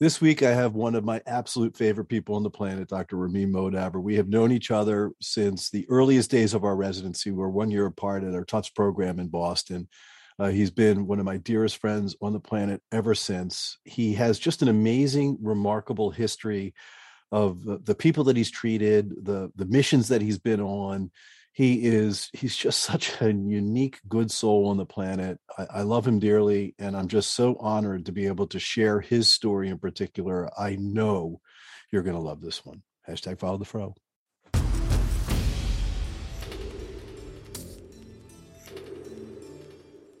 This 0.00 0.18
week, 0.18 0.42
I 0.42 0.52
have 0.52 0.74
one 0.74 0.94
of 0.94 1.04
my 1.04 1.20
absolute 1.26 1.76
favorite 1.76 2.06
people 2.06 2.34
on 2.34 2.42
the 2.42 2.48
planet, 2.48 2.88
Dr. 2.88 3.16
Ramin 3.18 3.52
Modabber. 3.52 4.00
We 4.02 4.14
have 4.14 4.30
known 4.30 4.50
each 4.50 4.70
other 4.70 5.12
since 5.20 5.68
the 5.68 5.84
earliest 5.90 6.30
days 6.30 6.54
of 6.54 6.64
our 6.64 6.74
residency. 6.74 7.32
We're 7.32 7.50
one 7.50 7.70
year 7.70 7.84
apart 7.84 8.24
at 8.24 8.34
our 8.34 8.46
Tufts 8.46 8.70
program 8.70 9.20
in 9.20 9.28
Boston. 9.28 9.88
Uh, 10.38 10.48
he's 10.48 10.70
been 10.70 11.06
one 11.06 11.18
of 11.18 11.26
my 11.26 11.36
dearest 11.36 11.76
friends 11.76 12.16
on 12.22 12.32
the 12.32 12.40
planet 12.40 12.80
ever 12.90 13.14
since. 13.14 13.76
He 13.84 14.14
has 14.14 14.38
just 14.38 14.62
an 14.62 14.68
amazing, 14.68 15.36
remarkable 15.38 16.10
history 16.10 16.72
of 17.30 17.62
the, 17.84 17.94
people 17.94 18.24
that 18.24 18.38
he's 18.38 18.50
treated, 18.50 19.10
the 19.22 19.52
the 19.54 19.66
missions 19.66 20.08
that 20.08 20.22
he's 20.22 20.38
been 20.38 20.62
on, 20.62 21.10
he 21.52 21.84
is 21.86 22.30
he's 22.32 22.56
just 22.56 22.82
such 22.82 23.20
a 23.20 23.32
unique 23.32 24.00
good 24.08 24.30
soul 24.30 24.68
on 24.68 24.76
the 24.76 24.86
planet. 24.86 25.38
I, 25.58 25.66
I, 25.70 25.82
love 25.82 26.06
him 26.06 26.18
dearly 26.18 26.74
and 26.78 26.96
i'm 26.96 27.08
just 27.08 27.34
so 27.34 27.56
honored 27.58 28.06
to 28.06 28.12
be 28.12 28.26
able 28.26 28.46
to 28.48 28.58
share 28.58 29.00
his 29.00 29.28
story 29.28 29.68
in 29.68 29.78
particular. 29.78 30.48
I 30.58 30.76
know 30.76 31.40
you're 31.92 32.02
going 32.02 32.16
to 32.16 32.22
love 32.22 32.40
this 32.40 32.64
one. 32.64 32.82
Hashtag 33.08 33.38
follow 33.40 33.58
the 33.58 33.64
fro. 33.64 33.94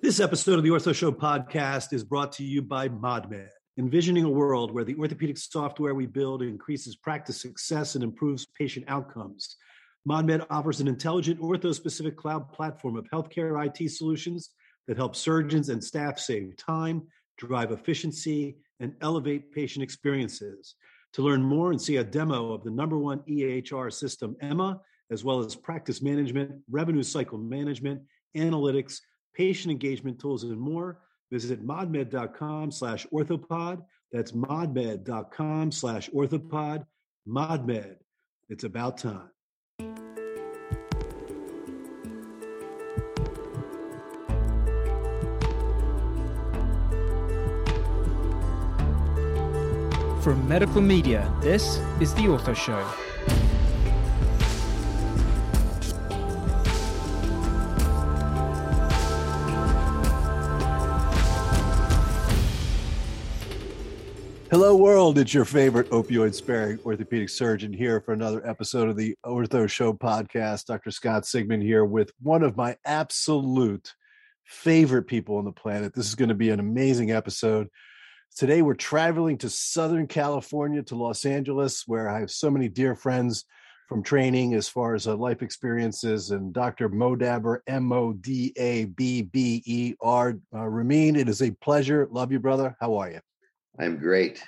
This 0.02 0.18
episode 0.18 0.58
of 0.58 0.64
the 0.64 0.70
ortho 0.70 0.94
show 0.94 1.12
podcast 1.12 1.92
is 1.92 2.02
brought 2.02 2.32
to 2.32 2.44
you 2.44 2.62
by 2.62 2.88
modmed 2.88 3.48
envisioning 3.78 4.24
a 4.24 4.30
world 4.30 4.72
where 4.72 4.84
the 4.84 4.96
orthopedic 4.96 5.38
software 5.38 5.94
we 5.94 6.06
build 6.06 6.42
increases 6.42 6.96
practice 6.96 7.40
success 7.40 7.94
and 7.94 8.02
improves 8.02 8.44
patient 8.46 8.84
outcomes 8.88 9.56
ModMed 10.08 10.46
offers 10.48 10.80
an 10.80 10.88
intelligent 10.88 11.40
ortho-specific 11.40 12.16
cloud 12.16 12.50
platform 12.52 12.96
of 12.96 13.08
healthcare 13.10 13.66
IT 13.66 13.90
solutions 13.90 14.50
that 14.86 14.96
help 14.96 15.14
surgeons 15.14 15.68
and 15.68 15.82
staff 15.82 16.18
save 16.18 16.56
time, 16.56 17.02
drive 17.36 17.70
efficiency, 17.70 18.56
and 18.80 18.94
elevate 19.02 19.52
patient 19.52 19.82
experiences. 19.82 20.74
To 21.14 21.22
learn 21.22 21.42
more 21.42 21.70
and 21.70 21.80
see 21.80 21.96
a 21.96 22.04
demo 22.04 22.52
of 22.52 22.64
the 22.64 22.70
number 22.70 22.96
one 22.96 23.20
EHR 23.28 23.92
system, 23.92 24.36
EMA, 24.42 24.80
as 25.10 25.24
well 25.24 25.40
as 25.40 25.54
practice 25.56 26.00
management, 26.00 26.52
revenue 26.70 27.02
cycle 27.02 27.36
management, 27.36 28.00
analytics, 28.36 29.00
patient 29.34 29.72
engagement 29.72 30.18
tools, 30.18 30.44
and 30.44 30.58
more, 30.58 31.00
visit 31.30 31.66
modmed.com 31.66 32.70
slash 32.70 33.06
orthopod. 33.12 33.82
That's 34.12 34.32
modmed.com 34.32 35.72
slash 35.72 36.08
orthopod. 36.10 36.86
Modmed. 37.28 37.96
It's 38.48 38.64
about 38.64 38.98
time. 38.98 39.30
From 50.22 50.46
Medical 50.46 50.80
Media, 50.80 51.32
this 51.40 51.78
is 52.00 52.14
The 52.14 52.22
Ortho 52.22 52.54
Show. 52.54 53.09
Hello, 64.50 64.74
world. 64.74 65.16
It's 65.16 65.32
your 65.32 65.44
favorite 65.44 65.88
opioid 65.90 66.34
sparing 66.34 66.80
orthopedic 66.84 67.28
surgeon 67.28 67.72
here 67.72 68.00
for 68.00 68.12
another 68.12 68.44
episode 68.44 68.88
of 68.88 68.96
the 68.96 69.14
Ortho 69.24 69.70
Show 69.70 69.92
podcast. 69.92 70.64
Dr. 70.64 70.90
Scott 70.90 71.22
Sigman 71.22 71.62
here 71.62 71.84
with 71.84 72.10
one 72.20 72.42
of 72.42 72.56
my 72.56 72.76
absolute 72.84 73.94
favorite 74.42 75.04
people 75.04 75.36
on 75.36 75.44
the 75.44 75.52
planet. 75.52 75.94
This 75.94 76.08
is 76.08 76.16
going 76.16 76.30
to 76.30 76.34
be 76.34 76.50
an 76.50 76.58
amazing 76.58 77.12
episode. 77.12 77.68
Today, 78.36 78.60
we're 78.60 78.74
traveling 78.74 79.38
to 79.38 79.48
Southern 79.48 80.08
California 80.08 80.82
to 80.82 80.96
Los 80.96 81.24
Angeles, 81.24 81.84
where 81.86 82.08
I 82.08 82.18
have 82.18 82.32
so 82.32 82.50
many 82.50 82.68
dear 82.68 82.96
friends 82.96 83.44
from 83.88 84.02
training 84.02 84.54
as 84.54 84.68
far 84.68 84.96
as 84.96 85.06
uh, 85.06 85.14
life 85.14 85.42
experiences. 85.42 86.32
And 86.32 86.52
Dr. 86.52 86.88
Modabber, 86.88 87.58
M 87.68 87.92
O 87.92 88.14
D 88.14 88.52
A 88.56 88.86
B 88.86 89.22
B 89.22 89.62
E 89.64 89.94
R. 90.00 90.40
Uh, 90.52 90.66
Ramin, 90.66 91.14
it 91.14 91.28
is 91.28 91.40
a 91.40 91.52
pleasure. 91.52 92.08
Love 92.10 92.32
you, 92.32 92.40
brother. 92.40 92.76
How 92.80 92.96
are 92.96 93.12
you? 93.12 93.20
I'm 93.80 93.96
great. 93.96 94.44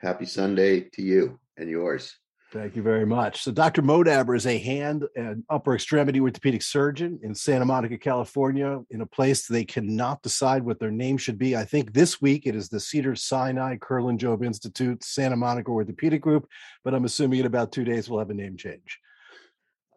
Happy 0.00 0.26
Sunday 0.26 0.80
to 0.94 1.02
you 1.02 1.38
and 1.56 1.70
yours. 1.70 2.16
Thank 2.52 2.74
you 2.74 2.82
very 2.82 3.06
much. 3.06 3.42
So, 3.42 3.52
Dr. 3.52 3.80
Modabber 3.80 4.36
is 4.36 4.44
a 4.44 4.58
hand 4.58 5.04
and 5.14 5.44
upper 5.48 5.74
extremity 5.74 6.20
orthopedic 6.20 6.62
surgeon 6.62 7.20
in 7.22 7.32
Santa 7.32 7.64
Monica, 7.64 7.96
California, 7.96 8.80
in 8.90 9.00
a 9.00 9.06
place 9.06 9.46
they 9.46 9.64
cannot 9.64 10.20
decide 10.22 10.64
what 10.64 10.80
their 10.80 10.90
name 10.90 11.16
should 11.16 11.38
be. 11.38 11.56
I 11.56 11.64
think 11.64 11.92
this 11.92 12.20
week 12.20 12.44
it 12.44 12.56
is 12.56 12.68
the 12.68 12.80
Cedar 12.80 13.14
Sinai 13.14 13.76
Kerlan-Jobe 13.76 14.44
Institute 14.44 15.04
Santa 15.04 15.36
Monica 15.36 15.70
Orthopedic 15.70 16.20
Group, 16.20 16.48
but 16.82 16.92
I'm 16.92 17.04
assuming 17.04 17.38
in 17.38 17.46
about 17.46 17.70
two 17.70 17.84
days 17.84 18.10
we'll 18.10 18.18
have 18.18 18.30
a 18.30 18.34
name 18.34 18.56
change. 18.56 18.98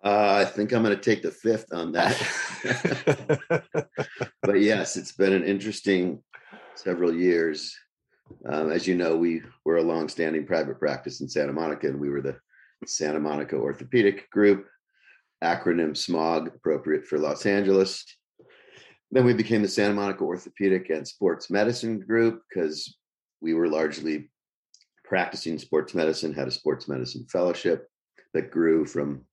Uh, 0.03 0.35
I 0.41 0.45
think 0.45 0.71
I'm 0.71 0.83
going 0.83 0.95
to 0.95 1.01
take 1.01 1.23
the 1.23 1.31
fifth 1.31 1.73
on 1.73 1.91
that. 1.93 2.15
but 4.43 4.61
yes, 4.61 4.95
it's 4.95 5.13
been 5.13 5.33
an 5.33 5.43
interesting 5.43 6.21
several 6.75 7.13
years. 7.13 7.75
Um, 8.47 8.71
as 8.71 8.87
you 8.87 8.95
know, 8.95 9.15
we 9.15 9.41
were 9.63 9.77
a 9.77 9.83
long-standing 9.83 10.45
private 10.45 10.79
practice 10.79 11.21
in 11.21 11.29
Santa 11.29 11.53
Monica, 11.53 11.87
and 11.87 11.99
we 11.99 12.09
were 12.09 12.21
the 12.21 12.37
Santa 12.85 13.19
Monica 13.19 13.55
Orthopedic 13.55 14.29
Group, 14.29 14.67
acronym 15.43 15.91
SMOG, 15.91 16.55
appropriate 16.55 17.05
for 17.05 17.17
Los 17.17 17.45
Angeles. 17.45 18.03
Then 19.11 19.25
we 19.25 19.33
became 19.33 19.61
the 19.61 19.67
Santa 19.67 19.93
Monica 19.93 20.23
Orthopedic 20.23 20.89
and 20.89 21.07
Sports 21.07 21.49
Medicine 21.49 21.99
Group 21.99 22.41
because 22.49 22.97
we 23.41 23.53
were 23.53 23.67
largely 23.67 24.29
practicing 25.03 25.59
sports 25.59 25.93
medicine, 25.93 26.33
had 26.33 26.47
a 26.47 26.51
sports 26.51 26.87
medicine 26.87 27.25
fellowship 27.31 27.87
that 28.33 28.51
grew 28.51 28.85
from 28.85 29.23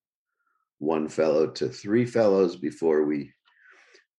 one 0.79 1.09
fellow 1.09 1.47
to 1.47 1.69
three 1.69 2.05
fellows 2.05 2.57
before 2.57 3.05
we 3.05 3.33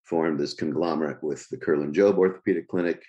formed 0.03 0.39
this 0.39 0.53
conglomerate 0.53 1.21
with 1.23 1.47
the 1.49 1.57
Kerlan-Jobe 1.57 2.17
Orthopedic 2.17 2.67
Clinic 2.67 3.03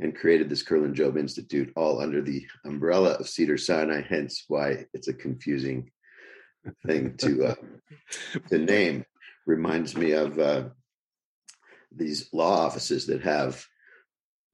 and 0.00 0.14
created 0.14 0.48
this 0.48 0.62
Kerlan-Jobe 0.62 1.18
Institute 1.18 1.72
all 1.76 2.00
under 2.00 2.22
the 2.22 2.46
umbrella 2.64 3.14
of 3.14 3.28
Cedar 3.28 3.58
Sinai, 3.58 4.02
hence 4.02 4.44
why 4.48 4.86
it's 4.94 5.08
a 5.08 5.14
confusing 5.14 5.90
thing 6.86 7.16
to 7.18 7.46
uh, 7.46 7.54
to 8.48 8.58
name. 8.58 9.04
Reminds 9.46 9.96
me 9.96 10.12
of 10.12 10.38
uh, 10.38 10.64
these 11.90 12.28
law 12.32 12.66
offices 12.66 13.06
that 13.06 13.22
have 13.22 13.64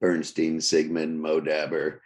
Bernstein, 0.00 0.58
Sigman, 0.58 1.18
Modabber, 1.18 1.98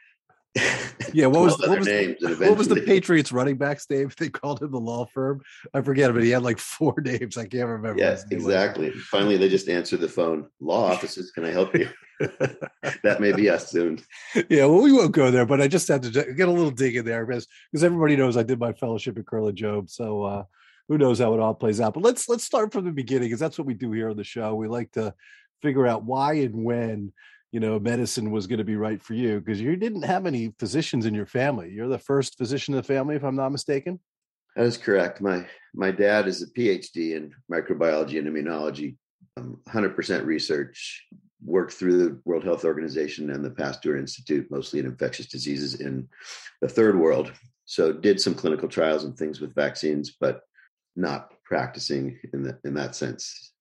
yeah, 1.12 1.26
what 1.26 1.42
was 1.42 1.58
what 1.58 1.78
was, 1.78 1.86
the, 1.86 2.36
what 2.40 2.58
was 2.58 2.68
the 2.68 2.82
Patriots 2.82 3.32
running 3.32 3.56
backs 3.56 3.88
name? 3.90 4.10
They 4.18 4.28
called 4.28 4.62
him 4.62 4.70
the 4.70 4.80
law 4.80 5.06
firm. 5.06 5.42
I 5.74 5.82
forget, 5.82 6.12
but 6.12 6.22
he 6.22 6.30
had 6.30 6.42
like 6.42 6.58
four 6.58 6.94
names. 7.00 7.36
I 7.36 7.46
can't 7.46 7.68
remember. 7.68 8.00
Yes, 8.00 8.24
exactly. 8.30 8.90
Finally, 8.90 9.36
they 9.36 9.48
just 9.48 9.68
answered 9.68 10.00
the 10.00 10.08
phone. 10.08 10.46
Law 10.60 10.84
offices, 10.92 11.30
can 11.30 11.44
I 11.44 11.50
help 11.50 11.74
you? 11.74 11.88
that 12.20 13.18
may 13.20 13.32
be 13.32 13.48
us 13.48 13.70
soon. 13.70 14.00
Yeah, 14.48 14.66
well, 14.66 14.82
we 14.82 14.92
won't 14.92 15.12
go 15.12 15.30
there, 15.30 15.46
but 15.46 15.60
I 15.60 15.68
just 15.68 15.86
had 15.86 16.02
to 16.02 16.10
get 16.10 16.48
a 16.48 16.52
little 16.52 16.70
dig 16.70 16.96
in 16.96 17.04
there 17.04 17.24
because 17.24 17.46
because 17.70 17.84
everybody 17.84 18.16
knows 18.16 18.36
I 18.36 18.42
did 18.42 18.58
my 18.58 18.72
fellowship 18.72 19.18
at 19.18 19.24
Kerlan-Jobe, 19.24 19.88
so 19.90 20.24
uh, 20.24 20.44
who 20.88 20.98
knows 20.98 21.18
how 21.18 21.34
it 21.34 21.40
all 21.40 21.54
plays 21.54 21.80
out. 21.80 21.94
But 21.94 22.02
let's 22.02 22.28
let's 22.28 22.44
start 22.44 22.72
from 22.72 22.84
the 22.84 22.90
beginning 22.90 23.28
because 23.28 23.40
that's 23.40 23.58
what 23.58 23.66
we 23.66 23.74
do 23.74 23.92
here 23.92 24.10
on 24.10 24.16
the 24.16 24.24
show. 24.24 24.54
We 24.54 24.66
like 24.68 24.92
to 24.92 25.14
figure 25.62 25.86
out 25.86 26.04
why 26.04 26.34
and 26.34 26.64
when 26.64 27.12
you 27.52 27.60
know 27.60 27.78
medicine 27.78 28.30
was 28.30 28.46
going 28.46 28.58
to 28.58 28.64
be 28.64 28.76
right 28.76 29.02
for 29.02 29.14
you 29.14 29.40
because 29.40 29.60
you 29.60 29.76
didn't 29.76 30.02
have 30.02 30.26
any 30.26 30.52
physicians 30.58 31.06
in 31.06 31.14
your 31.14 31.26
family. 31.26 31.70
You're 31.70 31.88
the 31.88 31.98
first 31.98 32.36
physician 32.36 32.74
in 32.74 32.78
the 32.78 32.82
family 32.82 33.16
if 33.16 33.24
i'm 33.24 33.36
not 33.36 33.52
mistaken? 33.52 34.00
That 34.56 34.66
is 34.66 34.76
correct. 34.76 35.20
My 35.20 35.46
my 35.74 35.90
dad 35.90 36.26
is 36.26 36.42
a 36.42 36.46
phd 36.48 36.96
in 36.96 37.32
microbiology 37.50 38.18
and 38.18 38.28
immunology 38.28 38.96
um, 39.36 39.60
100% 39.68 40.24
research 40.24 41.06
worked 41.44 41.72
through 41.72 41.98
the 41.98 42.20
world 42.24 42.42
health 42.42 42.64
organization 42.64 43.30
and 43.30 43.44
the 43.44 43.50
pasteur 43.50 43.96
institute 43.96 44.50
mostly 44.50 44.80
in 44.80 44.86
infectious 44.86 45.26
diseases 45.26 45.80
in 45.80 46.08
the 46.60 46.68
third 46.68 46.98
world. 46.98 47.32
So 47.64 47.92
did 47.92 48.20
some 48.20 48.34
clinical 48.34 48.68
trials 48.68 49.04
and 49.04 49.16
things 49.16 49.40
with 49.40 49.54
vaccines 49.54 50.16
but 50.20 50.40
not 50.96 51.32
practicing 51.44 52.18
in 52.32 52.42
the 52.42 52.58
in 52.64 52.74
that 52.74 52.96
sense 52.96 53.52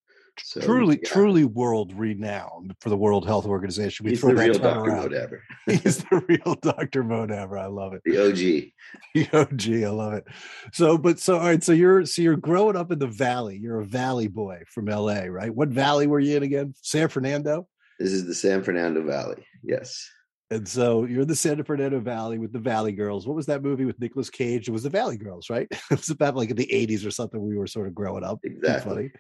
so, 0.44 0.62
truly, 0.62 1.00
yeah. 1.02 1.10
truly 1.10 1.46
world 1.46 1.94
renowned 1.94 2.76
for 2.80 2.90
the 2.90 2.98
World 2.98 3.26
Health 3.26 3.46
Organization. 3.46 4.06
We 4.06 4.12
He's 4.12 4.22
throw 4.22 4.34
the 4.34 4.42
real 4.42 4.60
Dr. 4.60 4.92
Modabber. 4.92 5.40
He's 5.66 5.98
the 5.98 6.24
real 6.28 6.56
Dr. 6.56 7.04
Modabber. 7.04 7.60
I 7.60 7.68
love 7.68 7.94
it. 7.94 8.02
The 8.06 8.18
OG. 8.18 8.72
The 9.14 9.28
OG. 9.38 9.84
I 9.84 9.90
love 9.90 10.14
it. 10.14 10.26
So, 10.72 10.98
but 10.98 11.20
so 11.20 11.36
all 11.36 11.46
right. 11.46 11.64
So 11.64 11.74
you're 11.74 12.06
so 12.06 12.22
you're 12.22 12.38
growing 12.38 12.76
up 12.76 12.92
in 12.92 13.00
the 13.00 13.08
Valley. 13.08 13.58
You're 13.58 13.82
a 13.82 13.86
Valley 13.86 14.28
boy 14.28 14.62
from 14.70 14.86
LA, 14.86 15.24
right? 15.24 15.54
What 15.54 15.70
Valley 15.70 16.08
were 16.08 16.20
you 16.20 16.38
in 16.38 16.44
again? 16.44 16.74
San 16.82 17.10
Fernando. 17.10 17.68
This 18.00 18.14
is 18.14 18.28
the 18.28 18.36
San 18.36 18.64
Fernando 18.64 19.04
Valley. 19.04 19.46
Yes. 19.64 20.10
And 20.50 20.68
so 20.68 21.04
you're 21.04 21.24
in 21.24 21.28
the 21.28 21.36
San 21.36 21.62
Fernando 21.64 22.00
Valley 22.00 22.38
with 22.38 22.54
the 22.54 22.60
Valley 22.60 22.94
Girls. 22.94 23.28
What 23.28 23.36
was 23.36 23.48
that 23.48 23.64
movie 23.64 23.84
with 23.84 24.00
Nicolas 24.00 24.30
Cage? 24.30 24.70
It 24.70 24.72
was 24.72 24.84
the 24.84 24.90
Valley 24.90 25.18
Girls, 25.18 25.50
right? 25.50 25.68
it 25.72 25.82
was 25.90 26.10
about 26.10 26.36
like 26.36 26.50
in 26.50 26.56
the 26.56 26.68
80s 26.68 27.06
or 27.06 27.12
something. 27.12 27.42
We 27.42 27.58
were 27.58 27.68
sort 27.68 27.88
of 27.88 27.96
growing 27.96 28.24
up. 28.24 28.40
Exactly. 28.44 28.96
Funny. 28.96 29.12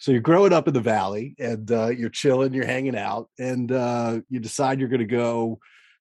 So 0.00 0.12
you're 0.12 0.22
growing 0.22 0.54
up 0.54 0.66
in 0.66 0.72
the 0.72 0.80
valley 0.80 1.36
and 1.38 1.70
uh, 1.70 1.88
you're 1.88 2.08
chilling, 2.08 2.54
you're 2.54 2.64
hanging 2.64 2.96
out, 2.96 3.28
and 3.38 3.70
uh, 3.70 4.20
you 4.30 4.40
decide 4.40 4.80
you're 4.80 4.88
going 4.88 5.00
to 5.00 5.04
go 5.04 5.60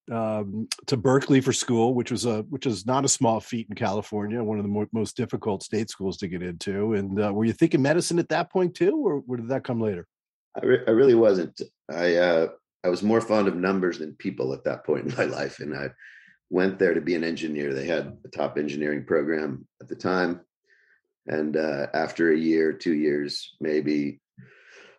um, 0.09 0.69
to 0.87 0.95
Berkeley 0.95 1.41
for 1.41 1.51
school, 1.51 1.93
which 1.93 2.09
was 2.09 2.25
a 2.25 2.43
which 2.43 2.65
is 2.65 2.85
not 2.85 3.03
a 3.03 3.09
small 3.09 3.41
feat 3.41 3.67
in 3.69 3.75
California, 3.75 4.41
one 4.41 4.57
of 4.57 4.63
the 4.63 4.69
more, 4.69 4.87
most 4.93 5.17
difficult 5.17 5.63
state 5.63 5.89
schools 5.89 6.15
to 6.17 6.29
get 6.29 6.41
into. 6.41 6.93
And 6.93 7.21
uh, 7.21 7.33
were 7.33 7.43
you 7.43 7.51
thinking 7.51 7.81
medicine 7.81 8.19
at 8.19 8.29
that 8.29 8.49
point 8.49 8.73
too, 8.73 8.95
or, 8.95 9.21
or 9.27 9.35
did 9.35 9.49
that 9.49 9.65
come 9.65 9.81
later? 9.81 10.07
I, 10.55 10.65
re- 10.65 10.83
I 10.87 10.91
really 10.91 11.15
wasn't. 11.15 11.61
I 11.91 12.15
uh, 12.15 12.47
I 12.85 12.87
was 12.87 13.03
more 13.03 13.19
fond 13.19 13.49
of 13.49 13.57
numbers 13.57 13.99
than 13.99 14.13
people 14.13 14.53
at 14.53 14.63
that 14.63 14.85
point 14.85 15.07
in 15.07 15.17
my 15.17 15.25
life, 15.25 15.59
and 15.59 15.75
I 15.75 15.89
went 16.49 16.79
there 16.79 16.93
to 16.93 17.01
be 17.01 17.15
an 17.15 17.25
engineer. 17.25 17.73
They 17.73 17.85
had 17.85 18.17
a 18.23 18.29
top 18.29 18.57
engineering 18.57 19.03
program 19.03 19.67
at 19.81 19.89
the 19.89 19.95
time, 19.95 20.39
and 21.27 21.55
uh, 21.55 21.87
after 21.93 22.31
a 22.31 22.37
year, 22.37 22.73
two 22.73 22.93
years, 22.93 23.55
maybe, 23.59 24.19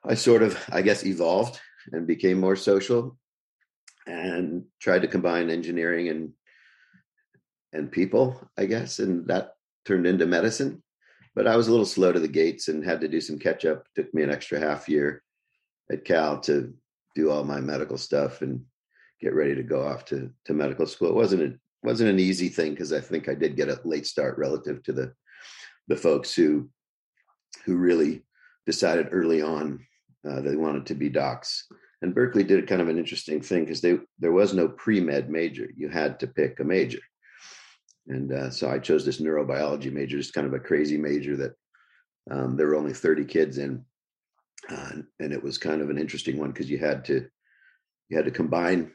I 0.05 0.15
sort 0.15 0.43
of, 0.43 0.59
I 0.71 0.83
guess, 0.83 1.05
evolved 1.05 1.61
and 1.93 2.07
became 2.07 2.39
more 2.39 2.57
social, 2.57 3.19
and 4.07 4.65
tried 4.81 5.03
to 5.03 5.09
combine 5.09 5.51
engineering 5.51 6.09
and 6.09 6.33
and 7.73 7.93
people, 7.93 8.41
I 8.59 8.67
guess, 8.67 8.99
and 8.99 9.29
that 9.29 9.53
turned 9.85 10.07
into 10.07 10.27
medicine. 10.27 10.83
But 11.37 11.47
I 11.47 11.57
was 11.57 11.69
a 11.69 11.71
little 11.71 11.87
slow 11.87 12.13
to 12.13 12.19
the 12.19 12.29
gates 12.29 12.67
and 12.69 12.85
had 12.85 13.01
to 13.03 13.09
do 13.09 13.21
some 13.21 13.39
catch 13.39 13.65
up. 13.65 13.87
Took 13.95 14.13
me 14.13 14.23
an 14.23 14.31
extra 14.31 14.59
half 14.59 14.89
year 14.89 15.23
at 15.91 16.05
Cal 16.05 16.41
to 16.41 16.75
do 17.15 17.31
all 17.31 17.45
my 17.45 17.61
medical 17.61 17.97
stuff 17.97 18.43
and 18.43 18.65
get 19.21 19.35
ready 19.35 19.55
to 19.55 19.63
go 19.63 19.87
off 19.87 20.05
to 20.07 20.31
to 20.47 20.55
medical 20.55 20.87
school. 20.87 21.11
It 21.11 21.15
wasn't 21.15 21.43
a 21.43 21.59
wasn't 21.83 22.11
an 22.11 22.21
easy 22.21 22.49
thing 22.49 22.73
because 22.73 22.93
I 22.93 23.01
think 23.01 23.29
I 23.29 23.35
did 23.35 23.57
get 23.57 23.69
a 23.69 23.81
late 23.85 24.07
start 24.07 24.39
relative 24.39 24.83
to 24.85 24.93
the 24.93 25.13
the 25.89 25.97
folks 25.97 26.35
who 26.35 26.71
who 27.65 27.77
really 27.77 28.23
decided 28.67 29.09
early 29.11 29.43
on 29.43 29.81
uh, 30.29 30.41
they 30.41 30.57
wanted 30.57 30.87
to 30.87 30.95
be 30.95 31.09
docs. 31.09 31.67
And 32.03 32.15
Berkeley 32.15 32.45
did 32.45 32.67
kind 32.67 32.81
of 32.81 32.89
an 32.89 32.99
interesting 32.99 33.41
thing 33.41 33.65
because 33.65 33.81
they 33.81 33.99
there 34.19 34.33
was 34.33 34.55
no 34.55 34.69
pre 34.69 35.01
med 35.01 35.31
major. 35.31 35.69
You 35.77 35.89
had 35.89 36.19
to 36.21 36.27
pick 36.27 36.61
a 36.61 36.65
major, 36.65 37.01
and 38.09 38.33
uh, 38.33 38.51
so 38.51 38.71
I 38.71 38.79
chose 38.79 39.05
this 39.05 39.21
neurobiology 39.21 39.93
major, 39.93 40.17
just 40.17 40.33
kind 40.33 40.47
of 40.47 40.55
a 40.55 40.61
crazy 40.61 40.97
major 40.97 41.37
that 41.37 41.53
um, 42.31 42.57
there 42.57 42.69
were 42.69 42.77
only 42.77 42.95
thirty 42.95 43.25
kids 43.25 43.59
in, 43.59 43.85
uh, 44.71 44.93
and 45.19 45.33
it 45.33 45.43
was 45.43 45.59
kind 45.59 45.83
of 45.83 45.91
an 45.91 45.99
interesting 45.99 46.39
one 46.39 46.53
because 46.53 46.71
you 46.71 46.79
had 46.79 47.05
to 47.07 47.27
you 48.09 48.17
had 48.17 48.25
to 48.25 48.31
combine 48.31 48.93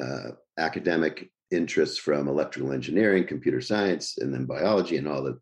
uh, 0.00 0.30
academic 0.58 1.30
interests 1.52 1.98
from 1.98 2.26
electrical 2.26 2.72
engineering, 2.72 3.24
computer 3.24 3.60
science, 3.60 4.18
and 4.18 4.34
then 4.34 4.46
biology, 4.46 4.96
and 4.96 5.06
all 5.06 5.22
the 5.22 5.38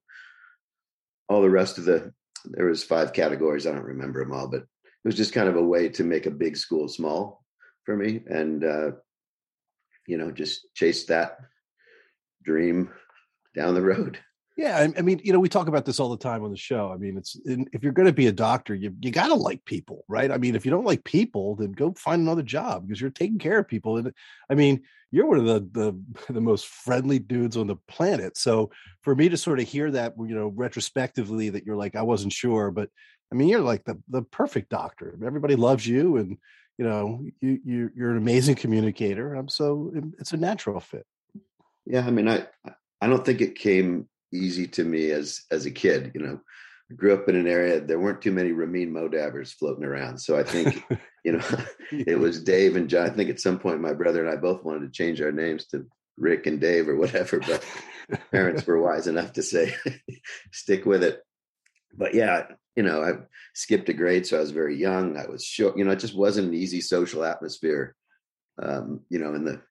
all 1.30 1.40
the 1.40 1.48
rest 1.48 1.78
of 1.78 1.84
the. 1.84 2.12
There 2.44 2.66
was 2.66 2.82
five 2.82 3.12
categories. 3.12 3.66
I 3.66 3.72
don't 3.72 3.84
remember 3.84 4.22
them 4.22 4.32
all, 4.32 4.48
but 4.48 4.62
it 4.62 5.04
was 5.04 5.14
just 5.14 5.32
kind 5.32 5.48
of 5.48 5.56
a 5.56 5.62
way 5.62 5.88
to 5.90 6.04
make 6.04 6.26
a 6.26 6.30
big 6.30 6.56
school 6.56 6.88
small 6.88 7.44
for 7.84 7.96
me, 7.96 8.22
and 8.26 8.64
uh, 8.64 8.90
you 10.06 10.18
know, 10.18 10.30
just 10.30 10.66
chase 10.74 11.06
that 11.06 11.38
dream 12.42 12.90
down 13.54 13.74
the 13.74 13.82
road. 13.82 14.18
Yeah, 14.60 14.76
I, 14.76 14.98
I, 14.98 15.00
mean, 15.00 15.22
you 15.24 15.32
know, 15.32 15.40
we 15.40 15.48
talk 15.48 15.68
about 15.68 15.86
this 15.86 15.98
all 15.98 16.10
the 16.10 16.18
time 16.18 16.44
on 16.44 16.50
the 16.50 16.56
show. 16.58 16.92
I 16.92 16.98
mean, 16.98 17.16
it's 17.16 17.34
if 17.46 17.82
you're 17.82 17.94
going 17.94 18.08
to 18.08 18.12
be 18.12 18.26
a 18.26 18.32
doctor, 18.32 18.74
you 18.74 18.94
you 19.00 19.10
got 19.10 19.28
to 19.28 19.34
like 19.34 19.64
people, 19.64 20.04
right? 20.06 20.30
I 20.30 20.36
mean, 20.36 20.54
if 20.54 20.66
you 20.66 20.70
don't 20.70 20.84
like 20.84 21.02
people, 21.02 21.56
then 21.56 21.72
go 21.72 21.94
find 21.94 22.20
another 22.20 22.42
job 22.42 22.86
because 22.86 23.00
you're 23.00 23.08
taking 23.08 23.38
care 23.38 23.60
of 23.60 23.68
people. 23.68 23.96
And 23.96 24.12
I 24.50 24.54
mean, 24.54 24.82
you're 25.10 25.24
one 25.24 25.38
of 25.38 25.46
the 25.46 25.60
the 25.72 26.32
the 26.34 26.42
most 26.42 26.66
friendly 26.66 27.18
dudes 27.18 27.56
on 27.56 27.68
the 27.68 27.76
planet. 27.88 28.36
So 28.36 28.70
for 29.00 29.14
me 29.14 29.30
to 29.30 29.38
sort 29.38 29.60
of 29.60 29.66
hear 29.66 29.90
that, 29.92 30.12
you 30.18 30.34
know, 30.34 30.48
retrospectively, 30.48 31.48
that 31.48 31.64
you're 31.64 31.78
like, 31.78 31.96
I 31.96 32.02
wasn't 32.02 32.34
sure, 32.34 32.70
but 32.70 32.90
I 33.32 33.36
mean, 33.36 33.48
you're 33.48 33.60
like 33.60 33.84
the 33.84 33.98
the 34.10 34.20
perfect 34.20 34.68
doctor. 34.68 35.18
Everybody 35.24 35.56
loves 35.56 35.86
you, 35.86 36.18
and 36.18 36.36
you 36.76 36.84
know, 36.84 37.24
you 37.40 37.60
you 37.64 37.90
you're 37.96 38.10
an 38.10 38.18
amazing 38.18 38.56
communicator. 38.56 39.36
I'm 39.36 39.48
so 39.48 39.90
it's 40.18 40.32
a 40.32 40.36
natural 40.36 40.80
fit. 40.80 41.06
Yeah, 41.86 42.06
I 42.06 42.10
mean, 42.10 42.28
I 42.28 42.46
I 43.00 43.06
don't 43.06 43.24
think 43.24 43.40
it 43.40 43.54
came 43.54 44.06
easy 44.32 44.66
to 44.68 44.84
me 44.84 45.10
as 45.10 45.42
as 45.50 45.66
a 45.66 45.70
kid. 45.70 46.12
You 46.14 46.22
know, 46.22 46.40
I 46.90 46.94
grew 46.94 47.14
up 47.14 47.28
in 47.28 47.36
an 47.36 47.46
area 47.46 47.80
there 47.80 48.00
weren't 48.00 48.22
too 48.22 48.32
many 48.32 48.52
Ramin 48.52 48.92
Modabbers 48.92 49.52
floating 49.52 49.84
around, 49.84 50.18
so 50.18 50.38
I 50.38 50.42
think 50.42 50.84
you 51.24 51.32
know 51.32 51.44
it 51.92 52.18
was 52.18 52.42
Dave 52.42 52.76
and 52.76 52.88
John. 52.88 53.06
I 53.06 53.10
think 53.10 53.30
at 53.30 53.40
some 53.40 53.58
point 53.58 53.80
my 53.80 53.92
brother 53.92 54.24
and 54.24 54.30
I 54.30 54.40
both 54.40 54.64
wanted 54.64 54.80
to 54.80 54.90
change 54.90 55.20
our 55.20 55.32
names 55.32 55.66
to 55.66 55.86
Rick 56.16 56.46
and 56.46 56.60
Dave 56.60 56.88
or 56.88 56.96
whatever, 56.96 57.40
but 57.40 57.64
parents 58.30 58.66
were 58.66 58.80
wise 58.80 59.06
enough 59.06 59.32
to 59.34 59.42
say 59.42 59.74
stick 60.52 60.84
with 60.84 61.02
it. 61.02 61.20
But 61.96 62.14
yeah, 62.14 62.46
you 62.76 62.82
know, 62.82 63.02
I 63.02 63.12
skipped 63.54 63.88
a 63.88 63.92
grade, 63.92 64.26
so 64.26 64.36
I 64.36 64.40
was 64.40 64.52
very 64.52 64.76
young. 64.76 65.16
I 65.16 65.26
was 65.26 65.44
short. 65.44 65.76
You 65.76 65.84
know, 65.84 65.90
it 65.92 65.98
just 65.98 66.14
wasn't 66.14 66.48
an 66.48 66.54
easy 66.54 66.80
social 66.80 67.24
atmosphere. 67.24 67.96
Um, 68.62 69.00
you 69.08 69.18
know, 69.18 69.34
in 69.34 69.44
the 69.44 69.62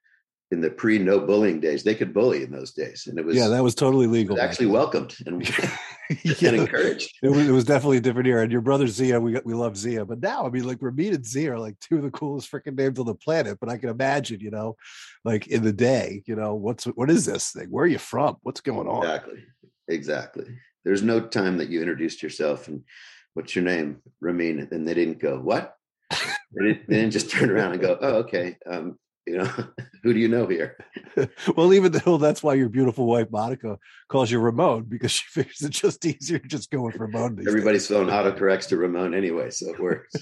in 0.52 0.62
the 0.62 0.70
pre 0.70 0.98
no 0.98 1.20
bullying 1.20 1.60
days, 1.60 1.84
they 1.84 1.94
could 1.94 2.14
bully 2.14 2.44
in 2.44 2.52
those 2.52 2.72
days, 2.72 3.06
and 3.08 3.20
it 3.20 3.26
was 3.26 3.36
yeah, 3.36 3.48
that 3.48 3.64
was 3.64 3.76
totally 3.76 4.08
legal. 4.08 4.36
Was 4.36 4.44
actually 4.44 4.66
welcomed 4.66 5.16
and, 5.26 5.48
yeah. 6.24 6.50
and 6.50 6.58
encouraged. 6.58 7.16
It 7.22 7.30
was, 7.30 7.48
it 7.48 7.52
was 7.52 7.66
definitely 7.66 7.98
a 7.98 8.02
different 8.02 8.28
era. 8.28 8.42
And 8.44 8.52
your 8.52 8.62
brother 8.62 8.88
Zia, 8.88 9.20
we 9.20 9.40
we 9.46 9.54
love 9.54 9.78
Zia, 9.78 10.06
but 10.06 10.22
now 10.22 10.46
I 10.46 10.50
mean, 10.50 10.66
like 10.66 10.80
Ramin 10.82 11.14
and 11.14 11.26
Zia 11.26 11.54
are 11.54 11.60
like 11.60 11.80
two 11.80 11.98
of 11.98 12.04
the 12.04 12.12
coolest 12.12 12.52
freaking 12.52 12.76
names 12.76 12.98
on 12.98 13.06
the 13.06 13.14
planet. 13.14 13.60
But 13.60 13.70
I 13.70 13.78
can 13.78 13.90
imagine, 13.90 14.40
you 14.40 14.50
know, 14.50 14.76
like 15.24 15.48
in 15.48 15.64
the 15.64 15.74
day, 15.74 16.24
you 16.26 16.36
know, 16.36 16.56
what's 16.56 16.86
what 16.86 17.12
is 17.12 17.26
this 17.26 17.52
thing? 17.52 17.68
Where 17.70 17.84
are 17.86 17.88
you 17.88 18.00
from? 18.00 18.38
What's 18.42 18.62
going 18.62 18.88
on? 18.88 19.04
Exactly, 19.04 19.44
exactly. 19.88 20.46
There's 20.84 21.04
no 21.04 21.20
time 21.20 21.58
that 21.58 21.70
you 21.70 21.82
introduced 21.82 22.24
yourself 22.24 22.68
and 22.68 22.84
what's 23.36 23.56
your 23.56 23.66
name, 23.66 24.02
Ramin, 24.20 24.68
and 24.72 24.88
they 24.88 24.96
didn't 24.96 25.20
go 25.20 25.40
what. 25.40 25.76
They 26.10 26.66
didn't, 26.66 26.90
they 26.90 26.96
didn't 26.96 27.12
just 27.12 27.30
turn 27.30 27.52
around 27.52 27.74
and 27.74 27.82
go, 27.82 27.96
"Oh, 28.02 28.14
okay." 28.22 28.58
Um, 28.66 28.98
you 29.30 29.38
know 29.38 29.46
who 30.04 30.14
do 30.14 30.20
you 30.20 30.28
know 30.28 30.48
here 30.48 30.76
well 31.56 31.74
even 31.74 31.92
though 31.92 32.18
that's 32.18 32.42
why 32.42 32.54
your 32.56 32.70
beautiful 32.70 33.06
wife 33.06 33.30
monica 33.30 33.78
calls 34.08 34.32
you 34.32 34.40
ramon 34.40 34.84
because 34.84 35.12
she 35.12 35.26
figures 35.30 35.62
it's 35.62 35.80
just 35.80 36.06
easier 36.06 36.40
just 36.40 36.72
going 36.72 36.92
for 36.92 37.06
ramon 37.06 37.40
everybody's 37.48 37.88
days. 37.88 37.96
phone 37.96 38.08
autocorrects 38.08 38.68
to 38.68 38.78
ramon 38.78 39.14
anyway 39.14 39.50
so 39.50 39.70
it 39.70 39.80
works 39.80 40.16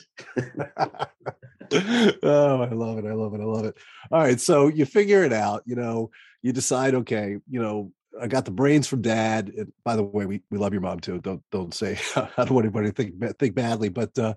oh 2.23 2.61
i 2.61 2.69
love 2.69 2.97
it 2.97 3.05
i 3.05 3.13
love 3.13 3.33
it 3.33 3.41
i 3.41 3.45
love 3.45 3.65
it 3.65 3.77
all 4.11 4.19
right 4.19 4.41
so 4.41 4.67
you 4.67 4.85
figure 4.85 5.23
it 5.23 5.33
out 5.33 5.63
you 5.65 5.75
know 5.75 6.09
you 6.41 6.51
decide 6.51 6.93
okay 6.93 7.37
you 7.49 7.61
know 7.61 7.91
I 8.19 8.25
got 8.25 8.45
the 8.45 8.51
brains 8.51 8.87
from 8.87 9.03
dad. 9.03 9.49
And 9.55 9.71
by 9.85 9.95
the 9.95 10.01
way, 10.01 10.25
we, 10.25 10.41
we 10.49 10.57
love 10.57 10.73
your 10.73 10.81
mom 10.81 10.99
too. 11.01 11.19
Don't 11.19 11.43
don't 11.51 11.71
say 11.71 11.99
I 12.15 12.27
don't 12.35 12.49
want 12.49 12.65
anybody 12.65 12.87
to 12.87 12.91
think 12.91 13.37
think 13.37 13.53
badly, 13.53 13.89
but 13.89 14.17
uh, 14.17 14.33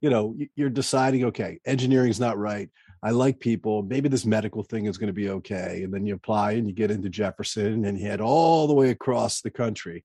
you 0.00 0.10
know, 0.10 0.36
you're 0.54 0.70
deciding, 0.70 1.24
okay, 1.26 1.60
engineering 1.64 2.10
is 2.10 2.20
not 2.20 2.38
right. 2.38 2.68
I 3.02 3.10
like 3.10 3.38
people. 3.38 3.82
Maybe 3.82 4.08
this 4.08 4.26
medical 4.26 4.62
thing 4.62 4.86
is 4.86 4.98
going 4.98 5.08
to 5.08 5.12
be 5.12 5.30
okay. 5.30 5.82
And 5.84 5.92
then 5.92 6.06
you 6.06 6.14
apply 6.14 6.52
and 6.52 6.66
you 6.66 6.72
get 6.72 6.90
into 6.90 7.08
Jefferson 7.08 7.84
and 7.84 7.98
you 7.98 8.06
head 8.06 8.20
all 8.20 8.66
the 8.66 8.74
way 8.74 8.90
across 8.90 9.40
the 9.40 9.50
country 9.50 10.04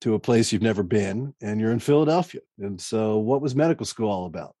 to 0.00 0.14
a 0.14 0.18
place 0.18 0.52
you've 0.52 0.62
never 0.62 0.82
been 0.82 1.34
and 1.40 1.60
you're 1.60 1.70
in 1.70 1.78
Philadelphia. 1.78 2.40
And 2.58 2.80
so 2.80 3.18
what 3.18 3.42
was 3.42 3.54
medical 3.54 3.86
school 3.86 4.10
all 4.10 4.26
about? 4.26 4.54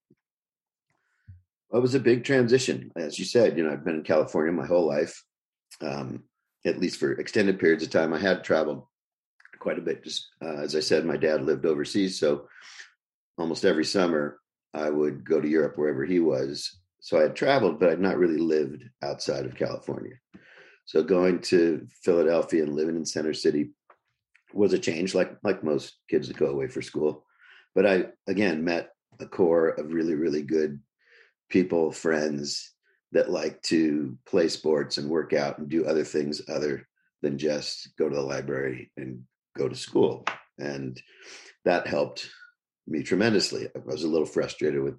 It 1.72 1.80
was 1.80 1.94
a 1.94 2.00
big 2.00 2.24
transition. 2.24 2.92
As 2.96 3.18
you 3.18 3.24
said, 3.24 3.56
you 3.56 3.64
know, 3.64 3.72
I've 3.72 3.84
been 3.84 3.96
in 3.96 4.02
California 4.02 4.52
my 4.52 4.66
whole 4.66 4.86
life, 4.86 5.24
um, 5.80 6.24
at 6.66 6.78
least 6.78 7.00
for 7.00 7.12
extended 7.12 7.58
periods 7.58 7.82
of 7.82 7.90
time. 7.90 8.12
I 8.12 8.18
had 8.18 8.44
traveled 8.44 8.84
quite 9.58 9.78
a 9.78 9.82
bit. 9.82 10.04
Just 10.04 10.28
uh, 10.44 10.56
as 10.56 10.76
I 10.76 10.80
said, 10.80 11.06
my 11.06 11.16
dad 11.16 11.42
lived 11.42 11.64
overseas. 11.64 12.20
So 12.20 12.48
almost 13.38 13.64
every 13.64 13.86
summer 13.86 14.38
I 14.74 14.90
would 14.90 15.24
go 15.24 15.40
to 15.40 15.48
Europe 15.48 15.78
wherever 15.78 16.04
he 16.04 16.20
was 16.20 16.78
so 17.02 17.18
I 17.18 17.22
had 17.22 17.34
traveled, 17.34 17.80
but 17.80 17.90
I'd 17.90 18.00
not 18.00 18.16
really 18.16 18.38
lived 18.38 18.84
outside 19.02 19.44
of 19.44 19.56
California. 19.56 20.14
So 20.84 21.02
going 21.02 21.40
to 21.40 21.86
Philadelphia 22.02 22.62
and 22.62 22.74
living 22.74 22.94
in 22.94 23.04
Center 23.04 23.34
City 23.34 23.70
was 24.54 24.72
a 24.72 24.78
change, 24.78 25.12
like 25.12 25.36
like 25.42 25.64
most 25.64 25.98
kids 26.08 26.28
that 26.28 26.36
go 26.36 26.46
away 26.46 26.68
for 26.68 26.80
school. 26.80 27.26
But 27.74 27.86
I 27.86 28.04
again 28.28 28.62
met 28.62 28.90
a 29.18 29.26
core 29.26 29.70
of 29.70 29.92
really, 29.92 30.14
really 30.14 30.42
good 30.42 30.80
people, 31.50 31.90
friends 31.90 32.72
that 33.10 33.30
like 33.30 33.60
to 33.62 34.16
play 34.24 34.46
sports 34.46 34.96
and 34.96 35.10
work 35.10 35.32
out 35.32 35.58
and 35.58 35.68
do 35.68 35.84
other 35.84 36.04
things 36.04 36.40
other 36.48 36.86
than 37.20 37.36
just 37.36 37.96
go 37.98 38.08
to 38.08 38.14
the 38.14 38.22
library 38.22 38.92
and 38.96 39.22
go 39.56 39.68
to 39.68 39.74
school. 39.74 40.24
And 40.58 41.02
that 41.64 41.88
helped 41.88 42.30
me 42.86 43.02
tremendously. 43.02 43.68
I 43.74 43.80
was 43.84 44.04
a 44.04 44.08
little 44.08 44.26
frustrated 44.26 44.82
with 44.82 44.94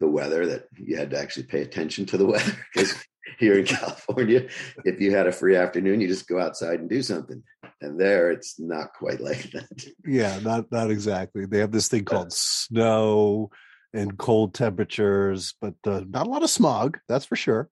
the 0.00 0.08
weather 0.08 0.46
that 0.46 0.66
you 0.76 0.96
had 0.96 1.10
to 1.10 1.18
actually 1.18 1.44
pay 1.44 1.62
attention 1.62 2.06
to 2.06 2.16
the 2.16 2.26
weather 2.32 2.52
because 2.72 2.94
here 3.38 3.58
in 3.58 3.64
California, 3.64 4.48
if 4.84 5.00
you 5.00 5.14
had 5.14 5.26
a 5.26 5.32
free 5.32 5.56
afternoon, 5.56 6.00
you 6.00 6.08
just 6.08 6.28
go 6.28 6.38
outside 6.38 6.80
and 6.80 6.88
do 6.88 7.02
something. 7.02 7.42
And 7.80 8.00
there, 8.00 8.30
it's 8.30 8.58
not 8.58 8.92
quite 8.94 9.20
like 9.20 9.42
that. 9.52 9.86
Yeah, 10.04 10.38
not 10.40 10.70
not 10.70 10.90
exactly. 10.90 11.46
They 11.46 11.58
have 11.58 11.72
this 11.72 11.88
thing 11.88 12.04
called 12.04 12.32
snow 12.32 13.50
and 13.92 14.16
cold 14.18 14.54
temperatures, 14.54 15.54
but 15.60 15.74
uh, 15.86 16.02
not 16.08 16.26
a 16.26 16.30
lot 16.30 16.42
of 16.42 16.50
smog. 16.50 16.98
That's 17.08 17.24
for 17.24 17.36
sure. 17.36 17.68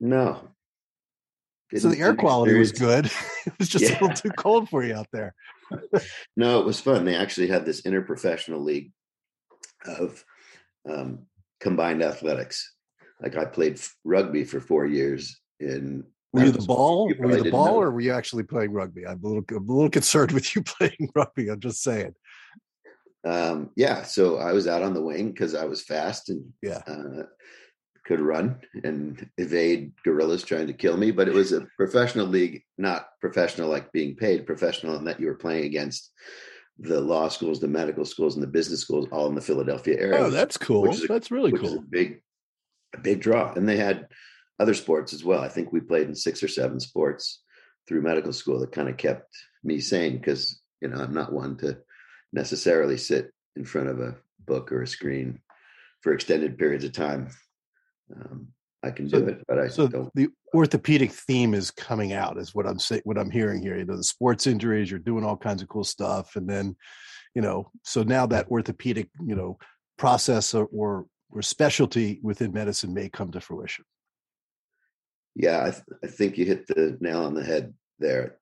No. 0.00 0.48
Didn't, 1.70 1.82
so 1.82 1.88
the 1.88 2.00
air 2.00 2.14
quality 2.14 2.54
was 2.54 2.72
good. 2.72 3.06
it 3.46 3.52
was 3.58 3.68
just 3.68 3.84
yeah. 3.84 3.90
a 3.90 4.00
little 4.00 4.16
too 4.16 4.30
cold 4.30 4.68
for 4.68 4.84
you 4.84 4.94
out 4.94 5.08
there. 5.12 5.34
no, 6.36 6.60
it 6.60 6.66
was 6.66 6.80
fun. 6.80 7.04
They 7.04 7.16
actually 7.16 7.48
had 7.48 7.64
this 7.64 7.82
interprofessional 7.82 8.62
league 8.62 8.92
of 9.86 10.24
um, 10.88 11.26
combined 11.60 12.02
athletics. 12.02 12.74
Like 13.22 13.36
I 13.36 13.44
played 13.44 13.80
rugby 14.04 14.44
for 14.44 14.60
four 14.60 14.86
years 14.86 15.40
in. 15.60 16.04
Were 16.32 16.44
you 16.44 16.50
the 16.50 16.66
ball? 16.66 17.08
You 17.08 17.16
were 17.22 17.36
you 17.36 17.44
the 17.44 17.50
ball, 17.50 17.80
or 17.80 17.90
were 17.90 18.00
you 18.00 18.12
actually 18.12 18.42
playing 18.42 18.72
rugby? 18.72 19.06
I'm 19.06 19.22
a 19.22 19.26
little, 19.26 19.44
I'm 19.50 19.68
a 19.68 19.72
little 19.72 19.90
concerned 20.00 20.32
with 20.32 20.54
you 20.54 20.62
playing 20.62 21.10
rugby. 21.14 21.48
I'm 21.48 21.60
just 21.60 21.82
saying. 21.82 22.14
Um, 23.24 23.70
yeah, 23.76 24.02
so 24.02 24.38
I 24.38 24.52
was 24.52 24.66
out 24.66 24.82
on 24.82 24.92
the 24.94 25.00
wing 25.00 25.30
because 25.30 25.54
I 25.54 25.64
was 25.64 25.82
fast 25.82 26.28
and 26.28 26.52
Yeah. 26.60 26.82
uh, 26.86 27.22
could 28.04 28.20
run 28.20 28.60
and 28.82 29.30
evade 29.38 29.92
gorillas 30.04 30.44
trying 30.44 30.66
to 30.66 30.74
kill 30.74 30.96
me. 30.96 31.10
But 31.10 31.28
it 31.28 31.34
was 31.34 31.52
a 31.52 31.66
professional 31.78 32.26
league, 32.26 32.62
not 32.76 33.06
professional 33.20 33.70
like 33.70 33.90
being 33.92 34.14
paid, 34.14 34.46
professional 34.46 34.96
in 34.96 35.04
that 35.04 35.20
you 35.20 35.26
were 35.26 35.36
playing 35.36 35.64
against 35.64 36.10
the 36.78 37.00
law 37.00 37.28
schools, 37.28 37.60
the 37.60 37.68
medical 37.68 38.04
schools, 38.04 38.34
and 38.34 38.42
the 38.42 38.48
business 38.48 38.80
schools, 38.80 39.06
all 39.12 39.26
in 39.28 39.34
the 39.34 39.40
Philadelphia 39.40 39.96
area. 39.98 40.18
Oh, 40.18 40.30
that's 40.30 40.56
cool. 40.56 40.88
a- 40.90 41.06
That's 41.06 41.30
really 41.30 41.52
which 41.52 41.62
is 41.62 41.72
a 41.72 41.76
cool. 41.76 41.84
big, 41.88 42.20
a 42.94 42.98
big 43.00 43.20
draw. 43.20 43.52
And 43.52 43.68
they 43.68 43.76
had 43.76 44.08
other 44.58 44.74
sports 44.74 45.12
as 45.12 45.24
well. 45.24 45.40
I 45.40 45.48
think 45.48 45.72
we 45.72 45.80
played 45.80 46.08
in 46.08 46.14
six 46.14 46.42
or 46.42 46.48
seven 46.48 46.80
sports 46.80 47.42
through 47.86 48.02
medical 48.02 48.32
school 48.32 48.58
that 48.60 48.72
kind 48.72 48.88
of 48.88 48.96
kept 48.96 49.28
me 49.62 49.78
sane 49.80 50.16
because 50.18 50.60
you 50.80 50.88
know 50.88 50.96
I'm 50.98 51.14
not 51.14 51.32
one 51.32 51.56
to 51.58 51.78
necessarily 52.32 52.96
sit 52.96 53.30
in 53.56 53.64
front 53.64 53.88
of 53.88 54.00
a 54.00 54.16
book 54.46 54.72
or 54.72 54.82
a 54.82 54.86
screen 54.86 55.40
for 56.02 56.12
extended 56.12 56.58
periods 56.58 56.84
of 56.84 56.92
time. 56.92 57.28
Um, 58.14 58.48
I 58.84 58.90
can 58.90 59.08
So- 59.08 59.20
do 59.20 59.28
it, 59.28 59.42
but 59.48 59.58
I 59.58 59.68
So 59.68 59.88
don't. 59.88 60.10
the 60.14 60.28
orthopedic 60.54 61.10
theme 61.10 61.54
is 61.54 61.70
coming 61.70 62.12
out, 62.12 62.38
is 62.38 62.54
what 62.54 62.66
I'm 62.66 62.78
saying. 62.78 63.02
What 63.04 63.18
I'm 63.18 63.30
hearing 63.30 63.62
here, 63.62 63.76
you 63.78 63.84
know, 63.84 63.96
the 63.96 64.04
sports 64.04 64.46
injuries, 64.46 64.90
you're 64.90 65.00
doing 65.00 65.24
all 65.24 65.36
kinds 65.36 65.62
of 65.62 65.68
cool 65.68 65.84
stuff, 65.84 66.36
and 66.36 66.48
then, 66.48 66.76
you 67.34 67.42
know, 67.42 67.70
so 67.82 68.02
now 68.02 68.26
that 68.26 68.48
orthopedic, 68.48 69.08
you 69.26 69.34
know, 69.34 69.58
process 69.96 70.54
or 70.54 70.66
or, 70.72 71.06
or 71.30 71.40
specialty 71.42 72.20
within 72.22 72.52
medicine 72.52 72.92
may 72.92 73.08
come 73.08 73.30
to 73.32 73.40
fruition. 73.40 73.84
Yeah, 75.34 75.64
I, 75.64 75.70
th- 75.70 75.82
I 76.04 76.06
think 76.06 76.38
you 76.38 76.44
hit 76.44 76.66
the 76.66 76.96
nail 77.00 77.24
on 77.24 77.34
the 77.34 77.42
head 77.42 77.74
there. 77.98 78.36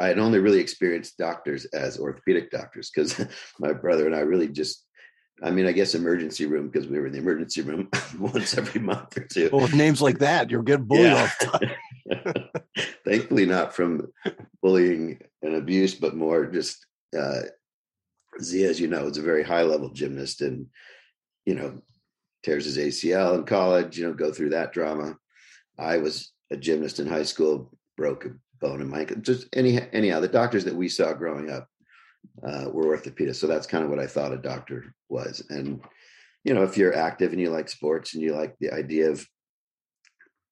I 0.00 0.08
had 0.08 0.18
only 0.18 0.40
really 0.40 0.58
experienced 0.60 1.16
doctors 1.16 1.64
as 1.66 1.98
orthopedic 1.98 2.50
doctors 2.50 2.90
because 2.90 3.24
my 3.60 3.72
brother 3.72 4.06
and 4.06 4.14
I 4.14 4.20
really 4.20 4.48
just, 4.48 4.84
I 5.42 5.50
mean, 5.50 5.66
I 5.66 5.72
guess 5.72 5.94
emergency 5.94 6.46
room 6.46 6.68
because 6.68 6.88
we 6.88 6.98
were 6.98 7.06
in 7.06 7.12
the 7.12 7.18
emergency 7.18 7.62
room 7.62 7.88
once 8.18 8.56
every 8.56 8.80
month 8.80 9.16
or 9.16 9.24
two. 9.24 9.50
Well, 9.52 9.62
with 9.62 9.74
names 9.74 10.00
like 10.00 10.18
that, 10.20 10.50
you're 10.50 10.62
getting 10.62 10.84
bullied 10.86 11.04
Yeah. 11.04 11.20
all 11.20 11.28
the 11.40 11.58
time. 11.58 11.70
Thankfully, 13.04 13.46
not 13.46 13.74
from 13.74 14.12
bullying 14.62 15.20
and 15.42 15.54
abuse, 15.54 15.94
but 15.94 16.14
more 16.16 16.46
just 16.46 16.86
uh, 17.18 17.40
Zia, 18.40 18.68
as 18.68 18.80
you 18.80 18.88
know, 18.88 19.06
is 19.06 19.16
a 19.18 19.22
very 19.22 19.42
high 19.42 19.62
level 19.62 19.88
gymnast 19.90 20.40
and, 20.42 20.66
you 21.46 21.54
know, 21.54 21.80
tears 22.42 22.64
his 22.66 22.78
ACL 22.78 23.36
in 23.36 23.44
college, 23.44 23.98
you 23.98 24.06
know, 24.06 24.12
go 24.12 24.32
through 24.32 24.50
that 24.50 24.72
drama. 24.72 25.16
I 25.78 25.98
was 25.98 26.32
a 26.50 26.56
gymnast 26.56 27.00
in 27.00 27.06
high 27.06 27.22
school, 27.22 27.72
broke 27.96 28.26
a 28.26 28.30
bone 28.60 28.80
in 28.80 28.88
my 28.90 29.00
ankle. 29.00 29.16
Just 29.16 29.48
any, 29.54 29.80
anyhow, 29.92 30.20
the 30.20 30.28
doctors 30.28 30.64
that 30.64 30.74
we 30.74 30.88
saw 30.88 31.12
growing 31.12 31.50
up 31.50 31.68
uh, 32.46 32.66
were 32.70 32.96
orthopedists. 32.96 33.36
So 33.36 33.46
that's 33.46 33.66
kind 33.66 33.84
of 33.84 33.90
what 33.90 33.98
I 33.98 34.06
thought 34.06 34.32
a 34.32 34.38
doctor 34.38 34.94
was. 35.08 35.44
And, 35.50 35.80
you 36.44 36.54
know, 36.54 36.62
if 36.62 36.76
you're 36.76 36.96
active 36.96 37.32
and 37.32 37.40
you 37.40 37.50
like 37.50 37.68
sports 37.68 38.14
and 38.14 38.22
you 38.22 38.34
like 38.34 38.54
the 38.60 38.72
idea 38.72 39.10
of 39.10 39.26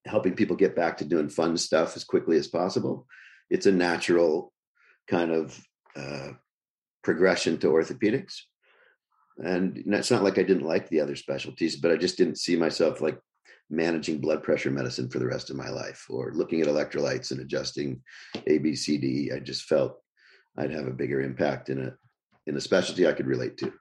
helping 0.06 0.34
people 0.34 0.56
get 0.56 0.74
back 0.74 0.96
to 0.98 1.04
doing 1.04 1.28
fun 1.28 1.56
stuff 1.56 1.96
as 1.96 2.04
quickly 2.04 2.36
as 2.36 2.48
possible, 2.48 3.06
it's 3.50 3.66
a 3.66 3.72
natural 3.72 4.52
kind 5.08 5.30
of 5.30 5.60
uh, 5.96 6.30
progression 7.04 7.58
to 7.58 7.68
orthopedics. 7.68 8.34
And 9.38 9.82
it's 9.86 10.10
not 10.10 10.22
like 10.22 10.38
I 10.38 10.42
didn't 10.42 10.66
like 10.66 10.88
the 10.88 11.00
other 11.00 11.16
specialties, 11.16 11.76
but 11.76 11.90
I 11.90 11.96
just 11.96 12.18
didn't 12.18 12.38
see 12.38 12.56
myself 12.56 13.00
like 13.00 13.18
managing 13.70 14.20
blood 14.20 14.42
pressure 14.42 14.70
medicine 14.70 15.08
for 15.08 15.18
the 15.18 15.26
rest 15.26 15.50
of 15.50 15.56
my 15.56 15.68
life 15.68 16.06
or 16.10 16.32
looking 16.34 16.60
at 16.60 16.68
electrolytes 16.68 17.30
and 17.30 17.40
adjusting 17.40 18.02
A, 18.46 18.58
B, 18.58 18.74
C, 18.76 18.98
D. 18.98 19.32
I 19.34 19.38
just 19.38 19.62
felt 19.62 20.01
I'd 20.56 20.70
have 20.70 20.86
a 20.86 20.92
bigger 20.92 21.20
impact 21.20 21.68
in 21.68 21.80
a 21.80 21.94
in 22.46 22.56
a 22.56 22.60
specialty 22.60 23.06
I 23.06 23.12
could 23.12 23.26
relate 23.26 23.56
to. 23.58 23.72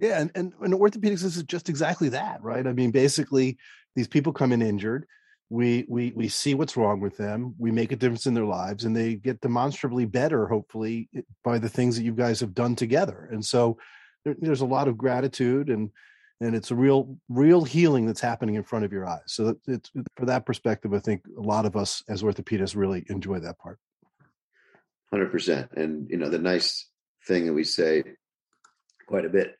Yeah, 0.00 0.20
and, 0.20 0.30
and 0.34 0.52
and 0.60 0.74
orthopedics 0.74 1.24
is 1.24 1.42
just 1.44 1.68
exactly 1.68 2.08
that, 2.10 2.42
right? 2.42 2.66
I 2.66 2.72
mean, 2.72 2.90
basically, 2.90 3.58
these 3.96 4.08
people 4.08 4.32
come 4.32 4.52
in 4.52 4.62
injured. 4.62 5.06
We 5.50 5.84
we 5.88 6.12
we 6.14 6.28
see 6.28 6.54
what's 6.54 6.76
wrong 6.76 7.00
with 7.00 7.16
them. 7.16 7.54
We 7.58 7.70
make 7.70 7.92
a 7.92 7.96
difference 7.96 8.26
in 8.26 8.34
their 8.34 8.44
lives, 8.44 8.84
and 8.84 8.96
they 8.96 9.16
get 9.16 9.40
demonstrably 9.40 10.06
better, 10.06 10.46
hopefully, 10.46 11.08
by 11.44 11.58
the 11.58 11.68
things 11.68 11.96
that 11.96 12.04
you 12.04 12.12
guys 12.12 12.40
have 12.40 12.54
done 12.54 12.76
together. 12.76 13.28
And 13.30 13.44
so, 13.44 13.76
there, 14.24 14.36
there's 14.38 14.60
a 14.60 14.66
lot 14.66 14.88
of 14.88 14.96
gratitude, 14.96 15.68
and 15.68 15.90
and 16.40 16.54
it's 16.56 16.70
a 16.70 16.74
real 16.74 17.16
real 17.28 17.64
healing 17.64 18.06
that's 18.06 18.20
happening 18.20 18.54
in 18.54 18.62
front 18.62 18.84
of 18.84 18.92
your 18.92 19.06
eyes. 19.06 19.20
So 19.26 19.44
that 19.46 19.56
it's 19.66 19.90
for 20.16 20.26
that 20.26 20.46
perspective, 20.46 20.94
I 20.94 21.00
think 21.00 21.22
a 21.36 21.42
lot 21.42 21.66
of 21.66 21.76
us 21.76 22.02
as 22.08 22.22
orthopedists 22.22 22.76
really 22.76 23.04
enjoy 23.08 23.40
that 23.40 23.58
part. 23.58 23.78
Hundred 25.12 25.30
percent. 25.30 25.70
And 25.76 26.08
you 26.08 26.16
know, 26.16 26.30
the 26.30 26.38
nice 26.38 26.88
thing 27.26 27.46
that 27.46 27.52
we 27.52 27.64
say 27.64 28.02
quite 29.06 29.26
a 29.26 29.30
bit 29.30 29.56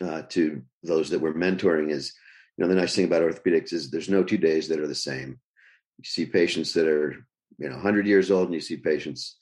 uh, 0.00 0.22
to 0.30 0.62
those 0.82 1.10
that 1.10 1.20
we're 1.20 1.32
mentoring 1.32 1.90
is, 1.90 2.12
you 2.56 2.64
know, 2.64 2.68
the 2.68 2.80
nice 2.80 2.96
thing 2.96 3.04
about 3.04 3.22
orthopedics 3.22 3.72
is 3.72 3.90
there's 3.90 4.08
no 4.08 4.24
two 4.24 4.36
days 4.38 4.68
that 4.68 4.80
are 4.80 4.88
the 4.88 4.94
same. 4.94 5.38
You 5.98 6.04
see 6.04 6.26
patients 6.26 6.72
that 6.72 6.88
are, 6.88 7.14
you 7.58 7.68
know, 7.68 7.76
100 7.76 8.06
years 8.06 8.32
old, 8.32 8.46
and 8.46 8.54
you 8.54 8.60
see 8.60 8.78
patients 8.78 9.36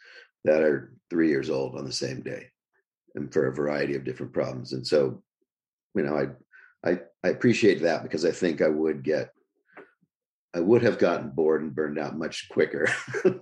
that 0.45 0.63
are 0.63 0.93
three 1.09 1.29
years 1.29 1.49
old 1.49 1.77
on 1.77 1.87
the 1.87 1.93
same 1.93 2.21
day, 2.21 2.49
and 3.15 3.33
for 3.33 3.47
a 3.47 3.55
variety 3.55 3.97
of 3.97 4.05
different 4.05 4.35
problems. 4.35 4.75
And 4.75 4.87
so, 4.87 5.23
you 5.95 6.03
know, 6.03 6.15
I 6.15 6.89
I 6.89 7.01
I 7.25 7.29
appreciate 7.29 7.83
that 7.83 8.03
because 8.03 8.27
I 8.27 8.33
think 8.33 8.61
I 8.61 8.69
would 8.69 9.03
get 9.03 9.33
I 10.55 10.61
would 10.61 10.83
have 10.83 10.99
gotten 10.99 11.31
bored 11.31 11.63
and 11.63 11.75
burned 11.75 11.99
out 11.99 12.19
much 12.19 12.49
quicker 12.51 12.87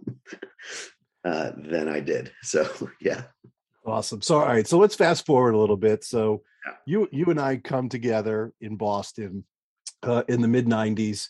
uh, 1.27 1.51
than 1.57 1.89
I 1.89 2.01
did. 2.01 2.33
So 2.53 2.63
yeah, 3.01 3.23
Awesome. 3.85 4.21
So 4.23 4.39
all 4.41 4.47
right, 4.47 4.67
so 4.67 4.79
let's 4.79 4.97
fast 4.97 5.27
forward 5.27 5.55
a 5.55 5.59
little 5.59 5.77
bit. 5.89 6.05
So 6.05 6.43
Yeah. 6.67 6.75
you 6.93 7.09
you 7.19 7.27
and 7.33 7.41
I 7.41 7.59
come 7.73 7.89
together 7.89 8.53
in 8.61 8.77
Boston 8.77 9.45
uh, 10.03 10.23
in 10.29 10.41
the 10.43 10.49
mid 10.49 10.67
'90s. 10.67 11.29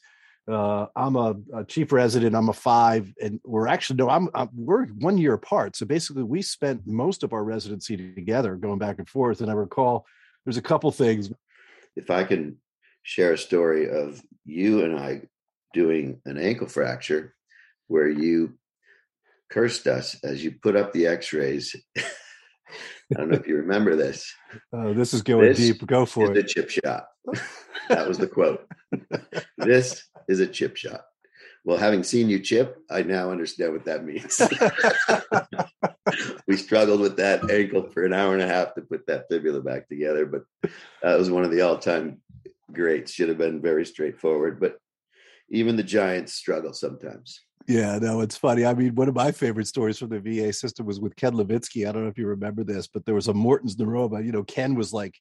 Uh, 0.49 0.87
I'm 0.95 1.17
a, 1.17 1.35
a 1.53 1.65
chief 1.65 1.91
resident. 1.93 2.37
I'm 2.37 2.49
a 2.49 2.53
five, 2.71 3.12
and 3.21 3.41
we're 3.45 3.67
actually 3.75 3.97
no, 3.97 4.09
I'm, 4.09 4.29
I'm 4.35 4.49
we're 4.55 4.87
one 5.09 5.19
year 5.19 5.35
apart. 5.35 5.76
So 5.76 5.85
basically, 5.87 6.23
we 6.23 6.41
spent 6.43 6.87
most 6.87 7.25
of 7.25 7.33
our 7.33 7.45
residency 7.45 7.97
together, 8.15 8.55
going 8.57 8.79
back 8.79 8.99
and 9.00 9.09
forth. 9.09 9.41
And 9.41 9.50
I 9.50 9.55
recall 9.55 10.07
there's 10.45 10.57
a 10.65 10.69
couple 10.71 10.91
things. 10.93 11.31
if 11.97 12.09
I 12.11 12.23
can 12.25 12.43
share 13.03 13.33
a 13.35 13.38
story 13.49 13.85
of 13.91 14.23
you 14.45 14.85
and 14.85 14.99
I 14.99 15.23
doing 15.75 16.21
an 16.25 16.38
ankle 16.38 16.69
fracture 16.69 17.35
where 17.88 18.09
you 18.09 18.57
cursed 19.50 19.87
us 19.87 20.17
as 20.25 20.43
you 20.45 20.53
put 20.62 20.76
up 20.76 20.93
the 20.93 21.07
x-rays. 21.07 21.75
I 21.99 22.03
don't 23.19 23.31
know 23.31 23.37
if 23.37 23.47
you 23.47 23.57
remember 23.57 23.95
this. 23.95 24.33
Uh, 24.73 24.93
this 24.93 25.15
is 25.15 25.23
going 25.23 25.47
This 25.49 25.59
deep. 25.59 25.87
Go 25.87 26.07
for 26.07 26.25
Is 26.25 26.31
the 26.35 26.41
it. 26.41 26.49
chip 26.49 26.71
shot. 26.71 27.07
That 27.88 28.09
was 28.09 28.19
the 28.19 28.26
quote. 28.26 28.67
this 29.59 30.03
is 30.29 30.41
a 30.41 30.47
chip 30.49 30.76
shot. 30.76 31.03
Well, 31.65 31.76
having 31.76 32.03
seen 32.03 32.29
you 32.29 32.41
chip, 32.41 32.76
I 32.91 33.03
now 33.03 33.31
understand 33.31 33.75
what 33.75 33.85
that 33.85 34.05
means. 34.05 34.41
we 36.49 36.57
struggled 36.57 37.00
with 37.00 37.17
that 37.19 37.49
ankle 37.49 37.88
for 37.91 38.05
an 38.05 38.12
hour 38.12 38.33
and 38.35 38.43
a 38.43 38.49
half 38.49 38.75
to 38.75 38.81
put 38.83 39.07
that 39.07 39.26
fibula 39.31 39.61
back 39.61 39.88
together, 39.88 40.26
but 40.26 40.43
that 41.03 41.17
was 41.17 41.31
one 41.31 41.45
of 41.45 41.53
the 41.53 41.61
all-time 41.61 42.21
greats. 42.73 43.12
Should 43.12 43.29
have 43.29 43.38
been 43.38 43.62
very 43.62 43.87
straightforward, 43.87 44.59
but 44.59 44.79
even 45.50 45.76
the 45.76 45.85
giants 45.85 46.33
struggle 46.35 46.73
sometimes. 46.73 47.41
Yeah, 47.69 47.99
no, 47.99 48.21
it's 48.21 48.37
funny. 48.37 48.65
I 48.65 48.75
mean, 48.75 48.95
one 48.95 49.09
of 49.09 49.15
my 49.15 49.33
favorite 49.33 49.67
stories 49.67 49.99
from 49.99 50.11
the 50.11 50.21
VA 50.21 50.53
system 50.53 50.87
was 50.87 51.01
with 51.01 51.17
Ken 51.17 51.33
Levitsky. 51.33 51.89
I 51.89 51.93
don't 51.93 52.05
know 52.05 52.09
if 52.09 52.19
you 52.19 52.29
remember 52.29 52.63
this, 52.63 52.87
but 52.87 53.05
there 53.05 53.15
was 53.15 53.27
a 53.27 53.35
Morton's 53.35 53.77
neuroma. 53.77 54.25
You 54.25 54.31
know, 54.31 54.45
Ken 54.45 54.77
was 54.77 54.93
like, 54.93 55.17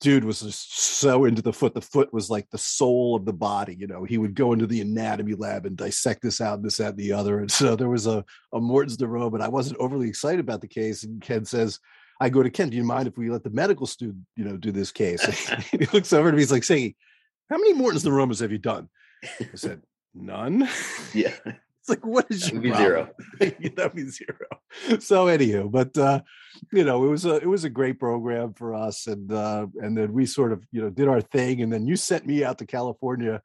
dude 0.00 0.24
was 0.24 0.40
just 0.40 0.78
so 0.78 1.24
into 1.24 1.42
the 1.42 1.52
foot. 1.52 1.74
The 1.74 1.82
foot 1.82 2.12
was 2.12 2.30
like 2.30 2.48
the 2.50 2.58
soul 2.58 3.14
of 3.14 3.26
the 3.26 3.32
body. 3.32 3.76
You 3.78 3.86
know, 3.86 4.04
he 4.04 4.16
would 4.16 4.34
go 4.34 4.52
into 4.52 4.66
the 4.66 4.80
anatomy 4.80 5.34
lab 5.34 5.66
and 5.66 5.76
dissect 5.76 6.22
this 6.22 6.40
out, 6.40 6.62
this, 6.62 6.78
that, 6.78 6.90
and 6.90 6.98
the 6.98 7.12
other. 7.12 7.40
And 7.40 7.50
so 7.50 7.76
there 7.76 7.88
was 7.90 8.06
a, 8.06 8.24
a 8.52 8.60
Morton's 8.60 8.96
neuroma, 8.96 9.34
and 9.34 9.42
I 9.42 9.48
wasn't 9.48 9.80
overly 9.80 10.08
excited 10.08 10.40
about 10.40 10.62
the 10.62 10.68
case. 10.68 11.04
And 11.04 11.20
Ken 11.20 11.44
says, 11.44 11.78
I 12.20 12.30
go 12.30 12.42
to 12.42 12.50
Ken, 12.50 12.70
do 12.70 12.76
you 12.76 12.84
mind 12.84 13.08
if 13.08 13.18
we 13.18 13.28
let 13.28 13.44
the 13.44 13.50
medical 13.50 13.86
student, 13.86 14.24
you 14.36 14.44
know, 14.44 14.56
do 14.56 14.72
this 14.72 14.92
case? 14.92 15.24
He 15.70 15.86
looks 15.92 16.12
over 16.12 16.30
to 16.30 16.36
me, 16.36 16.42
he's 16.42 16.52
like 16.52 16.64
saying, 16.64 16.94
How 17.50 17.58
many 17.58 17.74
Morton's 17.74 18.04
neuromas 18.04 18.40
have 18.40 18.52
you 18.52 18.58
done? 18.58 18.88
I 19.24 19.56
said, 19.56 19.82
None. 20.14 20.68
Yeah, 21.14 21.34
It's 21.44 21.88
like, 21.88 22.04
what 22.04 22.26
is 22.28 22.46
That'd 22.46 22.62
be 22.62 22.72
zero. 22.72 23.10
that 23.38 23.92
means 23.94 24.16
zero. 24.16 25.00
So 25.00 25.26
anywho, 25.26 25.70
but 25.70 25.96
uh, 25.96 26.22
you 26.72 26.82
know, 26.82 27.04
it 27.04 27.08
was 27.08 27.24
a 27.24 27.36
it 27.36 27.46
was 27.46 27.62
a 27.62 27.70
great 27.70 28.00
program 28.00 28.52
for 28.54 28.74
us, 28.74 29.06
and 29.06 29.30
uh, 29.30 29.66
and 29.76 29.96
then 29.96 30.12
we 30.12 30.26
sort 30.26 30.50
of 30.50 30.64
you 30.72 30.82
know 30.82 30.90
did 30.90 31.06
our 31.06 31.20
thing, 31.20 31.62
and 31.62 31.72
then 31.72 31.86
you 31.86 31.94
sent 31.94 32.26
me 32.26 32.42
out 32.42 32.58
to 32.58 32.66
California 32.66 33.40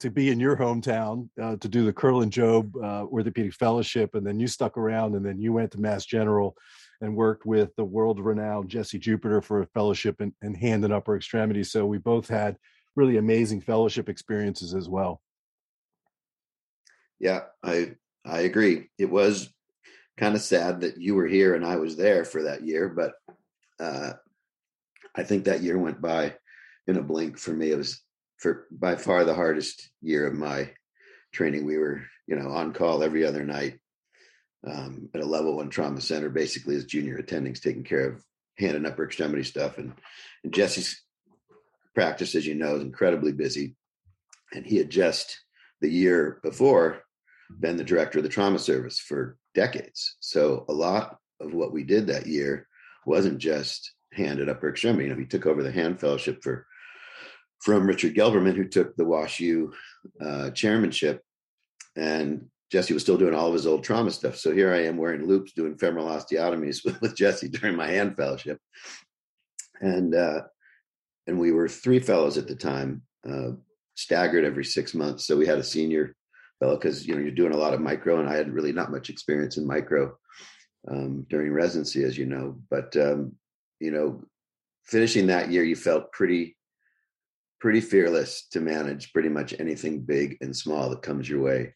to 0.00 0.10
be 0.10 0.28
in 0.28 0.38
your 0.38 0.56
hometown 0.56 1.28
uh, 1.40 1.56
to 1.56 1.68
do 1.68 1.86
the 1.86 1.92
Kerlan-Jobe 1.92 2.74
uh, 2.82 3.06
Orthopedic 3.06 3.54
Fellowship, 3.54 4.14
and 4.14 4.26
then 4.26 4.38
you 4.38 4.46
stuck 4.46 4.76
around, 4.76 5.14
and 5.14 5.24
then 5.24 5.38
you 5.38 5.52
went 5.54 5.70
to 5.72 5.80
Mass 5.80 6.04
General 6.04 6.54
and 7.00 7.16
worked 7.16 7.46
with 7.46 7.74
the 7.76 7.84
world 7.84 8.20
renowned 8.20 8.68
Jesse 8.68 8.98
Jupiter 8.98 9.40
for 9.40 9.62
a 9.62 9.66
fellowship 9.66 10.20
in, 10.20 10.34
in 10.42 10.54
hand 10.54 10.84
and 10.84 10.92
upper 10.92 11.16
extremities. 11.16 11.70
So 11.70 11.86
we 11.86 11.98
both 11.98 12.28
had 12.28 12.56
really 12.94 13.16
amazing 13.16 13.60
fellowship 13.60 14.08
experiences 14.08 14.74
as 14.74 14.88
well. 14.88 15.20
Yeah, 17.18 17.42
I 17.62 17.94
I 18.24 18.40
agree. 18.40 18.88
It 18.98 19.10
was 19.10 19.48
kind 20.16 20.34
of 20.34 20.40
sad 20.40 20.80
that 20.80 21.00
you 21.00 21.14
were 21.14 21.26
here 21.26 21.54
and 21.54 21.64
I 21.64 21.76
was 21.76 21.96
there 21.96 22.24
for 22.24 22.44
that 22.44 22.62
year, 22.66 22.88
but 22.88 23.12
uh, 23.78 24.14
I 25.14 25.22
think 25.22 25.44
that 25.44 25.62
year 25.62 25.78
went 25.78 26.00
by 26.00 26.34
in 26.86 26.96
a 26.96 27.02
blink 27.02 27.38
for 27.38 27.52
me. 27.52 27.70
It 27.70 27.76
was 27.78 28.02
for 28.38 28.66
by 28.70 28.96
far 28.96 29.24
the 29.24 29.34
hardest 29.34 29.90
year 30.02 30.26
of 30.26 30.34
my 30.34 30.70
training. 31.32 31.66
We 31.66 31.78
were, 31.78 32.02
you 32.26 32.36
know, 32.36 32.48
on 32.48 32.72
call 32.72 33.02
every 33.02 33.24
other 33.24 33.44
night 33.44 33.78
um, 34.66 35.08
at 35.14 35.20
a 35.20 35.26
level 35.26 35.56
one 35.56 35.70
trauma 35.70 36.00
center, 36.00 36.28
basically 36.28 36.76
as 36.76 36.84
junior 36.84 37.18
attendings, 37.18 37.60
taking 37.60 37.84
care 37.84 38.08
of 38.08 38.24
hand 38.58 38.76
and 38.76 38.86
upper 38.86 39.04
extremity 39.04 39.44
stuff. 39.44 39.78
And, 39.78 39.92
and 40.44 40.52
Jesse's 40.52 41.00
practice, 41.94 42.34
as 42.34 42.46
you 42.46 42.54
know, 42.54 42.76
is 42.76 42.82
incredibly 42.82 43.32
busy. 43.32 43.76
And 44.52 44.64
he 44.66 44.76
had 44.76 44.90
just 44.90 45.38
the 45.80 45.90
year 45.90 46.40
before 46.42 47.02
been 47.60 47.76
the 47.76 47.84
director 47.84 48.18
of 48.18 48.22
the 48.22 48.30
trauma 48.30 48.58
service 48.58 48.98
for 48.98 49.36
decades. 49.54 50.16
So 50.20 50.64
a 50.68 50.72
lot 50.72 51.16
of 51.40 51.52
what 51.52 51.72
we 51.72 51.84
did 51.84 52.06
that 52.06 52.26
year 52.26 52.66
wasn't 53.04 53.38
just 53.38 53.92
hand 54.12 54.40
and 54.40 54.50
upper 54.50 54.68
extremity. 54.68 55.04
You 55.04 55.10
know, 55.10 55.20
he 55.20 55.26
took 55.26 55.46
over 55.46 55.62
the 55.62 55.72
hand 55.72 56.00
fellowship 56.00 56.42
for 56.42 56.66
from 57.60 57.86
Richard 57.86 58.14
Gelberman, 58.14 58.54
who 58.54 58.68
took 58.68 58.94
the 58.96 59.04
WashU 59.04 59.72
uh, 60.20 60.50
chairmanship, 60.50 61.22
and 61.96 62.46
Jesse 62.70 62.94
was 62.94 63.02
still 63.02 63.16
doing 63.16 63.34
all 63.34 63.48
of 63.48 63.54
his 63.54 63.66
old 63.66 63.82
trauma 63.82 64.10
stuff. 64.10 64.36
So 64.36 64.52
here 64.52 64.72
I 64.72 64.84
am 64.84 64.96
wearing 64.96 65.26
loupes, 65.26 65.52
doing 65.52 65.78
femoral 65.78 66.06
osteotomies 66.06 66.84
with, 66.84 67.00
with 67.00 67.16
Jesse 67.16 67.48
during 67.48 67.76
my 67.76 67.86
hand 67.86 68.16
fellowship, 68.16 68.58
and 69.80 70.14
uh, 70.14 70.42
and 71.26 71.38
we 71.38 71.52
were 71.52 71.68
three 71.68 71.98
fellows 71.98 72.38
at 72.38 72.46
the 72.46 72.54
time, 72.54 73.02
uh, 73.28 73.52
staggered 73.94 74.44
every 74.44 74.64
six 74.64 74.94
months. 74.94 75.26
So 75.26 75.36
we 75.36 75.46
had 75.46 75.58
a 75.58 75.64
senior 75.64 76.14
fellow 76.60 76.76
because 76.76 77.06
you 77.06 77.14
know 77.14 77.20
you're 77.20 77.30
doing 77.30 77.52
a 77.52 77.58
lot 77.58 77.74
of 77.74 77.80
micro, 77.80 78.18
and 78.20 78.28
I 78.28 78.36
had 78.36 78.52
really 78.52 78.72
not 78.72 78.90
much 78.90 79.10
experience 79.10 79.56
in 79.56 79.66
micro 79.66 80.16
um, 80.88 81.26
during 81.28 81.52
residency, 81.52 82.04
as 82.04 82.16
you 82.16 82.26
know. 82.26 82.56
But 82.70 82.96
um, 82.96 83.32
you 83.80 83.90
know, 83.90 84.22
finishing 84.84 85.26
that 85.26 85.50
year, 85.50 85.64
you 85.64 85.76
felt 85.76 86.12
pretty 86.12 86.56
pretty 87.60 87.80
fearless 87.80 88.46
to 88.50 88.60
manage 88.60 89.12
pretty 89.12 89.28
much 89.28 89.54
anything 89.58 90.00
big 90.00 90.36
and 90.40 90.54
small 90.54 90.90
that 90.90 91.02
comes 91.02 91.28
your 91.28 91.40
way 91.40 91.74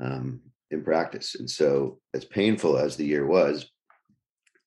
um, 0.00 0.40
in 0.70 0.82
practice. 0.82 1.34
And 1.34 1.48
so, 1.48 2.00
as 2.14 2.24
painful 2.24 2.78
as 2.78 2.96
the 2.96 3.06
year 3.06 3.26
was, 3.26 3.68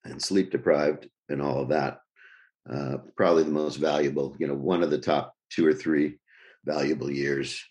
and 0.05 0.21
sleep 0.21 0.51
deprived, 0.51 1.07
and 1.29 1.41
all 1.41 1.61
of 1.61 1.69
that, 1.69 1.99
uh, 2.71 2.97
probably 3.15 3.43
the 3.43 3.51
most 3.51 3.77
valuable. 3.77 4.35
You 4.39 4.47
know, 4.47 4.55
one 4.55 4.83
of 4.83 4.89
the 4.89 4.99
top 4.99 5.33
two 5.49 5.65
or 5.65 5.73
three 5.73 6.17
valuable 6.65 7.11
years 7.11 7.63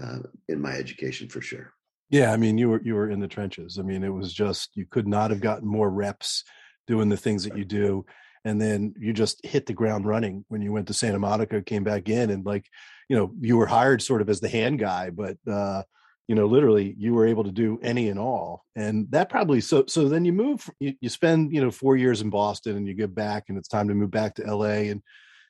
uh, 0.00 0.18
in 0.48 0.60
my 0.60 0.72
education 0.72 1.28
for 1.28 1.40
sure. 1.40 1.72
Yeah, 2.10 2.32
I 2.32 2.36
mean, 2.36 2.58
you 2.58 2.70
were 2.70 2.82
you 2.82 2.94
were 2.94 3.08
in 3.08 3.20
the 3.20 3.28
trenches. 3.28 3.78
I 3.78 3.82
mean, 3.82 4.02
it 4.02 4.12
was 4.12 4.32
just 4.32 4.70
you 4.74 4.84
could 4.84 5.06
not 5.06 5.30
have 5.30 5.40
gotten 5.40 5.68
more 5.68 5.90
reps 5.90 6.44
doing 6.86 7.08
the 7.08 7.16
things 7.16 7.44
that 7.44 7.56
you 7.56 7.64
do, 7.64 8.04
and 8.44 8.60
then 8.60 8.94
you 8.98 9.12
just 9.12 9.44
hit 9.44 9.66
the 9.66 9.72
ground 9.72 10.06
running 10.06 10.44
when 10.48 10.60
you 10.60 10.72
went 10.72 10.88
to 10.88 10.94
Santa 10.94 11.18
Monica, 11.18 11.62
came 11.62 11.84
back 11.84 12.08
in, 12.08 12.30
and 12.30 12.44
like, 12.44 12.66
you 13.08 13.16
know, 13.16 13.32
you 13.40 13.56
were 13.56 13.66
hired 13.66 14.02
sort 14.02 14.22
of 14.22 14.28
as 14.28 14.40
the 14.40 14.48
hand 14.48 14.80
guy, 14.80 15.10
but 15.10 15.36
uh, 15.48 15.82
you 16.26 16.34
know, 16.34 16.46
literally, 16.46 16.94
you 16.98 17.14
were 17.14 17.26
able 17.26 17.44
to 17.44 17.52
do 17.52 17.78
any 17.82 18.08
and 18.08 18.18
all, 18.18 18.64
and 18.74 19.06
that 19.10 19.28
probably 19.28 19.60
so. 19.60 19.84
So 19.86 20.08
then 20.08 20.24
you 20.24 20.32
move, 20.32 20.68
you, 20.80 20.94
you 21.00 21.08
spend 21.08 21.52
you 21.52 21.60
know 21.60 21.70
four 21.70 21.96
years 21.96 22.22
in 22.22 22.30
Boston, 22.30 22.76
and 22.76 22.88
you 22.88 22.94
get 22.94 23.14
back, 23.14 23.44
and 23.48 23.58
it's 23.58 23.68
time 23.68 23.88
to 23.88 23.94
move 23.94 24.10
back 24.10 24.34
to 24.36 24.46
L.A. 24.46 24.88
and 24.88 25.02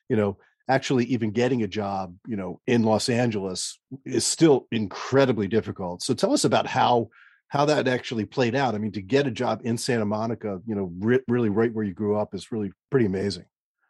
you 0.09 0.15
know 0.15 0.37
actually 0.67 1.05
even 1.05 1.31
getting 1.31 1.63
a 1.63 1.67
job, 1.67 2.15
you 2.27 2.35
know, 2.35 2.59
in 2.67 2.83
Los 2.83 3.09
Angeles 3.09 3.79
is 4.05 4.25
still 4.25 4.67
incredibly 4.71 5.47
difficult. 5.47 6.01
So 6.01 6.13
tell 6.13 6.33
us 6.33 6.43
about 6.43 6.67
how 6.67 7.09
how 7.51 7.65
that 7.65 7.85
actually 7.85 8.23
played 8.23 8.55
out. 8.55 8.75
I 8.75 8.77
mean, 8.77 8.93
to 8.93 9.01
get 9.01 9.27
a 9.27 9.31
job 9.31 9.59
in 9.65 9.77
Santa 9.77 10.05
Monica, 10.05 10.61
you 10.65 10.73
know, 10.73 10.89
re- 10.99 11.19
really 11.27 11.49
right 11.49 11.73
where 11.73 11.83
you 11.83 11.93
grew 11.93 12.17
up 12.17 12.33
is 12.33 12.49
really 12.49 12.71
pretty 12.89 13.05
amazing. 13.05 13.43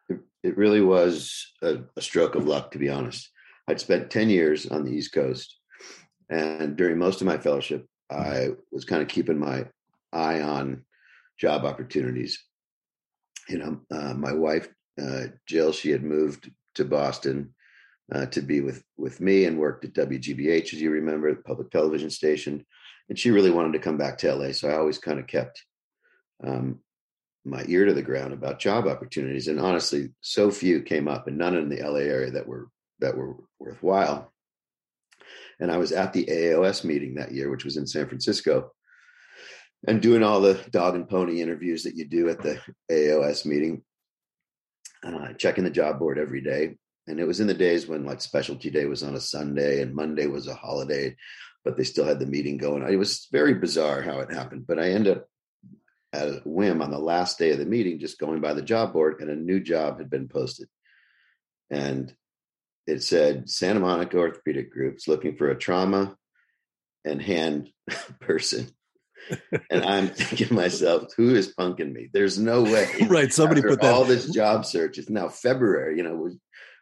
It, 0.09 0.19
it 0.41 0.57
really 0.57 0.81
was 0.81 1.45
a, 1.61 1.81
a 1.95 2.01
stroke 2.01 2.33
of 2.33 2.47
luck, 2.47 2.71
to 2.71 2.79
be 2.79 2.89
honest. 2.89 3.29
I'd 3.67 3.79
spent 3.79 4.09
10 4.09 4.31
years 4.31 4.65
on 4.65 4.83
the 4.83 4.91
East 4.91 5.13
Coast. 5.13 5.59
And 6.27 6.75
during 6.75 6.97
most 6.97 7.21
of 7.21 7.27
my 7.27 7.37
fellowship, 7.37 7.85
I 8.09 8.49
was 8.71 8.83
kind 8.83 9.03
of 9.03 9.07
keeping 9.07 9.37
my 9.37 9.67
eye 10.11 10.41
on 10.41 10.83
job 11.37 11.63
opportunities. 11.63 12.43
You 13.47 13.59
know, 13.59 13.81
uh, 13.91 14.15
my 14.15 14.33
wife, 14.33 14.69
uh, 14.99 15.25
Jill, 15.45 15.71
she 15.71 15.91
had 15.91 16.03
moved 16.03 16.49
to 16.75 16.85
Boston 16.85 17.53
uh, 18.13 18.25
to 18.27 18.41
be 18.41 18.61
with 18.61 18.83
with 18.97 19.21
me 19.21 19.45
and 19.45 19.57
worked 19.57 19.85
at 19.85 19.93
WGBH, 19.93 20.73
as 20.73 20.81
you 20.81 20.91
remember, 20.91 21.33
the 21.33 21.41
public 21.41 21.69
television 21.69 22.09
station. 22.09 22.65
And 23.09 23.17
she 23.17 23.31
really 23.31 23.51
wanted 23.51 23.73
to 23.73 23.79
come 23.79 23.97
back 23.97 24.17
to 24.19 24.33
LA, 24.33 24.51
so 24.51 24.69
I 24.69 24.75
always 24.75 24.97
kind 24.97 25.19
of 25.19 25.27
kept 25.27 25.65
um, 26.43 26.79
my 27.43 27.63
ear 27.67 27.85
to 27.85 27.93
the 27.93 28.01
ground 28.01 28.33
about 28.33 28.59
job 28.59 28.87
opportunities. 28.87 29.47
And 29.47 29.59
honestly, 29.59 30.09
so 30.21 30.51
few 30.51 30.81
came 30.81 31.07
up, 31.07 31.27
and 31.27 31.37
none 31.37 31.55
in 31.55 31.69
the 31.69 31.81
LA 31.81 31.99
area 31.99 32.31
that 32.31 32.47
were 32.47 32.69
that 32.99 33.15
were 33.15 33.35
worthwhile. 33.59 34.31
And 35.59 35.71
I 35.71 35.77
was 35.77 35.91
at 35.91 36.13
the 36.13 36.25
AAOS 36.25 36.83
meeting 36.83 37.15
that 37.15 37.31
year, 37.31 37.49
which 37.49 37.65
was 37.65 37.77
in 37.77 37.85
San 37.85 38.07
Francisco, 38.07 38.71
and 39.87 40.01
doing 40.01 40.23
all 40.23 40.41
the 40.41 40.59
dog 40.71 40.95
and 40.95 41.07
pony 41.07 41.41
interviews 41.41 41.83
that 41.83 41.95
you 41.95 42.05
do 42.05 42.29
at 42.29 42.41
the 42.41 42.59
AAOS 42.91 43.45
meeting 43.45 43.83
uh, 45.03 45.33
checking 45.33 45.63
the 45.63 45.69
job 45.69 45.99
board 45.99 46.17
every 46.17 46.41
day. 46.41 46.75
And 47.07 47.19
it 47.19 47.25
was 47.25 47.39
in 47.39 47.47
the 47.47 47.53
days 47.53 47.87
when 47.87 48.05
like 48.05 48.21
specialty 48.21 48.69
day 48.69 48.85
was 48.85 49.03
on 49.03 49.15
a 49.15 49.19
Sunday 49.19 49.81
and 49.81 49.95
Monday 49.95 50.27
was 50.27 50.47
a 50.47 50.53
holiday, 50.53 51.15
but 51.65 51.77
they 51.77 51.83
still 51.83 52.05
had 52.05 52.19
the 52.19 52.25
meeting 52.25 52.57
going. 52.57 52.83
It 52.87 52.95
was 52.97 53.27
very 53.31 53.55
bizarre 53.55 54.01
how 54.01 54.19
it 54.19 54.31
happened. 54.31 54.65
But 54.67 54.79
I 54.79 54.89
ended 54.89 55.17
up 55.17 55.27
at 56.13 56.27
a 56.27 56.41
whim 56.45 56.81
on 56.81 56.91
the 56.91 56.99
last 56.99 57.39
day 57.39 57.51
of 57.51 57.57
the 57.57 57.65
meeting, 57.65 57.99
just 57.99 58.19
going 58.19 58.41
by 58.41 58.53
the 58.53 58.61
job 58.61 58.93
board, 58.93 59.21
and 59.21 59.29
a 59.29 59.35
new 59.35 59.59
job 59.59 59.97
had 59.97 60.09
been 60.09 60.27
posted. 60.27 60.67
And 61.69 62.13
it 62.85 63.01
said 63.01 63.49
Santa 63.49 63.79
Monica 63.79 64.17
Orthopedic 64.17 64.71
Groups 64.71 65.07
looking 65.07 65.37
for 65.37 65.49
a 65.49 65.57
trauma 65.57 66.15
and 67.05 67.21
hand 67.21 67.69
person 68.19 68.67
and 69.69 69.83
I'm 69.85 70.07
thinking 70.15 70.47
to 70.47 70.53
myself, 70.53 71.13
who 71.15 71.35
is 71.35 71.53
punking 71.53 71.91
me? 71.91 72.09
There's 72.11 72.37
no 72.37 72.63
way. 72.63 72.87
right. 73.07 73.31
Somebody 73.31 73.61
put 73.61 73.81
that. 73.81 73.93
All 73.93 74.03
this 74.03 74.29
job 74.29 74.65
search. 74.65 74.97
It's 74.97 75.09
now 75.09 75.29
February, 75.29 75.97
you 75.97 76.03
know, 76.03 76.31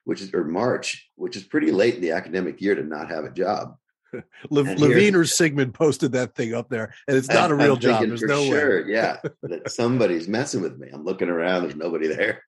which 0.05 0.21
is, 0.21 0.33
or 0.33 0.43
March, 0.43 1.09
which 1.15 1.35
is 1.35 1.43
pretty 1.43 1.71
late 1.71 1.95
in 1.95 2.01
the 2.01 2.11
academic 2.11 2.61
year 2.61 2.75
to 2.75 2.83
not 2.83 3.09
have 3.09 3.25
a 3.25 3.31
job. 3.31 3.75
Le- 4.49 4.61
Levine 4.61 5.15
or 5.15 5.23
Sigman 5.23 5.73
posted 5.73 6.13
that 6.13 6.33
thing 6.33 6.55
up 6.55 6.69
there, 6.69 6.95
and 7.07 7.15
it's 7.15 7.29
not 7.29 7.51
a 7.51 7.55
real 7.55 7.75
job. 7.75 8.07
There's 8.07 8.23
no 8.23 8.43
sure, 8.43 8.83
way. 8.83 8.91
yeah, 8.91 9.17
that 9.43 9.69
somebody's 9.71 10.27
messing 10.27 10.61
with 10.61 10.79
me. 10.79 10.89
I'm 10.91 11.03
looking 11.03 11.29
around. 11.29 11.61
There's 11.61 11.75
nobody 11.75 12.07
there, 12.07 12.43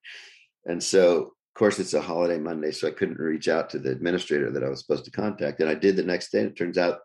and 0.65 0.81
so 0.81 1.33
of 1.51 1.53
course 1.53 1.77
it's 1.77 1.93
a 1.93 2.01
holiday 2.01 2.39
Monday, 2.39 2.71
so 2.71 2.87
I 2.87 2.91
couldn't 2.91 3.19
reach 3.19 3.47
out 3.47 3.69
to 3.71 3.79
the 3.79 3.91
administrator 3.91 4.49
that 4.51 4.63
I 4.63 4.69
was 4.69 4.79
supposed 4.79 5.05
to 5.05 5.11
contact, 5.11 5.59
and 5.59 5.69
I 5.69 5.75
did 5.75 5.97
the 5.97 6.03
next 6.03 6.31
day. 6.31 6.39
And 6.39 6.49
it 6.49 6.55
turns 6.55 6.79
out 6.79 6.99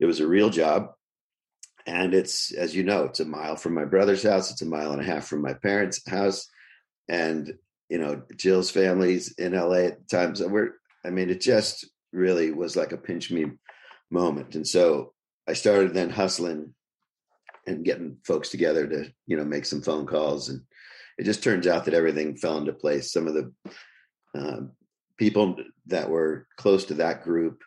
it 0.00 0.04
was 0.04 0.20
a 0.20 0.26
real 0.26 0.50
job 0.50 0.90
and 1.86 2.14
it's 2.14 2.52
as 2.52 2.74
you 2.74 2.82
know 2.82 3.04
it's 3.04 3.20
a 3.20 3.24
mile 3.24 3.56
from 3.56 3.74
my 3.74 3.84
brother's 3.84 4.22
house 4.22 4.50
it's 4.50 4.62
a 4.62 4.66
mile 4.66 4.92
and 4.92 5.00
a 5.00 5.04
half 5.04 5.26
from 5.26 5.42
my 5.42 5.54
parents 5.54 6.00
house. 6.08 6.48
And 7.08 7.54
you 7.88 7.98
know 7.98 8.22
jill's 8.36 8.70
family's 8.70 9.32
in 9.32 9.52
la 9.52 9.74
at 9.74 9.98
the 9.98 10.16
time. 10.16 10.34
So 10.34 10.48
we're 10.48 10.72
i 11.04 11.10
mean 11.10 11.30
it 11.30 11.40
just 11.40 11.86
really 12.12 12.52
was 12.52 12.76
like 12.76 12.92
a 12.92 12.96
pinch 12.96 13.30
me 13.30 13.46
moment. 14.10 14.54
And 14.54 14.66
so 14.66 15.12
i 15.46 15.52
started 15.52 15.94
then 15.94 16.10
hustling 16.10 16.74
and 17.66 17.84
getting 17.84 18.18
folks 18.24 18.50
together 18.50 18.86
to 18.86 19.12
you 19.26 19.36
know 19.36 19.44
make 19.44 19.66
some 19.66 19.82
phone 19.82 20.06
calls. 20.06 20.48
And 20.48 20.62
it 21.18 21.24
just 21.24 21.44
turns 21.44 21.66
out 21.66 21.84
that 21.84 21.94
everything 21.94 22.36
fell 22.36 22.58
into 22.58 22.72
place. 22.72 23.12
Some 23.12 23.28
of 23.28 23.34
the 23.34 23.52
uh, 24.34 24.60
people 25.16 25.56
that 25.86 26.10
were 26.10 26.46
close 26.56 26.86
to 26.86 26.94
that 26.94 27.22
group 27.22 27.62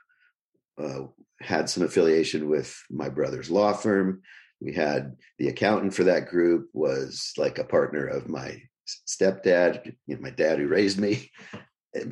uh, 0.77 1.03
had 1.41 1.69
some 1.69 1.83
affiliation 1.83 2.49
with 2.49 2.75
my 2.89 3.09
brother's 3.09 3.49
law 3.49 3.73
firm. 3.73 4.21
We 4.59 4.73
had 4.73 5.15
the 5.37 5.49
accountant 5.49 5.93
for 5.93 6.05
that 6.05 6.29
group 6.29 6.69
was 6.73 7.33
like 7.37 7.59
a 7.59 7.63
partner 7.63 8.07
of 8.07 8.27
my 8.27 8.63
stepdad, 9.07 9.93
you 10.07 10.15
know, 10.15 10.21
my 10.21 10.31
dad 10.31 10.59
who 10.59 10.67
raised 10.67 10.99
me. 10.99 11.31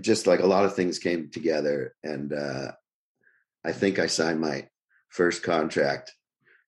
Just 0.01 0.25
like 0.25 0.39
a 0.39 0.47
lot 0.47 0.65
of 0.65 0.75
things 0.75 0.97
came 0.97 1.29
together, 1.29 1.93
and 2.03 2.33
uh, 2.33 2.71
I 3.63 3.71
think 3.71 3.99
I 3.99 4.07
signed 4.07 4.39
my 4.39 4.67
first 5.09 5.43
contract 5.43 6.11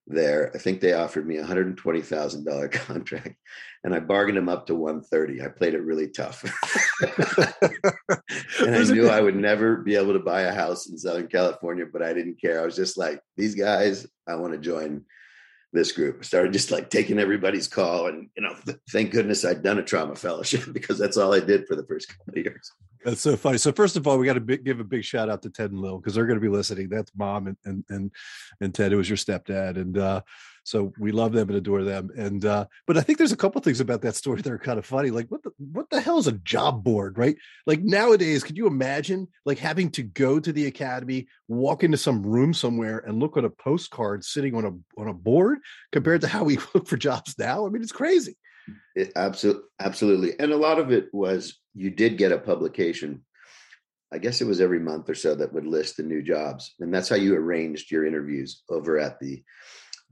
there. 0.08 0.52
I 0.56 0.58
think 0.58 0.82
they 0.82 0.94
offered 0.94 1.28
me 1.28 1.38
a 1.38 1.46
hundred 1.46 1.68
and 1.68 1.78
twenty 1.78 2.02
thousand 2.02 2.46
dollar 2.46 2.68
contract, 2.70 3.36
and 3.84 3.94
I 3.94 4.00
bargained 4.00 4.38
them 4.38 4.50
up 4.50 4.68
to 4.68 4.76
one 4.76 5.02
thirty. 5.02 5.42
I 5.42 5.48
played 5.50 5.74
it 5.74 5.82
really 5.82 6.08
tough, 6.10 6.44
and 8.62 8.76
I 8.76 8.84
knew 8.84 9.10
I 9.10 9.22
would 9.22 9.36
never 9.36 9.78
be 9.78 9.96
able 9.96 10.14
to 10.14 10.20
buy 10.20 10.42
a 10.42 10.54
house 10.54 10.90
in 10.90 10.98
Southern 10.98 11.28
California, 11.28 11.86
but 11.92 12.02
I 12.02 12.14
didn't 12.14 12.42
care. 12.42 12.62
I 12.62 12.66
was 12.66 12.76
just 12.76 12.98
like, 12.98 13.22
these 13.36 13.56
guys, 13.56 14.08
I 14.28 14.36
want 14.36 14.54
to 14.54 14.60
join 14.60 15.04
this 15.74 15.92
group. 15.92 16.24
Started 16.24 16.54
just 16.54 16.72
like 16.72 16.90
taking 16.90 17.20
everybody's 17.20 17.68
call, 17.68 18.08
and 18.08 18.30
you 18.36 18.44
know, 18.44 18.56
th- 18.66 18.78
thank 18.92 19.12
goodness 19.12 19.46
I'd 19.46 19.64
done 19.64 19.80
a 19.80 19.84
trauma 19.84 20.16
fellowship 20.16 20.64
because 20.74 20.98
that's 20.98 21.18
all 21.18 21.34
I 21.34 21.40
did 21.40 21.68
for 21.68 21.76
the 21.76 21.86
first 21.86 22.10
couple 22.10 22.34
of 22.34 22.46
years. 22.46 22.72
That's 23.04 23.22
so 23.22 23.38
funny. 23.38 23.58
So 23.58 23.72
first 23.72 23.96
of 23.96 24.08
all, 24.08 24.18
we 24.18 24.26
got 24.26 24.34
to 24.34 24.58
give 24.58 24.80
a 24.80 24.84
big 24.84 25.04
shout 25.04 25.30
out 25.30 25.42
to 25.44 25.50
Ted 25.50 25.72
and 25.72 25.80
Lil 25.80 25.98
because 25.98 26.16
they're 26.16 26.26
going 26.26 26.40
to 26.40 26.42
be 26.42 26.50
listening. 26.50 26.90
That's 26.90 27.12
mom 27.16 27.48
and 27.48 27.58
and 27.66 27.84
and, 27.90 28.12
and 28.62 28.74
Ted, 28.74 28.92
who 28.92 28.98
was 28.98 29.10
your 29.10 29.18
stepdad, 29.18 29.78
and 29.78 29.98
uh, 29.98 30.22
so 30.68 30.92
we 31.00 31.14
love 31.14 31.32
them 31.32 31.48
and 31.48 31.58
adore 31.58 31.86
them. 31.86 32.10
And 32.18 32.44
uh, 32.44 32.66
but 32.88 32.98
I 32.98 33.02
think 33.02 33.18
there's 33.18 33.32
a 33.32 33.38
couple 33.38 33.62
things 33.62 33.80
about 33.80 34.02
that 34.02 34.16
story 34.18 34.42
that 34.42 34.52
are 34.52 34.58
kind 34.58 34.78
of 34.78 34.86
funny. 34.86 35.12
Like 35.12 35.28
what 35.30 35.42
the 35.42 35.52
what 35.58 35.90
the 35.90 36.02
hell 36.02 36.18
is 36.18 36.28
a 36.28 36.34
job 36.34 36.84
board, 36.84 37.18
right? 37.18 37.38
Like 37.66 37.82
nowadays, 37.82 38.44
could 38.44 38.58
you 38.58 38.68
imagine 38.68 39.30
like 39.46 39.60
having 39.60 39.92
to 39.92 40.04
go 40.04 40.42
to 40.42 40.52
the 40.52 40.66
academy, 40.66 41.30
walk 41.48 41.86
into 41.86 41.96
some 41.96 42.22
room 42.22 42.54
somewhere, 42.54 43.00
and 43.00 43.18
look 43.18 43.38
at 43.38 43.46
a 43.46 43.50
postcard 43.50 44.26
sitting 44.26 44.56
on 44.56 44.66
a 44.66 45.00
on 45.02 45.08
a 45.08 45.14
board 45.14 45.60
compared 45.94 46.20
to 46.22 46.28
how 46.28 46.44
we 46.44 46.58
look 46.74 46.86
for 46.86 46.98
jobs 46.98 47.36
now? 47.40 47.66
I 47.66 47.70
mean, 47.70 47.82
it's 47.82 47.94
crazy. 47.94 48.36
It, 48.94 49.14
absolutely, 49.16 49.64
absolutely, 49.80 50.38
and 50.38 50.52
a 50.52 50.58
lot 50.58 50.80
of 50.80 50.92
it 50.92 51.08
was 51.14 51.58
you 51.76 51.92
did 51.92 52.18
get 52.18 52.34
a 52.34 52.38
publication. 52.38 53.24
I 54.12 54.18
guess 54.18 54.42
it 54.42 54.48
was 54.48 54.60
every 54.60 54.80
month 54.80 55.10
or 55.10 55.16
so 55.16 55.34
that 55.36 55.54
would 55.54 55.66
list 55.66 55.96
the 55.96 56.04
new 56.04 56.22
jobs, 56.22 56.76
and 56.82 56.94
that's 56.94 57.08
how 57.08 57.16
you 57.16 57.36
arranged 57.36 57.90
your 57.90 58.06
interviews 58.06 58.64
over 58.70 59.00
at 59.00 59.18
the 59.22 59.42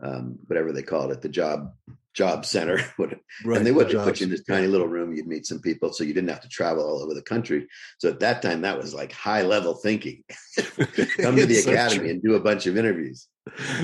um, 0.02 0.38
whatever 0.48 0.72
they 0.72 0.84
called 0.84 1.12
it, 1.12 1.22
the 1.22 1.30
job 1.30 1.74
job 2.14 2.46
center. 2.46 2.80
right, 2.98 3.58
and 3.58 3.66
they 3.66 3.72
would 3.72 3.90
the 3.90 4.04
put 4.04 4.20
you 4.20 4.26
in 4.26 4.32
this 4.32 4.44
tiny 4.44 4.68
little 4.68 4.88
room. 4.88 5.14
You'd 5.14 5.28
meet 5.28 5.46
some 5.46 5.60
people, 5.60 5.94
so 5.94 6.04
you 6.04 6.14
didn't 6.14 6.30
have 6.30 6.42
to 6.42 6.50
travel 6.50 6.84
all 6.84 7.04
over 7.04 7.14
the 7.14 7.22
country. 7.22 7.68
So 8.00 8.10
at 8.10 8.20
that 8.22 8.42
time, 8.42 8.62
that 8.62 8.78
was 8.78 8.94
like 8.94 9.12
high 9.12 9.44
level 9.44 9.76
thinking. 9.76 10.24
Come 10.58 11.36
to 11.36 11.46
the 11.46 11.56
so 11.56 11.72
academy 11.72 12.00
true. 12.00 12.10
and 12.10 12.24
do 12.24 12.36
a 12.36 12.40
bunch 12.40 12.66
of 12.66 12.78
interviews. 12.78 13.28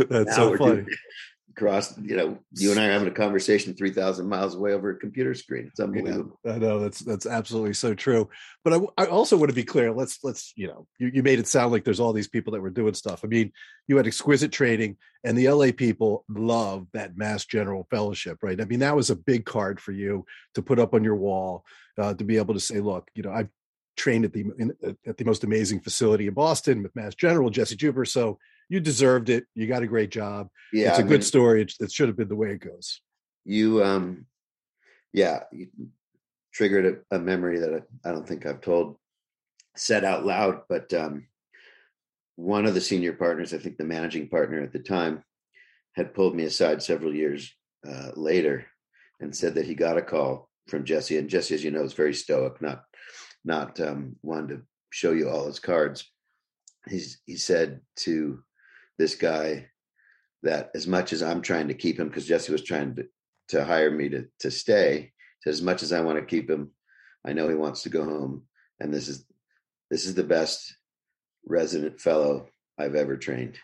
That's 0.10 0.30
now 0.30 0.36
so 0.36 0.58
funny. 0.58 0.76
Doing, 0.76 0.88
across 1.56 1.98
you 2.00 2.16
know 2.16 2.38
you 2.54 2.72
and 2.72 2.80
i 2.80 2.88
are 2.88 2.92
having 2.92 3.08
a 3.08 3.12
conversation 3.12 3.74
3000 3.74 4.28
miles 4.28 4.56
away 4.56 4.74
over 4.74 4.92
a 4.92 4.96
computer 4.96 5.34
screen. 5.34 5.68
It's 5.68 5.80
unbelievable. 5.80 6.40
Yeah, 6.44 6.54
i 6.54 6.58
know 6.58 6.80
that's 6.80 7.00
that's 7.00 7.26
absolutely 7.26 7.74
so 7.74 7.94
true. 7.94 8.30
But 8.64 8.74
I, 8.74 9.04
I 9.04 9.06
also 9.08 9.38
want 9.38 9.50
to 9.50 9.56
be 9.56 9.64
clear 9.64 9.92
let's 9.92 10.20
let's 10.24 10.54
you 10.56 10.68
know 10.68 10.88
you, 11.00 11.12
you 11.14 11.24
made 11.24 11.40
it 11.40 11.48
sound 11.48 11.72
like 11.72 11.84
there's 11.84 12.00
all 12.00 12.14
these 12.14 12.28
people 12.28 12.54
that 12.54 12.62
were 12.62 12.70
doing 12.70 12.94
stuff. 12.94 13.22
I 13.24 13.28
mean 13.28 13.52
you 13.88 13.98
had 13.98 14.08
exquisite 14.08 14.52
training 14.52 14.98
and 15.24 15.38
the 15.38 15.50
la 15.50 15.72
people 15.76 16.26
love 16.30 16.88
that 16.94 17.18
mass 17.18 17.46
general 17.46 17.88
fellowship 17.90 18.40
right? 18.42 18.60
I 18.60 18.66
mean 18.66 18.80
that 18.80 18.96
was 18.96 19.10
a 19.10 19.16
big 19.16 19.46
card 19.46 19.80
for 19.80 19.92
you 19.92 20.26
to 20.56 20.62
put 20.62 20.80
up 20.80 20.94
on 20.94 21.04
your 21.04 21.16
wall 21.16 21.66
uh, 21.98 22.14
to 22.14 22.24
be 22.24 22.38
able 22.38 22.54
to 22.54 22.60
say 22.60 22.80
look 22.80 23.10
you 23.14 23.24
know 23.24 23.32
i've 23.32 23.50
trained 23.98 24.24
at 24.24 24.32
the 24.32 24.46
in, 24.58 24.74
at 25.06 25.18
the 25.18 25.26
most 25.26 25.44
amazing 25.44 25.82
facility 25.82 26.28
in 26.28 26.34
boston 26.34 26.82
with 26.82 26.96
mass 26.96 27.14
general 27.14 27.50
jesse 27.50 27.76
jupiter 27.76 28.06
so 28.06 28.40
you 28.72 28.80
deserved 28.80 29.30
it. 29.30 29.44
You 29.54 29.68
got 29.68 29.84
a 29.84 29.88
great 29.88 30.12
job. 30.12 30.48
Yeah, 30.72 30.92
it's 30.92 31.00
a 31.00 31.02
I 31.02 31.04
good 31.04 31.12
mean, 31.12 31.22
story. 31.24 31.62
It, 31.64 31.74
it 31.82 31.92
should 31.92 32.08
have 32.08 32.16
been 32.16 32.30
the 32.30 32.38
way 32.38 32.52
it 32.52 32.62
goes. 32.62 33.02
You, 33.44 33.84
um, 33.84 34.28
yeah, 35.12 35.42
you 35.52 35.68
triggered 36.54 37.04
a, 37.12 37.18
a 37.18 37.20
memory 37.20 37.60
that 37.60 37.74
I, 37.74 38.10
I, 38.10 38.14
don't 38.14 38.26
think 38.26 38.46
I've 38.46 38.62
told 38.62 38.96
said 39.76 40.06
out 40.06 40.26
loud, 40.26 40.62
but 40.70 40.94
um, 40.94 41.28
one 42.38 42.66
of 42.66 42.74
the 42.74 42.80
senior 42.80 43.12
partners, 43.12 43.54
I 43.54 43.58
think 43.58 43.76
the 43.76 43.84
managing 43.84 44.30
partner 44.30 44.62
at 44.62 44.72
the 44.72 44.80
time, 44.80 45.22
had 45.98 46.14
pulled 46.14 46.34
me 46.34 46.46
aside 46.46 46.82
several 46.82 47.14
years 47.14 47.54
uh, 47.86 48.12
later 48.16 48.68
and 49.20 49.36
said 49.36 49.56
that 49.56 49.66
he 49.66 49.76
got 49.76 49.98
a 49.98 50.02
call 50.02 50.50
from 50.70 50.86
Jesse, 50.86 51.18
and 51.18 51.30
Jesse, 51.30 51.56
as 51.56 51.64
you 51.64 51.72
know, 51.72 51.84
is 51.84 51.92
very 51.92 52.14
stoic, 52.14 52.62
not 52.62 52.86
not 53.44 53.82
um, 53.82 54.16
one 54.22 54.48
to 54.48 54.62
show 54.92 55.12
you 55.12 55.30
all 55.30 55.48
his 55.48 55.60
cards. 55.60 56.10
He's 56.88 57.20
he 57.26 57.36
said 57.36 57.82
to 57.98 58.42
this 59.02 59.16
guy 59.16 59.68
that 60.44 60.70
as 60.76 60.86
much 60.86 61.12
as 61.12 61.24
I'm 61.24 61.42
trying 61.42 61.68
to 61.70 61.74
keep 61.74 62.00
him, 62.00 62.08
because 62.08 62.28
Jesse 62.28 62.52
was 62.52 62.64
trying 62.64 62.96
to, 62.96 63.08
to 63.50 63.66
hire 63.66 63.90
me 63.90 64.10
to 64.10 64.28
to 64.42 64.52
stay, 64.52 65.12
as 65.48 65.62
much 65.62 65.82
as 65.82 65.92
I 65.92 66.02
want 66.02 66.20
to 66.20 66.26
keep 66.26 66.48
him, 66.48 66.72
I 67.26 67.34
know 67.34 67.50
he 67.50 67.56
wants 67.56 67.82
to 67.84 67.90
go 67.90 68.04
home. 68.04 68.44
And 68.80 68.94
this 68.94 69.08
is 69.08 69.26
this 69.90 70.06
is 70.06 70.14
the 70.14 70.24
best 70.24 70.76
resident 71.48 72.00
fellow 72.00 72.48
I've 72.78 72.96
ever 72.96 73.18
trained. 73.18 73.58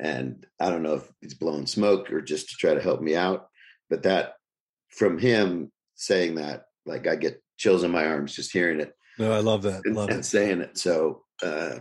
And 0.00 0.44
I 0.58 0.68
don't 0.68 0.82
know 0.82 0.94
if 0.94 1.12
he's 1.20 1.34
blowing 1.34 1.66
smoke 1.66 2.10
or 2.10 2.20
just 2.20 2.50
to 2.50 2.56
try 2.56 2.74
to 2.74 2.82
help 2.82 3.00
me 3.00 3.14
out, 3.14 3.48
but 3.88 4.02
that 4.02 4.34
from 4.88 5.18
him 5.18 5.70
saying 5.94 6.36
that, 6.36 6.64
like 6.86 7.06
I 7.06 7.14
get 7.14 7.42
chills 7.56 7.84
in 7.84 7.92
my 7.92 8.06
arms 8.06 8.34
just 8.34 8.52
hearing 8.52 8.80
it. 8.80 8.92
No, 9.18 9.32
I 9.32 9.40
love 9.40 9.62
that. 9.62 9.86
Love 9.86 10.08
and, 10.08 10.20
it. 10.20 10.24
saying 10.24 10.60
it. 10.60 10.76
So 10.76 11.22
uh, 11.42 11.80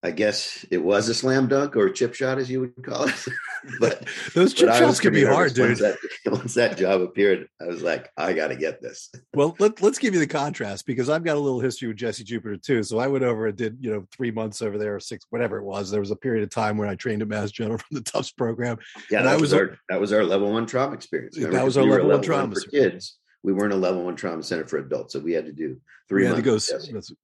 I 0.00 0.12
guess 0.12 0.64
it 0.70 0.78
was 0.78 1.08
a 1.08 1.14
slam 1.14 1.48
dunk 1.48 1.74
or 1.74 1.86
a 1.86 1.92
chip 1.92 2.14
shot, 2.14 2.38
as 2.38 2.48
you 2.48 2.60
would 2.60 2.84
call 2.84 3.08
it. 3.08 3.24
but 3.80 4.06
those 4.34 4.54
chip 4.54 4.72
shots 4.74 5.00
can 5.00 5.12
be 5.12 5.24
hard, 5.24 5.54
dude. 5.54 5.66
Once 5.66 5.80
that, 5.80 5.98
once 6.26 6.54
that, 6.54 6.78
job 6.78 7.00
appeared, 7.00 7.48
I 7.60 7.64
was 7.66 7.82
like, 7.82 8.08
I 8.16 8.32
got 8.32 8.48
to 8.48 8.56
get 8.56 8.80
this. 8.80 9.10
well, 9.34 9.56
let, 9.58 9.82
let's 9.82 9.98
give 9.98 10.14
you 10.14 10.20
the 10.20 10.26
contrast 10.26 10.86
because 10.86 11.10
I've 11.10 11.24
got 11.24 11.36
a 11.36 11.40
little 11.40 11.58
history 11.58 11.88
with 11.88 11.96
Jesse 11.96 12.22
Jupiter 12.22 12.56
too. 12.56 12.84
So 12.84 13.00
I 13.00 13.08
went 13.08 13.24
over 13.24 13.48
and 13.48 13.56
did, 13.56 13.78
you 13.80 13.90
know, 13.90 14.06
three 14.12 14.30
months 14.30 14.62
over 14.62 14.78
there, 14.78 14.94
or 14.94 15.00
six, 15.00 15.26
whatever 15.30 15.58
it 15.58 15.64
was. 15.64 15.90
There 15.90 16.00
was 16.00 16.12
a 16.12 16.16
period 16.16 16.44
of 16.44 16.50
time 16.50 16.76
where 16.76 16.88
I 16.88 16.94
trained 16.94 17.22
at 17.22 17.28
Mass 17.28 17.50
General 17.50 17.78
from 17.78 17.96
the 17.96 18.02
Tufts 18.02 18.30
program. 18.30 18.78
Yeah, 19.10 19.22
that 19.22 19.40
was, 19.40 19.52
our 19.52 19.78
that 19.88 20.00
was 20.00 20.12
our 20.12 20.24
level 20.24 20.52
one 20.52 20.66
trauma 20.66 20.94
experience. 20.94 21.36
Remember? 21.36 21.56
That 21.56 21.64
was 21.64 21.76
our 21.76 21.84
we 21.84 21.90
level, 21.90 22.06
level, 22.06 22.18
one 22.18 22.24
trauma 22.24 22.54
for 22.54 22.70
kids 22.70 23.16
we 23.42 23.52
weren't 23.52 23.72
a 23.72 23.76
level 23.76 24.04
one 24.04 24.16
trauma 24.16 24.42
center 24.42 24.66
for 24.66 24.78
adults, 24.78 25.12
so 25.12 25.20
we 25.20 25.32
had 25.32 25.46
to 25.46 25.52
do 25.52 25.80
three. 26.08 26.22
We 26.22 26.28
had 26.28 26.36
to 26.36 26.42
go. 26.42 26.58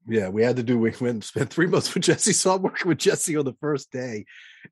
Yeah, 0.06 0.28
we 0.28 0.42
had 0.42 0.56
to 0.56 0.62
do. 0.62 0.78
We 0.78 0.90
went 0.90 1.14
and 1.14 1.24
spent 1.24 1.50
three 1.50 1.66
months 1.66 1.92
with 1.92 2.04
Jesse. 2.04 2.32
So 2.32 2.54
I'm 2.54 2.62
working 2.62 2.88
with 2.88 2.98
Jesse 2.98 3.36
on 3.36 3.44
the 3.44 3.54
first 3.60 3.90
day, 3.90 4.24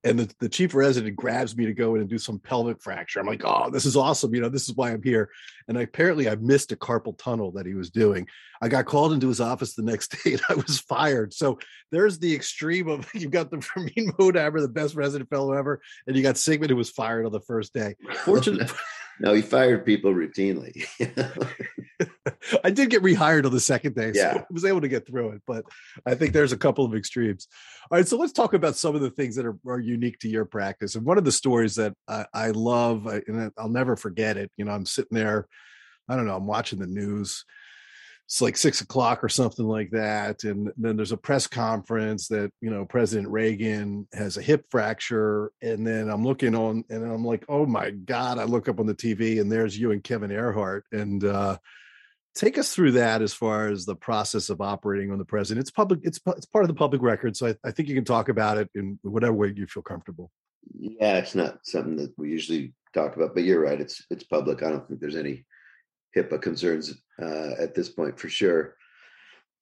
and 0.05 0.19
the, 0.19 0.35
the 0.39 0.49
chief 0.49 0.75
resident 0.75 1.17
grabs 1.17 1.57
me 1.57 1.67
to 1.67 1.75
go 1.75 1.95
in 1.95 2.01
and 2.01 2.11
do 2.11 2.19
some 2.19 2.39
pelvic 2.39 2.81
fracture. 2.81 3.21
I'm 3.21 3.27
like, 3.27 3.43
oh, 3.45 3.71
this 3.71 3.85
is 3.85 3.97
awesome. 3.97 4.35
You 4.35 4.41
know, 4.41 4.49
this 4.49 4.69
is 4.69 4.77
why 4.77 4.93
I'm 4.93 5.03
here. 5.03 5.31
And 5.69 5.79
I, 5.79 5.83
apparently, 5.83 6.29
I 6.29 6.37
missed 6.37 6.73
a 6.73 6.77
carpal 6.77 7.17
tunnel 7.19 7.53
that 7.53 7.67
he 7.67 7.75
was 7.75 7.91
doing. 7.91 8.29
I 8.61 8.69
got 8.69 8.87
called 8.87 9.13
into 9.13 9.29
his 9.29 9.41
office 9.41 9.75
the 9.75 9.83
next 9.83 10.09
day, 10.25 10.35
and 10.35 10.43
I 10.49 10.55
was 10.55 10.79
fired. 10.79 11.35
So 11.35 11.59
there's 11.91 12.19
the 12.19 12.35
extreme 12.35 12.89
of 12.89 13.09
you've 13.15 13.33
got 13.33 13.51
the 13.51 13.61
Fermin 13.61 14.13
Modabber, 14.19 14.61
the 14.61 14.69
best 14.69 14.95
resident 14.95 15.29
fellow 15.29 15.53
ever, 15.53 15.81
and 16.07 16.17
you 16.17 16.23
got 16.23 16.37
Sigman 16.37 16.71
who 16.71 16.77
was 16.77 16.91
fired 16.91 17.27
on 17.27 17.33
the 17.33 17.41
first 17.41 17.75
day. 17.75 17.97
Fortunately. 18.25 18.67
No, 19.21 19.33
he 19.33 19.43
fired 19.43 19.85
people 19.85 20.13
routinely. 20.13 20.85
I 22.65 22.71
did 22.71 22.91
get 22.91 23.03
rehired 23.03 23.45
on 23.45 23.53
the 23.53 23.61
second 23.61 23.95
day, 23.95 24.13
so 24.13 24.21
yeah. 24.21 24.39
I 24.39 24.45
was 24.51 24.65
able 24.65 24.81
to 24.81 24.89
get 24.89 25.07
through 25.07 25.31
it. 25.31 25.43
But 25.47 25.65
I 26.07 26.15
think 26.15 26.33
there's 26.33 26.53
a 26.53 26.57
couple 26.57 26.85
of 26.85 26.95
extremes. 26.95 27.47
All 27.91 27.99
right, 27.99 28.07
so 28.07 28.17
let's 28.17 28.33
talk 28.33 28.55
about 28.55 28.77
some 28.77 28.95
of 28.95 29.01
the 29.01 29.11
things 29.11 29.37
that 29.37 29.47
are, 29.47 29.57
are 29.67 29.79
unique 29.79 30.19
to 30.21 30.29
your 30.29 30.45
practice. 30.45 30.95
And 30.95 31.05
one 31.05 31.19
of 31.19 31.25
the 31.25 31.33
stories 31.33 31.77
that 31.77 31.95
I, 32.09 32.27
I 32.33 32.51
love, 32.51 33.07
and 33.07 33.53
I'll 33.57 33.69
never 33.69 33.97
forget 33.97 34.37
it. 34.37 34.51
You 34.57 34.65
know, 34.65 34.73
I'm 34.73 34.87
sitting 34.87 35.17
there, 35.17 35.47
I 36.09 36.17
don't 36.17 36.27
know, 36.27 36.37
I'm 36.37 36.47
watching 36.47 36.79
the 36.79 36.87
news 36.87 37.45
it's 38.33 38.41
like 38.41 38.57
six 38.57 38.81
o'clock 38.81 39.23
or 39.23 39.29
something 39.29 39.67
like 39.67 39.91
that. 39.91 40.45
And 40.45 40.73
then 40.79 40.97
there's 40.97 41.13
a 41.13 41.19
press 41.19 41.47
conference 41.47 42.29
that, 42.29 42.51
you 42.63 42.71
know, 42.71 42.87
President 42.87 43.29
Reagan 43.29 44.09
has 44.15 44.39
a 44.39 44.43
hip 44.43 44.65
fracture. 44.71 45.53
And 45.61 45.87
then 45.87 46.09
I'm 46.09 46.25
looking 46.25 46.55
on 46.55 46.83
and 46.89 47.05
I'm 47.05 47.27
like, 47.27 47.45
oh 47.51 47.67
my 47.67 47.91
God, 47.91 48.39
I 48.39 48.45
look 48.45 48.71
up 48.71 48.81
on 48.81 48.87
the 48.87 48.95
TV 48.95 49.39
and 49.39 49.53
there's 49.53 49.79
you 49.79 49.91
and 49.91 50.03
Kevin 50.03 50.31
Ehrhart. 50.31 50.85
And 50.93 51.23
uh, 51.23 51.59
take 52.35 52.57
us 52.57 52.75
through 52.75 52.93
that 52.93 53.21
as 53.21 53.35
far 53.35 53.69
as 53.69 53.85
the 53.85 53.97
process 53.97 54.49
of 54.49 54.63
operating 54.63 55.13
on 55.13 55.19
the 55.19 55.27
president. 55.27 55.61
It's 55.61 55.71
public, 55.71 56.01
it's, 56.03 56.19
it's 56.29 56.47
part 56.47 56.65
of 56.65 56.69
the 56.69 56.75
public 56.75 57.03
record. 57.03 57.37
So 57.37 57.49
I, 57.49 57.57
I 57.63 57.71
think 57.71 57.91
you 57.91 57.95
can 57.95 58.07
talk 58.07 58.31
about 58.31 58.57
it 58.57 58.71
in 58.75 58.99
whatever 59.03 59.35
way 59.35 59.53
you 59.55 59.67
feel 59.67 59.83
comfortable. 59.83 60.31
Yeah, 60.79 61.19
it's 61.19 61.35
not 61.35 61.59
something 61.65 61.97
that 61.97 62.15
we 62.17 62.31
usually 62.31 62.73
talk 62.95 63.15
about, 63.15 63.35
but 63.35 63.45
you're 63.45 63.61
right. 63.61 63.79
It's 63.79 64.07
it's 64.09 64.25
public. 64.25 64.63
I 64.63 64.71
don't 64.71 64.89
think 64.89 65.01
there's 65.01 65.17
any 65.17 65.45
HIPAA 66.17 66.41
concerns 66.41 66.95
uh, 67.21 67.53
at 67.59 67.75
this 67.75 67.89
point 67.89 68.19
for 68.19 68.29
sure. 68.29 68.77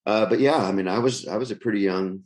Uh, 0.06 0.26
but 0.26 0.40
yeah, 0.40 0.56
I 0.56 0.72
mean, 0.72 0.88
I 0.88 0.98
was 0.98 1.28
I 1.28 1.36
was 1.36 1.50
a 1.50 1.56
pretty 1.56 1.80
young 1.80 2.24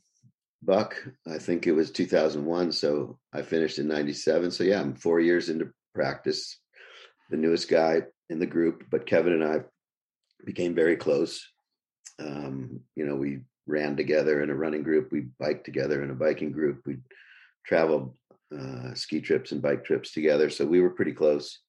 buck. 0.62 0.96
I 1.26 1.38
think 1.38 1.66
it 1.66 1.72
was 1.72 1.90
2001, 1.90 2.72
so 2.72 3.18
I 3.32 3.42
finished 3.42 3.78
in 3.78 3.88
'97. 3.88 4.50
So 4.50 4.64
yeah, 4.64 4.80
I'm 4.80 4.94
four 4.94 5.20
years 5.20 5.48
into 5.48 5.70
practice, 5.94 6.58
the 7.30 7.36
newest 7.36 7.68
guy 7.68 8.02
in 8.30 8.38
the 8.38 8.46
group. 8.46 8.84
But 8.90 9.06
Kevin 9.06 9.32
and 9.32 9.44
I 9.44 9.60
became 10.44 10.74
very 10.74 10.96
close. 10.96 11.46
Um, 12.18 12.80
you 12.94 13.06
know, 13.06 13.16
we 13.16 13.40
ran 13.66 13.96
together 13.96 14.42
in 14.42 14.50
a 14.50 14.54
running 14.54 14.82
group. 14.82 15.10
We 15.10 15.26
biked 15.40 15.64
together 15.64 16.02
in 16.02 16.10
a 16.10 16.14
biking 16.14 16.52
group. 16.52 16.82
We 16.86 16.98
traveled 17.66 18.14
uh, 18.56 18.94
ski 18.94 19.20
trips 19.20 19.52
and 19.52 19.62
bike 19.62 19.84
trips 19.84 20.12
together. 20.12 20.50
So 20.50 20.64
we 20.64 20.80
were 20.80 20.90
pretty 20.90 21.12
close. 21.12 21.60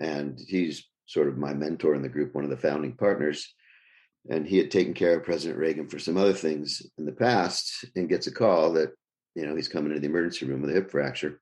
And 0.00 0.38
he's 0.38 0.86
sort 1.06 1.28
of 1.28 1.38
my 1.38 1.52
mentor 1.52 1.94
in 1.94 2.02
the 2.02 2.08
group, 2.08 2.34
one 2.34 2.44
of 2.44 2.50
the 2.50 2.56
founding 2.56 2.92
partners. 2.92 3.54
And 4.30 4.46
he 4.46 4.58
had 4.58 4.70
taken 4.70 4.94
care 4.94 5.18
of 5.18 5.24
President 5.24 5.58
Reagan 5.58 5.88
for 5.88 5.98
some 5.98 6.16
other 6.16 6.32
things 6.32 6.82
in 6.96 7.06
the 7.06 7.12
past 7.12 7.84
and 7.96 8.08
gets 8.08 8.28
a 8.28 8.32
call 8.32 8.72
that, 8.74 8.92
you 9.34 9.46
know, 9.46 9.56
he's 9.56 9.68
coming 9.68 9.92
to 9.92 10.00
the 10.00 10.06
emergency 10.06 10.46
room 10.46 10.62
with 10.62 10.70
a 10.70 10.74
hip 10.74 10.90
fracture. 10.90 11.40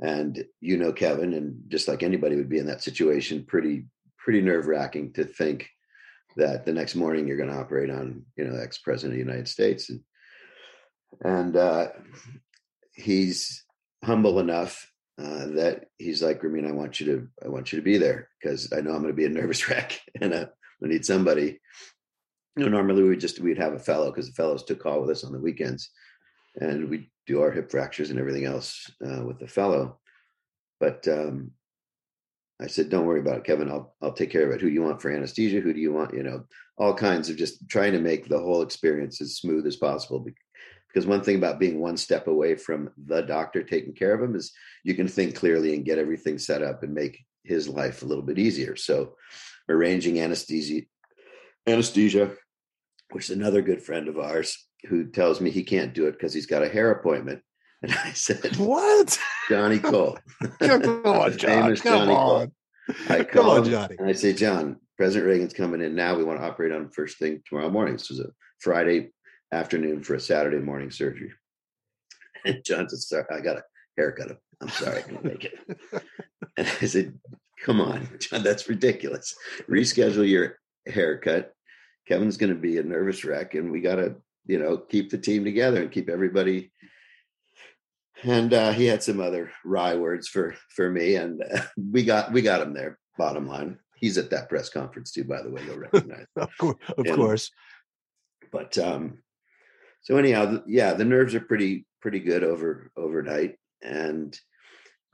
And 0.00 0.44
you 0.60 0.76
know, 0.76 0.92
Kevin, 0.92 1.32
and 1.34 1.62
just 1.68 1.88
like 1.88 2.02
anybody 2.02 2.36
would 2.36 2.48
be 2.48 2.58
in 2.58 2.66
that 2.66 2.82
situation, 2.82 3.44
pretty, 3.44 3.86
pretty 4.18 4.42
nerve 4.42 4.66
wracking 4.66 5.12
to 5.14 5.24
think 5.24 5.70
that 6.36 6.66
the 6.66 6.72
next 6.72 6.94
morning 6.94 7.26
you're 7.26 7.36
going 7.36 7.48
to 7.48 7.56
operate 7.56 7.90
on, 7.90 8.24
you 8.36 8.44
know, 8.44 8.58
ex 8.58 8.78
president 8.78 9.12
of 9.12 9.24
the 9.24 9.30
United 9.30 9.48
States. 9.48 9.90
And, 9.90 10.00
and 11.22 11.56
uh, 11.56 11.88
he's 12.92 13.64
humble 14.04 14.40
enough 14.40 14.90
uh, 15.18 15.46
that 15.46 15.86
he's 15.98 16.22
like, 16.22 16.42
Ramin, 16.42 16.66
I 16.66 16.72
want 16.72 16.98
you 16.98 17.06
to, 17.06 17.28
I 17.44 17.48
want 17.48 17.72
you 17.72 17.78
to 17.78 17.84
be 17.84 17.98
there 17.98 18.28
because 18.40 18.72
I 18.72 18.80
know 18.80 18.90
I'm 18.90 19.02
going 19.02 19.12
to 19.12 19.16
be 19.16 19.26
a 19.26 19.28
nervous 19.28 19.68
wreck 19.70 20.00
and 20.20 20.34
uh, 20.34 20.46
I 20.82 20.88
need 20.88 21.04
somebody. 21.04 21.60
You 22.56 22.64
know, 22.64 22.68
normally 22.68 23.02
we 23.02 23.16
just 23.16 23.40
we'd 23.40 23.58
have 23.58 23.74
a 23.74 23.78
fellow 23.78 24.10
because 24.10 24.28
the 24.28 24.34
fellows 24.34 24.64
took 24.64 24.80
call 24.80 25.00
with 25.00 25.10
us 25.10 25.24
on 25.24 25.32
the 25.32 25.40
weekends, 25.40 25.90
and 26.60 26.88
we 26.88 27.10
do 27.26 27.42
our 27.42 27.50
hip 27.50 27.70
fractures 27.70 28.10
and 28.10 28.18
everything 28.18 28.44
else 28.44 28.88
uh, 29.04 29.24
with 29.24 29.40
the 29.40 29.48
fellow. 29.48 29.98
But 30.78 31.08
um, 31.08 31.50
I 32.62 32.68
said, 32.68 32.90
"Don't 32.90 33.06
worry 33.06 33.18
about 33.18 33.38
it, 33.38 33.44
Kevin. 33.44 33.68
I'll 33.68 33.96
I'll 34.00 34.12
take 34.12 34.30
care 34.30 34.46
of 34.46 34.52
it. 34.52 34.60
Who 34.60 34.68
do 34.68 34.72
you 34.72 34.82
want 34.82 35.02
for 35.02 35.10
anesthesia? 35.10 35.60
Who 35.60 35.72
do 35.72 35.80
you 35.80 35.92
want? 35.92 36.14
You 36.14 36.22
know, 36.22 36.44
all 36.78 36.94
kinds 36.94 37.28
of 37.28 37.36
just 37.36 37.68
trying 37.68 37.92
to 37.92 38.00
make 38.00 38.28
the 38.28 38.38
whole 38.38 38.62
experience 38.62 39.20
as 39.20 39.36
smooth 39.36 39.66
as 39.66 39.76
possible. 39.76 40.24
Because 40.94 41.08
one 41.08 41.22
thing 41.22 41.36
about 41.36 41.58
being 41.58 41.80
one 41.80 41.96
step 41.96 42.28
away 42.28 42.54
from 42.54 42.90
the 43.06 43.22
doctor 43.22 43.64
taking 43.64 43.94
care 43.94 44.14
of 44.14 44.22
him 44.22 44.36
is 44.36 44.52
you 44.84 44.94
can 44.94 45.08
think 45.08 45.34
clearly 45.34 45.74
and 45.74 45.84
get 45.84 45.98
everything 45.98 46.38
set 46.38 46.62
up 46.62 46.84
and 46.84 46.94
make 46.94 47.24
his 47.42 47.68
life 47.68 48.02
a 48.02 48.06
little 48.06 48.22
bit 48.22 48.38
easier. 48.38 48.76
So, 48.76 49.16
arranging 49.68 50.20
anesthesia, 50.20 50.82
anesthesia, 51.66 52.32
which 53.10 53.28
is 53.28 53.36
another 53.36 53.60
good 53.60 53.82
friend 53.82 54.06
of 54.06 54.20
ours 54.20 54.56
who 54.88 55.10
tells 55.10 55.40
me 55.40 55.50
he 55.50 55.64
can't 55.64 55.94
do 55.94 56.06
it 56.06 56.12
because 56.12 56.32
he's 56.32 56.46
got 56.46 56.62
a 56.62 56.68
hair 56.68 56.90
appointment. 56.90 57.42
And 57.82 57.92
I 57.92 58.12
said, 58.12 58.56
"What, 58.56 59.18
Johnny 59.50 59.78
Cole? 59.78 60.16
come 60.58 61.02
on, 61.04 61.36
John. 61.36 61.76
Come 61.76 61.76
Johnny 61.76 62.12
on. 62.12 62.46
Cole." 62.46 62.52
I 63.10 63.24
come 63.24 63.46
on, 63.46 63.64
Johnny. 63.64 63.96
And 63.98 64.08
I 64.08 64.12
say, 64.12 64.32
John, 64.32 64.78
President 64.96 65.30
Reagan's 65.30 65.52
coming 65.52 65.82
in 65.82 65.94
now. 65.94 66.16
We 66.16 66.24
want 66.24 66.40
to 66.40 66.46
operate 66.46 66.72
on 66.72 66.88
first 66.88 67.18
thing 67.18 67.42
tomorrow 67.46 67.68
morning. 67.68 67.96
This 67.96 68.08
was 68.08 68.20
a 68.20 68.30
Friday 68.60 69.10
afternoon 69.54 70.02
for 70.02 70.14
a 70.14 70.20
Saturday 70.20 70.58
morning 70.58 70.90
surgery. 70.90 71.32
And 72.46 72.62
John 72.62 72.86
said, 72.90 72.98
Sorry, 72.98 73.24
I 73.30 73.40
got 73.40 73.56
a 73.56 73.62
haircut. 73.96 74.36
I'm 74.60 74.68
sorry, 74.68 74.98
I 74.98 75.02
can't 75.02 75.24
make 75.24 75.44
it. 75.46 75.54
and 76.58 76.68
I 76.82 76.84
said, 76.84 77.18
Come 77.64 77.80
on, 77.80 78.06
John, 78.18 78.42
that's 78.42 78.68
ridiculous. 78.68 79.34
Reschedule 79.66 80.28
your 80.28 80.58
haircut. 80.86 81.54
Kevin's 82.06 82.36
going 82.36 82.52
to 82.52 82.60
be 82.60 82.76
a 82.76 82.82
nervous 82.82 83.24
wreck, 83.24 83.54
and 83.54 83.72
we 83.72 83.80
got 83.80 83.94
to, 83.94 84.16
you 84.44 84.58
know, 84.58 84.76
keep 84.76 85.10
the 85.10 85.16
team 85.16 85.42
together 85.42 85.80
and 85.80 85.90
keep 85.90 86.10
everybody. 86.10 86.70
And 88.22 88.52
uh, 88.52 88.72
he 88.72 88.84
had 88.84 89.02
some 89.02 89.20
other 89.20 89.50
wry 89.64 89.94
words 89.94 90.28
for 90.28 90.54
for 90.76 90.90
me, 90.90 91.14
and 91.14 91.42
uh, 91.42 91.62
we 91.76 92.04
got 92.04 92.30
we 92.32 92.42
got 92.42 92.60
him 92.60 92.74
there. 92.74 92.98
Bottom 93.16 93.46
line, 93.46 93.78
he's 93.96 94.18
at 94.18 94.30
that 94.30 94.50
press 94.50 94.68
conference 94.68 95.12
too. 95.12 95.24
By 95.24 95.40
the 95.40 95.50
way, 95.50 95.62
you'll 95.64 95.78
recognize. 95.78 96.26
of 96.36 96.50
course, 96.58 96.76
of 96.98 97.06
and, 97.06 97.16
course. 97.16 97.50
But 98.52 98.76
um, 98.78 99.18
so 100.04 100.18
anyhow, 100.18 100.60
yeah, 100.66 100.92
the 100.92 101.04
nerves 101.04 101.34
are 101.34 101.40
pretty 101.40 101.86
pretty 102.00 102.20
good 102.20 102.44
over 102.44 102.92
overnight, 102.94 103.56
and 103.82 104.38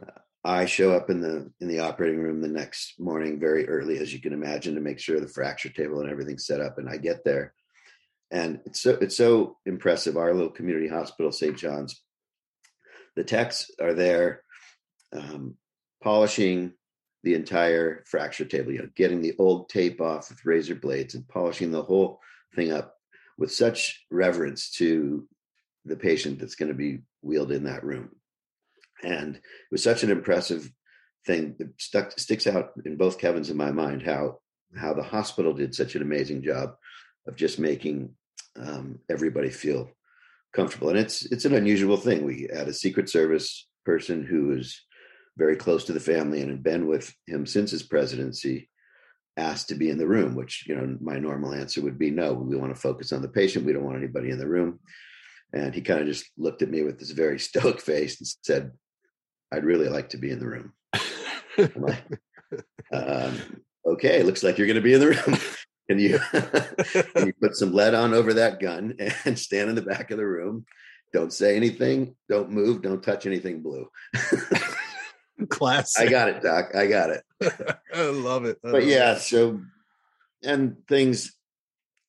uh, 0.05 0.19
I 0.45 0.67
show 0.67 0.93
up 0.93 1.11
in 1.11 1.21
the 1.21 1.53
in 1.61 1.69
the 1.69 1.79
operating 1.79 2.21
room 2.21 2.41
the 2.41 2.49
next 2.49 2.99
morning 2.99 3.39
very 3.39 3.69
early, 3.69 3.99
as 3.99 4.13
you 4.13 4.21
can 4.21 4.33
imagine, 4.33 4.75
to 4.75 4.81
make 4.81 4.99
sure 4.99 5.21
the 5.21 5.29
fracture 5.29 5.69
table 5.69 6.01
and 6.01 6.11
everything's 6.11 6.45
set 6.45 6.61
up. 6.61 6.79
And 6.79 6.89
I 6.89 6.97
get 6.97 7.25
there, 7.25 7.55
and 8.33 8.61
it's 8.67 8.81
so 8.81 8.99
it's 9.01 9.17
so 9.17 9.59
impressive. 9.65 10.17
Our 10.17 10.35
little 10.35 10.51
community 10.51 10.89
hospital, 10.89 11.31
St. 11.31 11.57
John's, 11.57 12.03
the 13.15 13.23
techs 13.23 13.71
are 13.81 13.95
there, 13.95 14.43
um, 15.13 15.55
polishing 16.03 16.73
the 17.23 17.35
entire 17.35 18.03
fracture 18.09 18.45
table. 18.45 18.73
You 18.73 18.81
know, 18.81 18.89
getting 18.97 19.23
the 19.23 19.37
old 19.39 19.69
tape 19.69 20.01
off 20.01 20.31
with 20.31 20.45
razor 20.45 20.75
blades 20.75 21.15
and 21.15 21.29
polishing 21.29 21.71
the 21.71 21.85
whole 21.85 22.19
thing 22.57 22.73
up 22.73 22.97
with 23.41 23.51
such 23.51 24.05
reverence 24.11 24.71
to 24.71 25.27
the 25.87 25.97
patient 25.97 26.39
that's 26.39 26.55
going 26.55 26.69
to 26.69 26.75
be 26.75 26.99
wheeled 27.23 27.51
in 27.51 27.65
that 27.65 27.83
room. 27.83 28.11
And 29.03 29.37
it 29.37 29.43
was 29.73 29.83
such 29.83 30.05
an 30.05 30.11
impressive 30.11 30.71
thing 31.27 31.57
that 31.59 31.69
stuck 31.81 32.19
sticks 32.19 32.47
out 32.47 32.73
in 32.85 32.97
both 32.97 33.19
Kevin's 33.19 33.49
and 33.49 33.59
my 33.59 33.73
mind 33.73 34.03
how 34.03 34.39
how 34.77 34.95
the 34.95 35.03
hospital 35.03 35.53
did 35.53 35.75
such 35.75 35.97
an 35.97 36.03
amazing 36.03 36.43
job 36.43 36.77
of 37.27 37.35
just 37.35 37.59
making 37.59 38.15
um, 38.57 39.01
everybody 39.11 39.51
feel 39.51 39.91
comfortable. 40.53 40.91
And 40.91 40.99
it's 40.99 41.25
it's 41.33 41.47
an 41.47 41.55
unusual 41.55 41.97
thing. 41.97 42.25
We 42.25 42.49
had 42.55 42.69
a 42.69 42.75
Secret 42.75 43.09
Service 43.09 43.67
person 43.85 44.25
who 44.25 44.49
was 44.49 44.81
very 45.37 45.57
close 45.57 45.85
to 45.87 45.93
the 45.93 46.01
family 46.01 46.43
and 46.43 46.51
had 46.51 46.63
been 46.63 46.87
with 46.87 47.13
him 47.27 47.47
since 47.47 47.71
his 47.71 47.83
presidency 47.83 48.70
asked 49.37 49.69
to 49.69 49.75
be 49.75 49.91
in 49.91 49.99
the 49.99 50.07
room, 50.07 50.35
which, 50.35 50.67
you 50.67 50.75
know, 50.75 50.97
my 51.01 51.19
normal 51.19 51.55
answer 51.55 51.81
would 51.83 51.99
be 51.99 52.11
no, 52.11 52.33
we 52.33 52.57
want 52.57 52.75
to 52.75 52.81
focus 52.81 53.13
on 53.13 53.23
the 53.23 53.29
patient. 53.29 53.65
We 53.65 53.73
don't 53.73 53.85
want 53.85 53.99
anybody 53.99 54.31
in 54.31 54.39
the 54.39 54.49
room. 54.49 54.81
And 55.53 55.75
he 55.75 55.81
kind 55.81 56.01
of 56.01 56.07
just 56.07 56.27
looked 56.37 56.63
at 56.63 56.71
me 56.71 56.83
with 56.83 56.99
this 56.99 57.11
very 57.11 57.39
stoic 57.49 57.81
face 57.81 58.21
and 58.21 58.29
said, 58.43 58.73
I'd 59.53 59.65
really 59.65 59.89
like 59.89 60.11
to 60.11 60.19
be 60.19 60.31
in 60.31 60.39
the 60.39 60.47
room. 60.47 60.73
like, 61.77 62.05
um, 62.93 63.63
okay, 63.87 64.23
looks 64.23 64.43
like 64.43 64.59
you're 64.59 64.67
going 64.67 64.77
to 64.77 64.81
be 64.81 64.95
in 64.95 65.01
the 65.01 65.09
room. 65.09 65.39
Can 65.89 65.99
you, 65.99 66.21
can 66.31 67.27
you 67.27 67.33
put 67.43 67.57
some 67.57 67.73
lead 67.73 67.95
on 67.95 68.15
over 68.15 68.35
that 68.35 68.61
gun 68.61 68.95
and 69.25 69.37
stand 69.37 69.71
in 69.71 69.75
the 69.75 69.83
back 69.83 70.13
of 70.13 70.19
the 70.19 70.25
room? 70.25 70.65
Don't 71.13 71.33
say 71.33 71.57
anything. 71.57 72.15
Don't 72.29 72.53
move. 72.53 72.83
Don't 72.83 73.03
touch 73.03 73.27
anything 73.27 73.61
blue. 73.61 73.89
Class. 75.49 75.99
I 75.99 76.07
got 76.07 76.29
it, 76.29 76.43
Doc. 76.43 76.75
I 76.75 76.87
got 76.87 77.11
it. 77.11 77.25
I 77.95 78.03
love 78.03 78.45
it. 78.45 78.59
I 78.65 78.71
but 78.71 78.81
love 78.81 78.85
yeah, 78.85 79.13
it. 79.13 79.21
so 79.21 79.61
and 80.43 80.77
things 80.89 81.37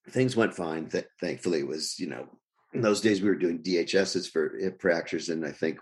things 0.10 0.36
went 0.36 0.54
fine. 0.54 0.90
Th- 0.90 1.08
thankfully, 1.20 1.60
it 1.60 1.68
was 1.68 2.00
you 2.00 2.08
know 2.08 2.28
in 2.74 2.82
those 2.82 3.02
days 3.02 3.22
we 3.22 3.30
were 3.30 3.36
doing 3.36 3.62
DHSs 3.62 4.30
for 4.30 4.58
hip 4.58 4.82
fractures, 4.82 5.30
and 5.30 5.46
I 5.46 5.52
think 5.52 5.80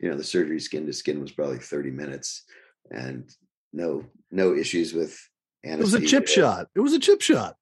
you 0.00 0.10
know 0.10 0.16
the 0.16 0.24
surgery 0.24 0.60
skin 0.60 0.86
to 0.86 0.92
skin 0.92 1.20
was 1.20 1.32
probably 1.32 1.58
thirty 1.58 1.90
minutes, 1.90 2.44
and 2.90 3.30
no 3.72 4.04
no 4.30 4.54
issues 4.54 4.92
with 4.92 5.18
anesthesia. 5.64 5.96
It 5.96 6.00
was 6.00 6.04
a 6.04 6.06
chip 6.06 6.28
shot. 6.28 6.66
It 6.74 6.80
was 6.80 6.92
a 6.92 6.98
chip 6.98 7.22
shot. 7.22 7.56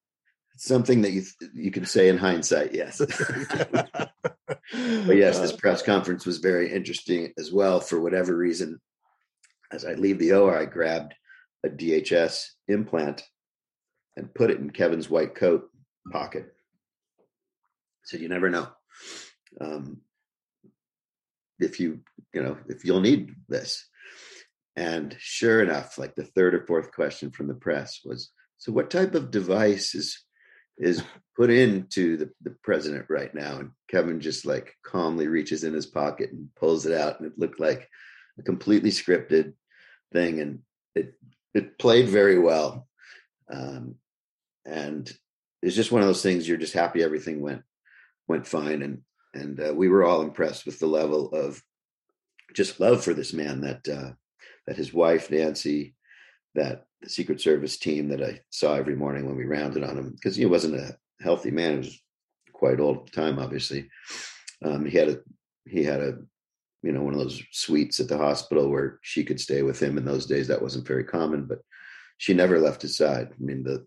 Something 0.58 1.02
that 1.02 1.12
you 1.12 1.22
you 1.54 1.70
can 1.70 1.84
say 1.84 2.08
in 2.08 2.16
hindsight, 2.16 2.74
yes. 2.74 2.98
but 4.48 5.16
yes, 5.16 5.38
this 5.38 5.52
uh, 5.52 5.56
press 5.58 5.82
conference 5.82 6.24
was 6.24 6.38
very 6.38 6.72
interesting 6.72 7.32
as 7.38 7.52
well. 7.52 7.80
For 7.80 8.00
whatever 8.00 8.34
reason, 8.34 8.80
as 9.72 9.84
I 9.84 9.94
leave 9.94 10.18
the 10.18 10.32
OR, 10.32 10.56
I 10.56 10.64
grabbed 10.64 11.14
a 11.64 11.68
DHS 11.68 12.46
implant 12.68 13.22
and 14.16 14.34
put 14.34 14.50
it 14.50 14.58
in 14.58 14.70
Kevin's 14.70 15.10
white 15.10 15.34
coat 15.34 15.68
pocket. 16.10 16.54
said, 18.04 18.20
"You 18.20 18.28
never 18.28 18.48
know 18.48 18.68
um, 19.60 20.00
if 21.58 21.80
you, 21.80 22.00
you 22.32 22.42
know, 22.42 22.56
if 22.68 22.84
you'll 22.84 23.00
need 23.00 23.34
this." 23.48 23.88
And 24.76 25.16
sure 25.18 25.62
enough, 25.62 25.98
like 25.98 26.14
the 26.14 26.24
third 26.24 26.54
or 26.54 26.66
fourth 26.66 26.92
question 26.92 27.30
from 27.30 27.48
the 27.48 27.54
press 27.54 28.00
was, 28.04 28.30
"So, 28.58 28.72
what 28.72 28.90
type 28.90 29.14
of 29.14 29.30
device 29.30 29.94
is 29.94 30.22
is 30.78 31.02
put 31.34 31.50
into 31.50 32.18
the, 32.18 32.30
the 32.42 32.54
president 32.62 33.06
right 33.08 33.34
now?" 33.34 33.58
And 33.58 33.70
Kevin 33.90 34.20
just 34.20 34.46
like 34.46 34.74
calmly 34.84 35.26
reaches 35.26 35.64
in 35.64 35.74
his 35.74 35.86
pocket 35.86 36.30
and 36.32 36.48
pulls 36.54 36.86
it 36.86 36.92
out, 36.92 37.18
and 37.18 37.30
it 37.30 37.38
looked 37.38 37.60
like 37.60 37.88
a 38.38 38.42
completely 38.42 38.90
scripted 38.90 39.54
thing, 40.12 40.40
and 40.40 40.60
it 40.94 41.14
it 41.54 41.78
played 41.78 42.08
very 42.08 42.38
well. 42.38 42.86
Um, 43.50 43.96
and 44.64 45.10
it's 45.62 45.76
just 45.76 45.92
one 45.92 46.02
of 46.02 46.08
those 46.08 46.22
things. 46.22 46.48
You're 46.48 46.58
just 46.58 46.74
happy 46.74 47.02
everything 47.02 47.40
went 47.40 47.62
went 48.28 48.46
fine, 48.46 48.82
and 48.82 49.02
and 49.34 49.60
uh, 49.60 49.74
we 49.74 49.88
were 49.88 50.04
all 50.04 50.22
impressed 50.22 50.66
with 50.66 50.78
the 50.78 50.86
level 50.86 51.30
of 51.32 51.62
just 52.54 52.80
love 52.80 53.04
for 53.04 53.14
this 53.14 53.32
man 53.32 53.60
that 53.60 53.88
uh, 53.88 54.12
that 54.66 54.76
his 54.76 54.92
wife 54.92 55.30
Nancy, 55.30 55.94
that 56.54 56.86
the 57.02 57.10
Secret 57.10 57.40
Service 57.40 57.76
team 57.76 58.08
that 58.08 58.22
I 58.22 58.40
saw 58.50 58.74
every 58.74 58.96
morning 58.96 59.26
when 59.26 59.36
we 59.36 59.44
rounded 59.44 59.84
on 59.84 59.96
him 59.96 60.10
because 60.12 60.36
he 60.36 60.46
wasn't 60.46 60.76
a 60.76 60.96
healthy 61.20 61.50
man. 61.50 61.72
He 61.72 61.78
was 61.78 62.02
quite 62.52 62.80
old 62.80 62.98
at 62.98 63.06
the 63.06 63.12
time, 63.12 63.38
obviously. 63.38 63.88
Um, 64.64 64.84
he 64.86 64.96
had 64.96 65.08
a 65.08 65.18
he 65.66 65.84
had 65.84 66.00
a 66.00 66.18
you 66.82 66.92
know 66.92 67.02
one 67.02 67.14
of 67.14 67.20
those 67.20 67.42
suites 67.52 68.00
at 68.00 68.08
the 68.08 68.18
hospital 68.18 68.68
where 68.68 68.98
she 69.02 69.24
could 69.24 69.40
stay 69.40 69.62
with 69.62 69.82
him 69.82 69.98
in 69.98 70.04
those 70.04 70.26
days 70.26 70.48
that 70.48 70.62
wasn't 70.62 70.86
very 70.86 71.04
common 71.04 71.46
but 71.46 71.58
she 72.18 72.34
never 72.34 72.58
left 72.58 72.82
his 72.82 72.96
side. 72.96 73.28
I 73.32 73.42
mean 73.42 73.62
the 73.62 73.86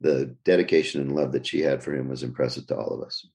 the 0.00 0.36
dedication 0.44 1.00
and 1.02 1.14
love 1.14 1.32
that 1.32 1.46
she 1.46 1.60
had 1.60 1.82
for 1.82 1.94
him 1.94 2.08
was 2.08 2.22
impressive 2.22 2.66
to 2.68 2.76
all 2.76 2.94
of 2.94 3.06
us. 3.06 3.26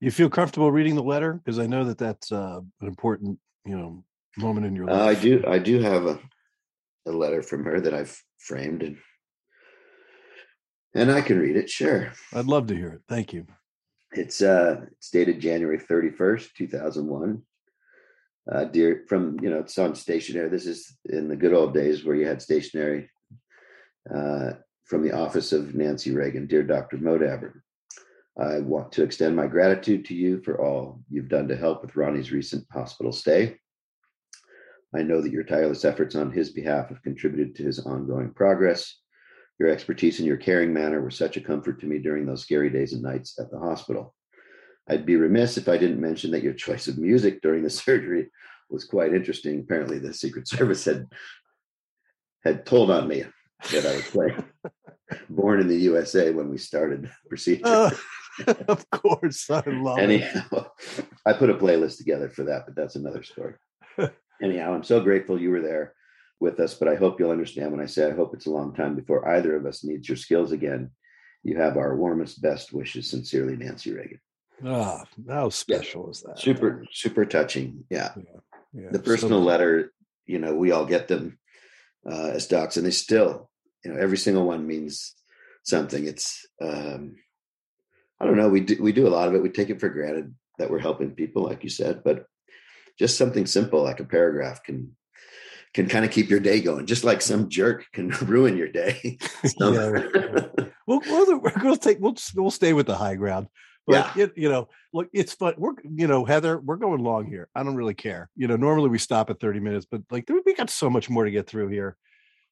You 0.00 0.10
feel 0.10 0.28
comfortable 0.28 0.70
reading 0.70 0.94
the 0.94 1.02
letter? 1.02 1.34
Because 1.34 1.58
i 1.58 1.66
know 1.66 1.84
that 1.84 1.98
that's 1.98 2.30
uh, 2.32 2.60
an 2.80 2.86
important 2.86 3.38
you 3.64 3.76
know 3.76 4.04
moment 4.36 4.66
in 4.66 4.76
your 4.76 4.86
life 4.86 5.00
uh, 5.00 5.04
i 5.04 5.14
do 5.14 5.44
i 5.48 5.58
do 5.58 5.80
have 5.80 6.06
a, 6.06 6.18
a 7.06 7.10
letter 7.10 7.42
from 7.42 7.64
her 7.64 7.80
that 7.80 7.92
i've 7.92 8.22
framed 8.38 8.82
and 8.82 8.96
and 10.94 11.10
i 11.10 11.20
can 11.20 11.38
read 11.38 11.56
it 11.56 11.68
sure. 11.68 12.12
I'd 12.32 12.46
love 12.46 12.68
to 12.68 12.76
hear 12.76 12.90
it. 12.90 13.02
Thank 13.08 13.32
you. 13.32 13.46
It's 14.12 14.40
uh 14.40 14.82
it's 14.92 15.10
dated 15.10 15.40
january 15.40 15.78
31st 15.78 16.52
2001 16.54 17.42
uh, 18.50 18.64
dear 18.64 19.04
from 19.08 19.38
you 19.40 19.50
know 19.50 19.58
it's 19.58 19.78
on 19.78 19.94
stationery. 19.94 20.48
This 20.48 20.66
is 20.66 20.96
in 21.06 21.28
the 21.28 21.36
good 21.36 21.52
old 21.52 21.74
days 21.74 22.04
where 22.04 22.16
you 22.16 22.26
had 22.26 22.42
stationery 22.42 23.10
uh, 24.14 24.52
from 24.84 25.02
the 25.02 25.12
office 25.12 25.52
of 25.52 25.74
Nancy 25.74 26.12
Reagan. 26.12 26.46
Dear 26.46 26.62
Dr. 26.62 26.96
Modabber, 26.96 27.52
I 28.38 28.60
want 28.60 28.92
to 28.92 29.02
extend 29.02 29.36
my 29.36 29.46
gratitude 29.46 30.04
to 30.06 30.14
you 30.14 30.40
for 30.42 30.60
all 30.60 31.00
you've 31.10 31.28
done 31.28 31.48
to 31.48 31.56
help 31.56 31.82
with 31.82 31.96
Ronnie's 31.96 32.32
recent 32.32 32.64
hospital 32.72 33.12
stay. 33.12 33.58
I 34.94 35.02
know 35.02 35.20
that 35.20 35.32
your 35.32 35.44
tireless 35.44 35.84
efforts 35.84 36.14
on 36.14 36.32
his 36.32 36.50
behalf 36.50 36.88
have 36.88 37.02
contributed 37.02 37.54
to 37.56 37.64
his 37.64 37.80
ongoing 37.80 38.32
progress. 38.32 38.96
Your 39.58 39.68
expertise 39.68 40.18
and 40.18 40.26
your 40.26 40.38
caring 40.38 40.72
manner 40.72 41.02
were 41.02 41.10
such 41.10 41.36
a 41.36 41.42
comfort 41.42 41.80
to 41.80 41.86
me 41.86 41.98
during 41.98 42.24
those 42.24 42.42
scary 42.42 42.70
days 42.70 42.94
and 42.94 43.02
nights 43.02 43.38
at 43.38 43.50
the 43.50 43.58
hospital. 43.58 44.14
I'd 44.88 45.06
be 45.06 45.16
remiss 45.16 45.58
if 45.58 45.68
I 45.68 45.76
didn't 45.76 46.00
mention 46.00 46.30
that 46.30 46.42
your 46.42 46.54
choice 46.54 46.88
of 46.88 46.98
music 46.98 47.42
during 47.42 47.62
the 47.62 47.70
surgery 47.84 48.30
was 48.70 48.84
quite 48.84 49.14
interesting. 49.14 49.60
Apparently, 49.60 49.98
the 49.98 50.14
Secret 50.14 50.48
Service 50.48 50.84
had 50.84 51.06
had 52.44 52.64
told 52.64 52.90
on 52.90 53.08
me 53.08 53.24
that 53.72 53.86
I 53.86 53.96
was 53.96 54.06
playing 54.10 54.44
Born 55.28 55.60
in 55.60 55.68
the 55.68 55.76
USA 55.76 56.30
when 56.30 56.50
we 56.50 56.58
started 56.58 57.10
procedure. 57.28 57.64
Uh, 57.66 57.90
of 58.68 58.88
course, 58.90 59.48
I 59.50 59.62
love 59.66 59.98
Anyhow, 59.98 60.44
it. 60.52 61.06
I 61.26 61.32
put 61.32 61.50
a 61.50 61.54
playlist 61.54 61.96
together 61.96 62.28
for 62.28 62.44
that, 62.44 62.66
but 62.66 62.76
that's 62.76 62.94
another 62.94 63.22
story. 63.22 63.54
Anyhow, 64.40 64.74
I'm 64.74 64.84
so 64.84 65.00
grateful 65.00 65.40
you 65.40 65.50
were 65.50 65.62
there 65.62 65.94
with 66.40 66.60
us, 66.60 66.74
but 66.74 66.88
I 66.88 66.94
hope 66.94 67.18
you'll 67.18 67.32
understand 67.32 67.72
when 67.72 67.80
I 67.80 67.86
say 67.86 68.06
I 68.06 68.14
hope 68.14 68.34
it's 68.34 68.46
a 68.46 68.50
long 68.50 68.74
time 68.74 68.94
before 68.94 69.28
either 69.28 69.56
of 69.56 69.66
us 69.66 69.82
needs 69.82 70.08
your 70.08 70.16
skills 70.16 70.52
again. 70.52 70.90
You 71.42 71.56
have 71.56 71.76
our 71.76 71.96
warmest, 71.96 72.40
best 72.40 72.72
wishes. 72.72 73.10
Sincerely, 73.10 73.56
Nancy 73.56 73.92
Reagan. 73.92 74.20
Ah, 74.64 75.04
oh, 75.04 75.32
how 75.32 75.48
special 75.48 76.04
yeah. 76.04 76.10
is 76.10 76.22
that? 76.22 76.38
Super, 76.38 76.84
super 76.92 77.24
touching. 77.24 77.84
Yeah. 77.90 78.12
yeah. 78.16 78.40
yeah. 78.72 78.88
The 78.90 78.98
personal 78.98 79.40
so, 79.40 79.44
letter, 79.44 79.92
you 80.26 80.38
know, 80.38 80.54
we 80.54 80.72
all 80.72 80.84
get 80.84 81.08
them 81.08 81.38
uh, 82.10 82.30
as 82.34 82.46
docs, 82.46 82.76
and 82.76 82.86
they 82.86 82.90
still, 82.90 83.50
you 83.84 83.92
know, 83.92 84.00
every 84.00 84.18
single 84.18 84.46
one 84.46 84.66
means 84.66 85.14
something. 85.62 86.06
It's, 86.06 86.46
um, 86.60 87.16
I 88.20 88.26
don't 88.26 88.36
know, 88.36 88.48
we 88.48 88.60
do, 88.60 88.82
we 88.82 88.92
do 88.92 89.06
a 89.06 89.10
lot 89.10 89.28
of 89.28 89.34
it. 89.34 89.42
We 89.42 89.50
take 89.50 89.70
it 89.70 89.80
for 89.80 89.88
granted 89.88 90.34
that 90.58 90.70
we're 90.70 90.80
helping 90.80 91.12
people, 91.12 91.44
like 91.44 91.62
you 91.62 91.70
said, 91.70 92.02
but 92.04 92.26
just 92.98 93.16
something 93.16 93.46
simple 93.46 93.82
like 93.82 94.00
a 94.00 94.04
paragraph 94.04 94.62
can 94.62 94.96
can 95.74 95.86
kind 95.86 96.04
of 96.04 96.10
keep 96.10 96.30
your 96.30 96.40
day 96.40 96.60
going, 96.60 96.86
just 96.86 97.04
like 97.04 97.20
some 97.20 97.48
jerk 97.48 97.86
can 97.92 98.08
ruin 98.22 98.56
your 98.56 98.68
day. 98.68 99.18
yeah, 99.60 99.92
we'll, 100.86 101.00
we'll, 101.06 101.40
we'll 101.62 101.76
take 101.76 101.98
we'll 102.00 102.16
we'll 102.34 102.50
stay 102.50 102.72
with 102.72 102.86
the 102.86 102.96
high 102.96 103.14
ground. 103.14 103.48
But 103.88 104.16
yeah. 104.16 104.24
It, 104.24 104.32
you 104.36 104.50
know, 104.50 104.68
look, 104.92 105.08
it's 105.14 105.32
fun. 105.32 105.54
We're 105.56 105.72
you 105.82 106.06
know, 106.06 106.26
Heather, 106.26 106.58
we're 106.58 106.76
going 106.76 107.02
long 107.02 107.24
here. 107.24 107.48
I 107.54 107.62
don't 107.62 107.74
really 107.74 107.94
care. 107.94 108.28
You 108.36 108.46
know, 108.46 108.56
normally 108.56 108.90
we 108.90 108.98
stop 108.98 109.30
at 109.30 109.40
30 109.40 109.60
minutes, 109.60 109.86
but 109.90 110.02
like 110.10 110.28
we 110.28 110.54
got 110.54 110.68
so 110.68 110.90
much 110.90 111.08
more 111.08 111.24
to 111.24 111.30
get 111.30 111.46
through 111.46 111.68
here. 111.68 111.96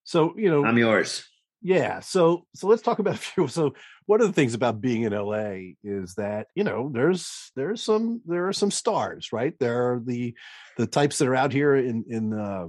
So, 0.05 0.33
you 0.39 0.51
know, 0.51 0.65
I'm 0.65 0.79
yours. 0.79 1.29
Yeah. 1.61 2.01
So 2.01 2.47
so 2.55 2.69
let's 2.69 2.81
talk 2.81 3.01
about 3.01 3.15
a 3.17 3.19
few. 3.19 3.49
So 3.49 3.75
one 4.07 4.23
of 4.23 4.29
the 4.29 4.33
things 4.33 4.55
about 4.55 4.81
being 4.81 5.03
in 5.03 5.13
LA 5.13 5.75
is 5.85 6.15
that, 6.15 6.47
you 6.55 6.65
know, 6.65 6.91
there's 6.91 7.53
there's 7.55 7.83
some 7.83 8.23
there 8.25 8.49
are 8.49 8.55
some 8.55 8.71
stars, 8.71 9.31
right? 9.31 9.53
There 9.61 9.93
are 9.93 10.01
the 10.03 10.35
the 10.79 10.87
types 10.87 11.19
that 11.19 11.29
are 11.29 11.37
out 11.37 11.53
here 11.53 11.77
in 11.77 12.05
in 12.09 12.33
uh 12.33 12.69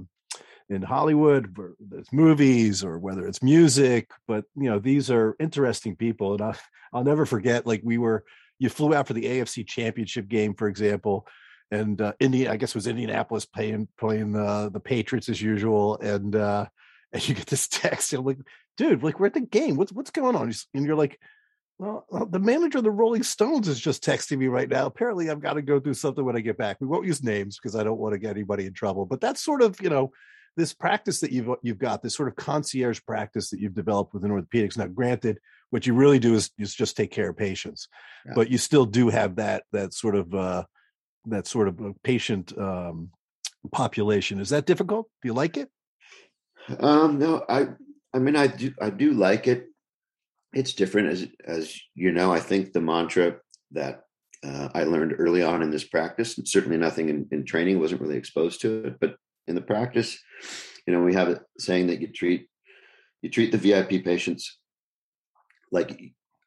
in 0.68 0.82
Hollywood, 0.82 1.56
there's 1.80 2.12
movies 2.12 2.84
or 2.84 2.98
whether 2.98 3.26
it's 3.26 3.42
music, 3.42 4.10
but 4.26 4.44
you 4.54 4.68
know, 4.68 4.78
these 4.78 5.10
are 5.10 5.34
interesting 5.40 5.96
people. 5.96 6.34
And 6.34 6.42
I, 6.42 6.54
I'll 6.92 7.04
never 7.04 7.24
forget, 7.24 7.66
like 7.66 7.80
we 7.82 7.96
were 7.96 8.24
you 8.58 8.68
flew 8.68 8.94
out 8.94 9.06
for 9.06 9.14
the 9.14 9.24
AFC 9.24 9.66
Championship 9.66 10.28
game, 10.28 10.54
for 10.54 10.68
example, 10.68 11.26
and 11.70 12.00
uh, 12.00 12.12
India, 12.18 12.50
I 12.50 12.56
guess 12.56 12.70
it 12.70 12.74
was 12.76 12.86
Indianapolis 12.86 13.44
playing 13.44 13.88
playing 13.98 14.32
the 14.32 14.70
the 14.72 14.80
Patriots 14.80 15.28
as 15.28 15.40
usual, 15.40 15.98
and 15.98 16.34
uh, 16.34 16.66
and 17.12 17.28
you 17.28 17.34
get 17.34 17.46
this 17.46 17.68
text, 17.68 18.12
and 18.12 18.20
I'm 18.20 18.26
like, 18.26 18.38
dude, 18.76 19.02
like 19.02 19.20
we're 19.20 19.26
at 19.26 19.34
the 19.34 19.40
game. 19.40 19.76
What's 19.76 19.92
what's 19.92 20.10
going 20.10 20.36
on? 20.36 20.52
And 20.74 20.86
you're 20.86 20.96
like, 20.96 21.18
well, 21.78 22.04
the 22.30 22.40
manager 22.40 22.78
of 22.78 22.84
the 22.84 22.90
Rolling 22.90 23.22
Stones 23.22 23.68
is 23.68 23.78
just 23.78 24.02
texting 24.02 24.38
me 24.38 24.48
right 24.48 24.68
now. 24.68 24.86
Apparently, 24.86 25.30
I've 25.30 25.40
got 25.40 25.54
to 25.54 25.62
go 25.62 25.78
do 25.78 25.94
something 25.94 26.24
when 26.24 26.36
I 26.36 26.40
get 26.40 26.58
back. 26.58 26.78
We 26.80 26.86
won't 26.86 27.06
use 27.06 27.22
names 27.22 27.58
because 27.58 27.76
I 27.76 27.84
don't 27.84 27.98
want 27.98 28.14
to 28.14 28.18
get 28.18 28.30
anybody 28.30 28.66
in 28.66 28.72
trouble. 28.72 29.06
But 29.06 29.20
that's 29.20 29.42
sort 29.42 29.62
of 29.62 29.80
you 29.80 29.90
know 29.90 30.10
this 30.56 30.72
practice 30.72 31.20
that 31.20 31.32
you've 31.32 31.48
you've 31.62 31.78
got 31.78 32.02
this 32.02 32.14
sort 32.14 32.28
of 32.28 32.36
concierge 32.36 33.00
practice 33.06 33.50
that 33.50 33.60
you've 33.60 33.74
developed 33.74 34.14
within 34.14 34.30
orthopedics. 34.30 34.76
Now, 34.76 34.86
granted, 34.86 35.38
what 35.70 35.86
you 35.86 35.94
really 35.94 36.18
do 36.18 36.34
is, 36.34 36.50
is 36.58 36.74
just 36.74 36.96
take 36.96 37.10
care 37.10 37.28
of 37.28 37.36
patients 37.36 37.88
yeah. 38.26 38.32
but 38.34 38.50
you 38.50 38.58
still 38.58 38.84
do 38.84 39.08
have 39.08 39.36
that 39.36 39.64
that 39.72 39.92
sort 39.92 40.14
of 40.14 40.34
uh 40.34 40.64
that 41.26 41.46
sort 41.46 41.68
of 41.68 41.80
patient 42.02 42.56
um 42.58 43.10
population. 43.72 44.40
Is 44.40 44.50
that 44.50 44.66
difficult? 44.66 45.08
Do 45.22 45.28
you 45.28 45.34
like 45.34 45.56
it? 45.56 45.68
Um 46.80 47.18
no 47.18 47.44
i 47.48 47.68
i 48.14 48.18
mean 48.18 48.36
i 48.36 48.46
do 48.46 48.72
i 48.80 48.90
do 48.90 49.12
like 49.12 49.46
it. 49.46 49.66
It's 50.52 50.72
different 50.72 51.08
as 51.08 51.26
as 51.44 51.78
you 51.94 52.12
know 52.12 52.32
i 52.32 52.40
think 52.40 52.72
the 52.72 52.80
mantra 52.80 53.36
that 53.72 54.02
uh, 54.44 54.68
i 54.74 54.84
learned 54.84 55.14
early 55.18 55.42
on 55.42 55.62
in 55.62 55.70
this 55.70 55.84
practice 55.84 56.38
certainly 56.44 56.78
nothing 56.78 57.10
in, 57.10 57.26
in 57.30 57.44
training 57.44 57.78
wasn't 57.78 58.00
really 58.00 58.16
exposed 58.16 58.62
to 58.62 58.86
it 58.86 58.96
but 58.98 59.16
in 59.46 59.54
the 59.54 59.60
practice 59.60 60.18
you 60.86 60.92
know 60.94 61.02
we 61.02 61.12
have 61.12 61.28
it 61.28 61.40
saying 61.58 61.88
that 61.88 62.00
you 62.00 62.10
treat 62.10 62.48
you 63.20 63.28
treat 63.28 63.52
the 63.52 63.58
vip 63.58 63.90
patients 64.04 64.58
like 65.70 66.00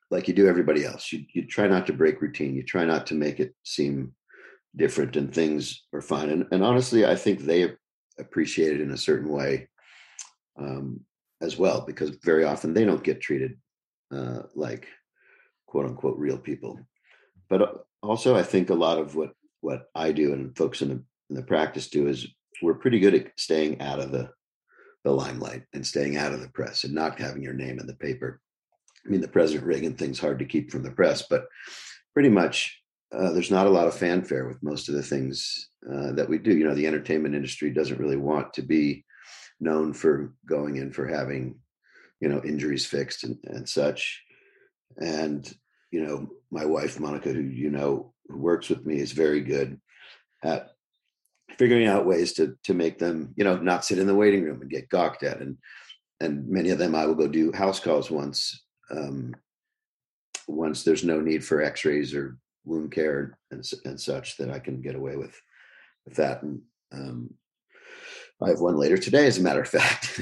like 0.10 0.28
you 0.28 0.34
do 0.34 0.48
everybody 0.48 0.86
else. 0.86 1.12
You 1.12 1.26
you 1.34 1.46
try 1.46 1.68
not 1.68 1.88
to 1.88 1.94
break 1.94 2.22
routine. 2.22 2.56
You 2.56 2.64
try 2.64 2.86
not 2.86 3.08
to 3.08 3.16
make 3.16 3.40
it 3.40 3.56
seem 3.64 4.14
different, 4.76 5.16
and 5.16 5.34
things 5.34 5.84
are 5.94 6.02
fine. 6.02 6.30
And 6.30 6.46
and 6.52 6.64
honestly, 6.64 7.06
I 7.06 7.16
think 7.16 7.42
they 7.42 7.74
appreciate 8.20 8.74
it 8.74 8.82
in 8.82 8.92
a 8.92 8.98
certain 8.98 9.30
way 9.30 9.70
um, 10.60 11.02
as 11.42 11.58
well, 11.58 11.82
because 11.82 12.12
very 12.24 12.44
often 12.44 12.74
they 12.74 12.86
don't 12.86 13.04
get 13.04 13.22
treated 13.22 13.58
uh, 14.14 14.44
like 14.56 14.88
quote 15.66 15.86
unquote 15.86 16.18
real 16.18 16.38
people. 16.38 16.80
But 17.50 17.62
uh, 17.62 17.74
also, 18.04 18.36
I 18.36 18.44
think 18.44 18.70
a 18.70 18.76
lot 18.76 18.98
of 18.98 19.16
what 19.16 19.32
what 19.62 19.84
I 19.96 20.12
do 20.12 20.34
and 20.34 20.56
folks 20.58 20.82
in 20.82 20.90
the 20.90 21.04
in 21.30 21.36
the 21.36 21.44
practice 21.44 21.90
do 21.90 22.08
is 22.08 22.28
we're 22.62 22.76
pretty 22.76 23.00
good 23.00 23.16
at 23.16 23.28
staying 23.38 23.82
out 23.82 24.00
of 24.00 24.12
the 24.12 24.30
the 25.04 25.12
limelight 25.12 25.64
and 25.74 25.86
staying 25.86 26.18
out 26.18 26.34
of 26.34 26.42
the 26.42 26.50
press 26.50 26.84
and 26.84 26.94
not 26.94 27.20
having 27.20 27.42
your 27.42 27.54
name 27.54 27.80
in 27.80 27.88
the 27.88 27.96
paper 27.96 28.40
I 29.06 29.10
mean, 29.10 29.22
the 29.22 29.28
President 29.28 29.66
Reagan 29.66 29.96
thing's 29.96 30.20
hard 30.20 30.40
to 30.40 30.46
keep 30.46 30.72
from 30.72 30.84
the 30.84 30.92
press, 30.92 31.24
but 31.30 31.46
pretty 32.14 32.30
much 32.30 32.82
uh, 33.12 33.32
there's 33.32 33.52
not 33.52 33.68
a 33.68 33.72
lot 33.72 33.88
of 33.88 33.96
fanfare 33.96 34.48
with 34.48 34.64
most 34.64 34.90
of 34.90 34.96
the 34.96 35.04
things 35.04 35.70
uh, 35.92 36.12
that 36.14 36.30
we 36.30 36.38
do. 36.38 36.56
You 36.56 36.66
know, 36.66 36.76
the 36.76 36.88
entertainment 36.88 37.36
industry 37.36 37.72
doesn't 37.72 38.00
really 38.00 38.18
want 38.18 38.54
to 38.54 38.62
be 38.62 39.06
known 39.60 39.94
for 39.94 40.34
going 40.46 40.78
in 40.78 40.92
for 40.92 41.08
having, 41.08 41.60
you 42.20 42.30
know, 42.30 42.42
injuries 42.44 42.86
fixed 42.86 43.24
and, 43.24 43.38
and 43.46 43.68
such. 43.68 44.24
And, 44.98 45.52
you 45.92 46.06
know, 46.06 46.30
my 46.52 46.66
wife, 46.66 47.00
Monica, 47.00 47.32
who 47.32 47.42
you 47.42 47.70
know, 47.70 48.14
who 48.28 48.38
works 48.38 48.70
with 48.70 48.86
me, 48.86 49.00
is 49.00 49.12
very 49.12 49.42
good 49.42 49.80
at 50.44 50.70
figuring 51.58 51.88
out 51.88 52.06
ways 52.06 52.34
to 52.34 52.56
to 52.64 52.74
make 52.74 52.98
them, 52.98 53.34
you 53.36 53.44
know, 53.44 53.58
not 53.58 53.84
sit 53.84 54.00
in 54.00 54.08
the 54.08 54.16
waiting 54.16 54.44
room 54.44 54.62
and 54.62 54.70
get 54.70 54.90
gawked 54.90 55.24
at. 55.24 55.42
And 55.42 55.58
and 56.22 56.48
many 56.48 56.70
of 56.70 56.78
them 56.78 56.96
I 56.96 57.06
will 57.06 57.16
go 57.16 57.28
do 57.28 57.52
house 57.52 57.80
calls 57.80 58.10
once 58.10 58.61
um, 58.92 59.36
once 60.48 60.84
there's 60.84 61.04
no 61.04 61.20
need 61.20 61.44
for 61.44 61.62
x-rays 61.62 62.14
or 62.14 62.38
wound 62.66 62.92
care 62.92 63.38
and, 63.50 63.66
and 63.86 64.00
such 64.00 64.38
that 64.38 64.52
I 64.52 64.60
can 64.60 64.82
get 64.82 64.96
away 64.96 65.16
with 65.16 65.40
with 66.06 66.16
that. 66.16 66.44
And 66.44 66.62
um, 66.92 67.34
I 68.42 68.50
have 68.50 68.60
one 68.60 68.78
later 68.78 68.98
today, 68.98 69.28
as 69.28 69.38
a 69.38 69.42
matter 69.42 69.62
of 69.62 69.70
fact. 69.70 70.20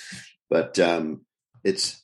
but 0.50 0.78
um, 0.78 1.22
it's 1.64 2.02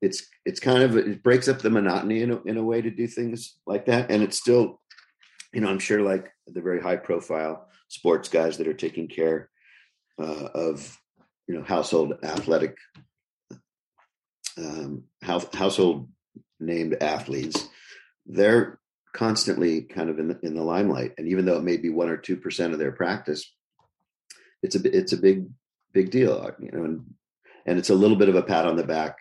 it's 0.00 0.26
it's 0.44 0.60
kind 0.60 0.82
of 0.82 0.96
it 0.96 1.22
breaks 1.22 1.48
up 1.48 1.60
the 1.60 1.70
monotony 1.70 2.22
in 2.22 2.32
a, 2.32 2.42
in 2.42 2.56
a 2.56 2.64
way 2.64 2.80
to 2.82 2.90
do 2.90 3.06
things 3.06 3.56
like 3.66 3.86
that, 3.86 4.10
and 4.10 4.22
it's 4.22 4.38
still, 4.38 4.80
you 5.52 5.60
know, 5.60 5.68
I'm 5.68 5.78
sure 5.78 6.00
like 6.00 6.30
the 6.46 6.62
very 6.62 6.80
high 6.80 6.96
profile 6.96 7.68
sports 7.88 8.28
guys 8.28 8.56
that 8.58 8.68
are 8.68 8.74
taking 8.74 9.06
care 9.06 9.50
uh, 10.18 10.48
of 10.54 10.98
you 11.46 11.54
know 11.54 11.62
household 11.62 12.14
athletic 12.22 12.76
um, 14.58 15.04
house, 15.22 15.46
household 15.54 16.08
named 16.60 16.96
athletes, 17.00 17.68
they're 18.26 18.78
constantly 19.12 19.82
kind 19.82 20.08
of 20.08 20.18
in 20.18 20.28
the, 20.28 20.38
in 20.42 20.54
the 20.54 20.62
limelight. 20.62 21.12
And 21.18 21.28
even 21.28 21.44
though 21.44 21.56
it 21.56 21.64
may 21.64 21.76
be 21.76 21.90
one 21.90 22.08
or 22.08 22.16
two 22.16 22.36
percent 22.36 22.72
of 22.72 22.78
their 22.78 22.92
practice, 22.92 23.52
it's 24.62 24.76
a 24.76 24.96
it's 24.96 25.12
a 25.12 25.18
big 25.18 25.48
big 25.92 26.10
deal, 26.10 26.34
uh, 26.34 26.52
you 26.58 26.70
know, 26.72 26.84
and 26.84 27.04
and 27.66 27.78
it's 27.78 27.90
a 27.90 27.94
little 27.94 28.16
bit 28.16 28.28
of 28.28 28.36
a 28.36 28.42
pat 28.42 28.66
on 28.66 28.76
the 28.76 28.84
back 28.84 29.18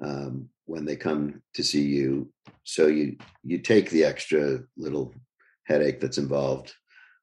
um, 0.00 0.48
when 0.66 0.84
they 0.84 0.96
come 0.96 1.42
to 1.54 1.62
see 1.62 1.82
you. 1.82 2.32
So 2.64 2.86
you 2.86 3.16
you 3.42 3.58
take 3.58 3.90
the 3.90 4.04
extra 4.04 4.60
little 4.76 5.14
headache 5.64 6.00
that's 6.00 6.18
involved 6.18 6.74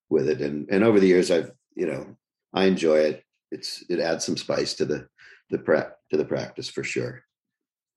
with 0.09 0.29
it, 0.29 0.41
and 0.41 0.67
and 0.69 0.83
over 0.83 0.99
the 0.99 1.07
years, 1.07 1.29
I've 1.29 1.51
you 1.75 1.87
know 1.87 2.15
I 2.53 2.65
enjoy 2.65 2.99
it. 2.99 3.23
It's 3.51 3.83
it 3.89 3.99
adds 3.99 4.25
some 4.25 4.37
spice 4.37 4.75
to 4.75 4.85
the 4.85 5.07
the 5.49 5.59
prep 5.59 5.97
to 6.11 6.17
the 6.17 6.25
practice 6.25 6.69
for 6.69 6.83
sure 6.83 7.23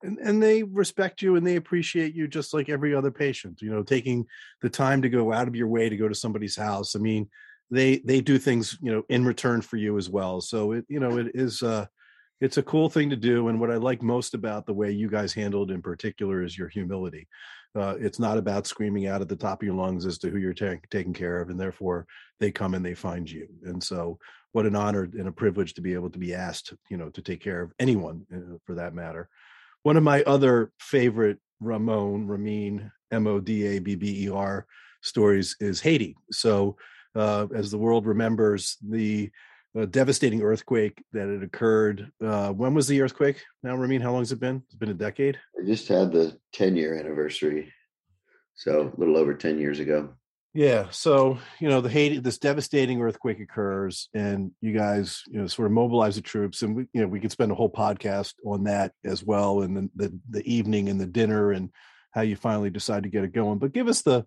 and, 0.05 0.17
and 0.19 0.41
they 0.41 0.63
respect 0.63 1.21
you 1.21 1.35
and 1.35 1.45
they 1.45 1.55
appreciate 1.55 2.13
you 2.13 2.27
just 2.27 2.53
like 2.53 2.69
every 2.69 2.93
other 2.93 3.11
patient 3.11 3.61
you 3.61 3.69
know 3.69 3.83
taking 3.83 4.25
the 4.61 4.69
time 4.69 5.01
to 5.01 5.09
go 5.09 5.33
out 5.33 5.47
of 5.47 5.55
your 5.55 5.67
way 5.67 5.89
to 5.89 5.97
go 5.97 6.07
to 6.07 6.15
somebody's 6.15 6.55
house. 6.55 6.95
I 6.95 6.99
mean 6.99 7.29
they 7.71 7.97
they 7.99 8.21
do 8.21 8.37
things 8.37 8.77
you 8.81 8.91
know 8.91 9.03
in 9.09 9.25
return 9.25 9.61
for 9.61 9.77
you 9.77 9.97
as 9.97 10.09
well. 10.09 10.41
So 10.41 10.73
it 10.73 10.85
you 10.87 10.99
know 10.99 11.17
it 11.17 11.31
is 11.33 11.63
uh 11.63 11.85
it's 12.41 12.57
a 12.57 12.63
cool 12.63 12.89
thing 12.89 13.09
to 13.09 13.15
do 13.15 13.47
and 13.47 13.61
what 13.61 13.71
i 13.71 13.75
like 13.75 14.03
most 14.03 14.33
about 14.33 14.65
the 14.65 14.73
way 14.73 14.91
you 14.91 15.09
guys 15.09 15.33
handled 15.33 15.71
in 15.71 15.81
particular 15.81 16.43
is 16.43 16.57
your 16.57 16.67
humility. 16.67 17.27
Uh, 17.75 17.95
it's 17.99 18.19
not 18.19 18.37
about 18.37 18.65
screaming 18.65 19.07
out 19.07 19.19
at 19.19 19.27
the 19.27 19.35
top 19.35 19.61
of 19.61 19.65
your 19.65 19.75
lungs 19.75 20.05
as 20.05 20.17
to 20.17 20.29
who 20.29 20.37
you're 20.37 20.53
ta- 20.53 20.79
taking 20.89 21.13
care 21.13 21.41
of 21.41 21.49
and 21.49 21.59
therefore 21.59 22.05
they 22.39 22.49
come 22.51 22.73
and 22.73 22.85
they 22.85 22.93
find 22.93 23.29
you. 23.29 23.47
And 23.63 23.83
so 23.83 24.17
what 24.53 24.65
an 24.65 24.75
honor 24.75 25.03
and 25.03 25.27
a 25.27 25.31
privilege 25.33 25.73
to 25.73 25.81
be 25.81 25.93
able 25.93 26.09
to 26.09 26.19
be 26.19 26.33
asked, 26.33 26.73
you 26.89 26.95
know, 26.95 27.09
to 27.09 27.21
take 27.21 27.41
care 27.41 27.61
of 27.61 27.73
anyone 27.79 28.25
uh, 28.33 28.57
for 28.65 28.75
that 28.75 28.93
matter. 28.93 29.27
One 29.85 29.97
of 29.97 30.03
my 30.03 30.23
other 30.23 30.71
favorite 30.79 31.37
Ramon, 31.59 32.27
Ramin, 32.27 32.91
M 33.11 33.27
O 33.27 33.39
D 33.39 33.67
A 33.67 33.77
B 33.77 33.93
B 33.93 34.25
E 34.25 34.29
R 34.31 34.65
stories 35.03 35.55
is 35.59 35.79
Haiti. 35.79 36.15
So, 36.31 36.75
uh, 37.13 37.45
as 37.53 37.69
the 37.69 37.77
world 37.77 38.07
remembers, 38.07 38.77
the 38.81 39.29
uh, 39.79 39.85
devastating 39.85 40.41
earthquake 40.41 41.03
that 41.13 41.29
had 41.29 41.43
occurred. 41.43 42.11
Uh, 42.19 42.49
when 42.51 42.73
was 42.73 42.87
the 42.87 42.99
earthquake? 42.99 43.43
Now, 43.61 43.75
Ramin, 43.75 44.01
how 44.01 44.11
long 44.11 44.21
has 44.21 44.31
it 44.31 44.39
been? 44.39 44.63
It's 44.65 44.73
been 44.73 44.89
a 44.89 44.95
decade. 44.95 45.37
I 45.55 45.63
just 45.63 45.87
had 45.87 46.11
the 46.11 46.35
10 46.53 46.75
year 46.75 46.97
anniversary. 46.97 47.71
So, 48.55 48.91
a 48.91 48.99
little 48.99 49.17
over 49.17 49.35
10 49.35 49.59
years 49.59 49.79
ago. 49.79 50.15
Yeah. 50.55 50.87
So, 50.89 51.37
you 51.59 51.67
know, 51.67 51.81
the 51.81 51.89
Haiti, 51.89 52.19
this 52.19 52.37
devastating 52.37 53.01
earthquake 53.01 53.41
occurs, 53.41 54.07
and 54.13 54.51
you 54.61 54.71
guys, 54.71 55.21
you 55.27 55.41
know, 55.41 55.47
sort 55.47 55.65
of 55.65 55.73
mobilize 55.73 56.15
the 56.15 56.21
troops. 56.21 56.61
And 56.61 56.77
we, 56.77 56.85
you 56.93 57.01
know, 57.01 57.07
we 57.07 57.19
could 57.19 57.33
spend 57.33 57.51
a 57.51 57.55
whole 57.55 57.69
podcast 57.69 58.35
on 58.45 58.63
that 58.63 58.93
as 59.03 59.21
well, 59.21 59.63
and 59.63 59.75
the, 59.75 59.89
the, 60.07 60.19
the 60.29 60.49
evening 60.53 60.87
and 60.87 60.99
the 60.99 61.05
dinner 61.05 61.51
and 61.51 61.71
how 62.11 62.21
you 62.21 62.37
finally 62.37 62.69
decide 62.69 63.03
to 63.03 63.09
get 63.09 63.25
it 63.25 63.33
going. 63.33 63.59
But 63.59 63.73
give 63.73 63.89
us 63.89 64.01
the, 64.01 64.25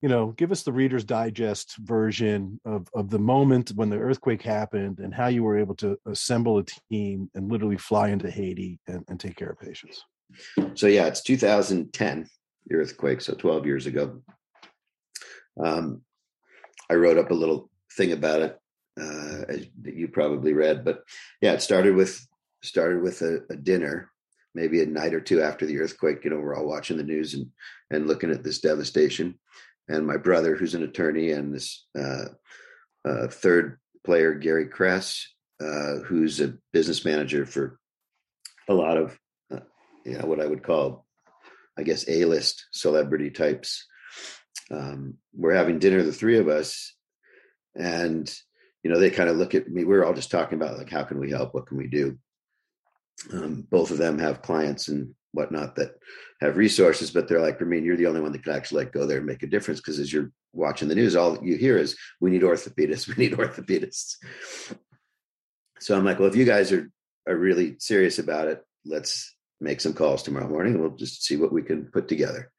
you 0.00 0.08
know, 0.08 0.28
give 0.28 0.50
us 0.50 0.62
the 0.62 0.72
Reader's 0.72 1.04
Digest 1.04 1.76
version 1.76 2.58
of 2.64 2.88
of 2.94 3.10
the 3.10 3.18
moment 3.18 3.72
when 3.74 3.90
the 3.90 3.98
earthquake 3.98 4.40
happened 4.40 4.98
and 4.98 5.12
how 5.12 5.26
you 5.26 5.42
were 5.42 5.58
able 5.58 5.74
to 5.76 5.98
assemble 6.06 6.56
a 6.56 6.64
team 6.90 7.30
and 7.34 7.52
literally 7.52 7.76
fly 7.76 8.08
into 8.08 8.30
Haiti 8.30 8.80
and, 8.86 9.04
and 9.08 9.20
take 9.20 9.36
care 9.36 9.50
of 9.50 9.60
patients. 9.60 10.02
So 10.72 10.86
yeah, 10.86 11.04
it's 11.04 11.20
2010, 11.20 12.30
the 12.66 12.76
earthquake, 12.76 13.20
so 13.20 13.34
12 13.34 13.66
years 13.66 13.84
ago. 13.84 14.22
Um, 15.62 16.02
I 16.90 16.94
wrote 16.94 17.18
up 17.18 17.30
a 17.30 17.34
little 17.34 17.70
thing 17.96 18.12
about 18.12 18.42
it 18.42 18.58
uh, 19.00 19.46
that 19.82 19.94
you 19.94 20.08
probably 20.08 20.52
read, 20.52 20.84
but 20.84 21.02
yeah, 21.40 21.52
it 21.52 21.62
started 21.62 21.94
with 21.94 22.26
started 22.62 23.02
with 23.02 23.22
a, 23.22 23.40
a, 23.48 23.56
dinner, 23.56 24.10
maybe 24.54 24.82
a 24.82 24.86
night 24.86 25.14
or 25.14 25.20
two 25.20 25.40
after 25.40 25.64
the 25.64 25.78
earthquake. 25.78 26.24
You 26.24 26.30
know, 26.30 26.38
we're 26.38 26.56
all 26.56 26.66
watching 26.66 26.96
the 26.96 27.02
news 27.02 27.34
and 27.34 27.46
and 27.90 28.06
looking 28.06 28.30
at 28.30 28.42
this 28.42 28.60
devastation. 28.60 29.38
And 29.88 30.06
my 30.06 30.16
brother, 30.16 30.54
who's 30.54 30.74
an 30.74 30.82
attorney, 30.82 31.32
and 31.32 31.54
this 31.54 31.86
uh, 31.98 32.26
uh, 33.04 33.28
third 33.28 33.78
player, 34.04 34.34
Gary 34.34 34.66
Kress, 34.66 35.26
uh, 35.60 35.96
who's 36.04 36.40
a 36.40 36.54
business 36.72 37.04
manager 37.04 37.44
for 37.44 37.78
a 38.68 38.74
lot 38.74 38.96
of, 38.96 39.18
uh, 39.52 39.60
you 40.04 40.16
know, 40.16 40.26
what 40.26 40.40
I 40.40 40.46
would 40.46 40.62
call, 40.62 41.06
I 41.76 41.82
guess, 41.82 42.08
A-list 42.08 42.66
celebrity 42.72 43.30
types 43.30 43.84
um, 44.70 45.14
we're 45.34 45.54
having 45.54 45.78
dinner, 45.78 46.02
the 46.02 46.12
three 46.12 46.38
of 46.38 46.48
us, 46.48 46.94
and 47.74 48.32
you 48.82 48.90
know 48.90 48.98
they 48.98 49.10
kind 49.10 49.28
of 49.28 49.36
look 49.36 49.54
at 49.54 49.68
me. 49.68 49.84
We're 49.84 50.04
all 50.04 50.14
just 50.14 50.30
talking 50.30 50.60
about 50.60 50.78
like 50.78 50.90
how 50.90 51.04
can 51.04 51.18
we 51.18 51.30
help, 51.30 51.54
what 51.54 51.66
can 51.66 51.76
we 51.76 51.88
do. 51.88 52.18
Um, 53.32 53.66
both 53.70 53.90
of 53.90 53.98
them 53.98 54.18
have 54.18 54.42
clients 54.42 54.88
and 54.88 55.14
whatnot 55.32 55.76
that 55.76 55.94
have 56.40 56.56
resources, 56.56 57.10
but 57.10 57.28
they're 57.28 57.40
like, 57.40 57.60
mean, 57.60 57.84
you're 57.84 57.96
the 57.96 58.06
only 58.06 58.20
one 58.20 58.32
that 58.32 58.42
can 58.42 58.54
actually 58.54 58.84
like 58.84 58.92
go 58.92 59.06
there 59.06 59.18
and 59.18 59.26
make 59.26 59.42
a 59.42 59.46
difference 59.46 59.80
because 59.80 59.98
as 59.98 60.12
you're 60.12 60.32
watching 60.52 60.88
the 60.88 60.94
news, 60.94 61.14
all 61.14 61.38
you 61.44 61.56
hear 61.56 61.76
is 61.76 61.96
we 62.20 62.30
need 62.30 62.42
orthopedists, 62.42 63.06
we 63.16 63.22
need 63.22 63.36
orthopedists. 63.36 64.16
So 65.80 65.96
I'm 65.96 66.04
like, 66.04 66.18
well, 66.18 66.28
if 66.28 66.36
you 66.36 66.44
guys 66.44 66.72
are 66.72 66.90
are 67.28 67.36
really 67.36 67.76
serious 67.78 68.18
about 68.18 68.48
it, 68.48 68.64
let's 68.84 69.34
make 69.60 69.80
some 69.80 69.92
calls 69.92 70.22
tomorrow 70.22 70.48
morning 70.48 70.74
and 70.74 70.82
we'll 70.82 70.96
just 70.96 71.22
see 71.24 71.36
what 71.36 71.52
we 71.52 71.62
can 71.62 71.84
put 71.86 72.08
together. 72.08 72.50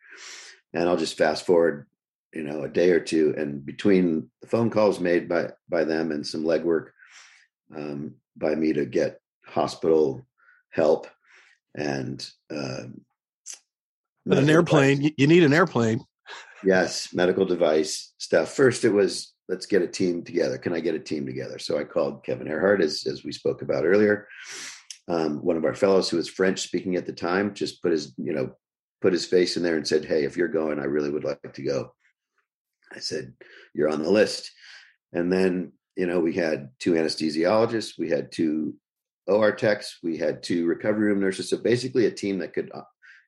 And 0.73 0.87
I'll 0.87 0.97
just 0.97 1.17
fast 1.17 1.45
forward 1.45 1.87
you 2.33 2.43
know 2.43 2.63
a 2.63 2.69
day 2.69 2.91
or 2.91 2.99
two 2.99 3.33
and 3.37 3.65
between 3.65 4.29
the 4.41 4.47
phone 4.47 4.69
calls 4.69 4.99
made 4.99 5.27
by 5.27 5.49
by 5.69 5.83
them 5.83 6.11
and 6.11 6.25
some 6.25 6.43
legwork 6.43 6.89
um, 7.75 8.15
by 8.35 8.55
me 8.55 8.73
to 8.73 8.85
get 8.85 9.19
hospital 9.45 10.25
help 10.69 11.07
and 11.75 12.29
uh, 12.49 12.83
an 14.25 14.49
airplane 14.49 14.97
device. 14.97 15.13
you 15.17 15.27
need 15.27 15.43
an 15.43 15.53
airplane. 15.53 16.03
Yes 16.63 17.13
medical 17.13 17.45
device 17.45 18.13
stuff. 18.17 18.53
First 18.53 18.85
it 18.85 18.91
was 18.91 19.33
let's 19.49 19.65
get 19.65 19.81
a 19.81 19.87
team 19.87 20.23
together. 20.23 20.57
Can 20.57 20.73
i 20.73 20.79
get 20.79 20.95
a 20.95 20.99
team 20.99 21.25
together? 21.25 21.59
So 21.59 21.77
i 21.77 21.83
called 21.83 22.23
kevin 22.23 22.47
earhart 22.47 22.81
as, 22.81 23.05
as 23.05 23.23
we 23.23 23.31
spoke 23.31 23.61
about 23.61 23.85
earlier. 23.85 24.27
Um, 25.07 25.43
one 25.43 25.57
of 25.57 25.65
our 25.65 25.73
fellows 25.73 26.09
who 26.09 26.17
was 26.17 26.29
french 26.29 26.61
speaking 26.61 26.95
at 26.95 27.05
the 27.05 27.13
time 27.13 27.53
just 27.53 27.81
put 27.81 27.91
his 27.91 28.13
you 28.17 28.33
know 28.33 28.51
put 29.01 29.13
his 29.13 29.25
face 29.25 29.57
in 29.57 29.63
there 29.63 29.75
and 29.75 29.87
said 29.87 30.05
hey 30.05 30.23
if 30.23 30.37
you're 30.37 30.47
going 30.47 30.79
i 30.79 30.83
really 30.83 31.09
would 31.09 31.23
like 31.23 31.39
to 31.53 31.63
go 31.63 31.91
I 32.95 32.99
said, 32.99 33.33
You're 33.73 33.89
on 33.89 34.03
the 34.03 34.11
list. 34.11 34.51
And 35.13 35.31
then, 35.31 35.73
you 35.95 36.07
know, 36.07 36.19
we 36.19 36.33
had 36.33 36.69
two 36.79 36.93
anesthesiologists, 36.93 37.97
we 37.97 38.09
had 38.09 38.31
two 38.31 38.75
OR 39.27 39.51
techs, 39.51 39.97
we 40.01 40.17
had 40.17 40.43
two 40.43 40.65
recovery 40.65 41.07
room 41.07 41.19
nurses. 41.19 41.49
So 41.49 41.57
basically, 41.57 42.05
a 42.05 42.11
team 42.11 42.39
that 42.39 42.53
could 42.53 42.71
uh, 42.73 42.83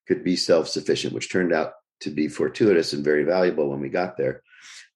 could 0.08 0.24
be 0.24 0.36
self 0.36 0.68
sufficient, 0.68 1.14
which 1.14 1.32
turned 1.32 1.54
out 1.54 1.74
to 2.02 2.10
be 2.10 2.28
fortuitous 2.28 2.94
and 2.94 3.04
very 3.04 3.24
valuable 3.24 3.70
when 3.70 3.80
we 3.80 3.90
got 3.90 4.18
there. 4.18 4.42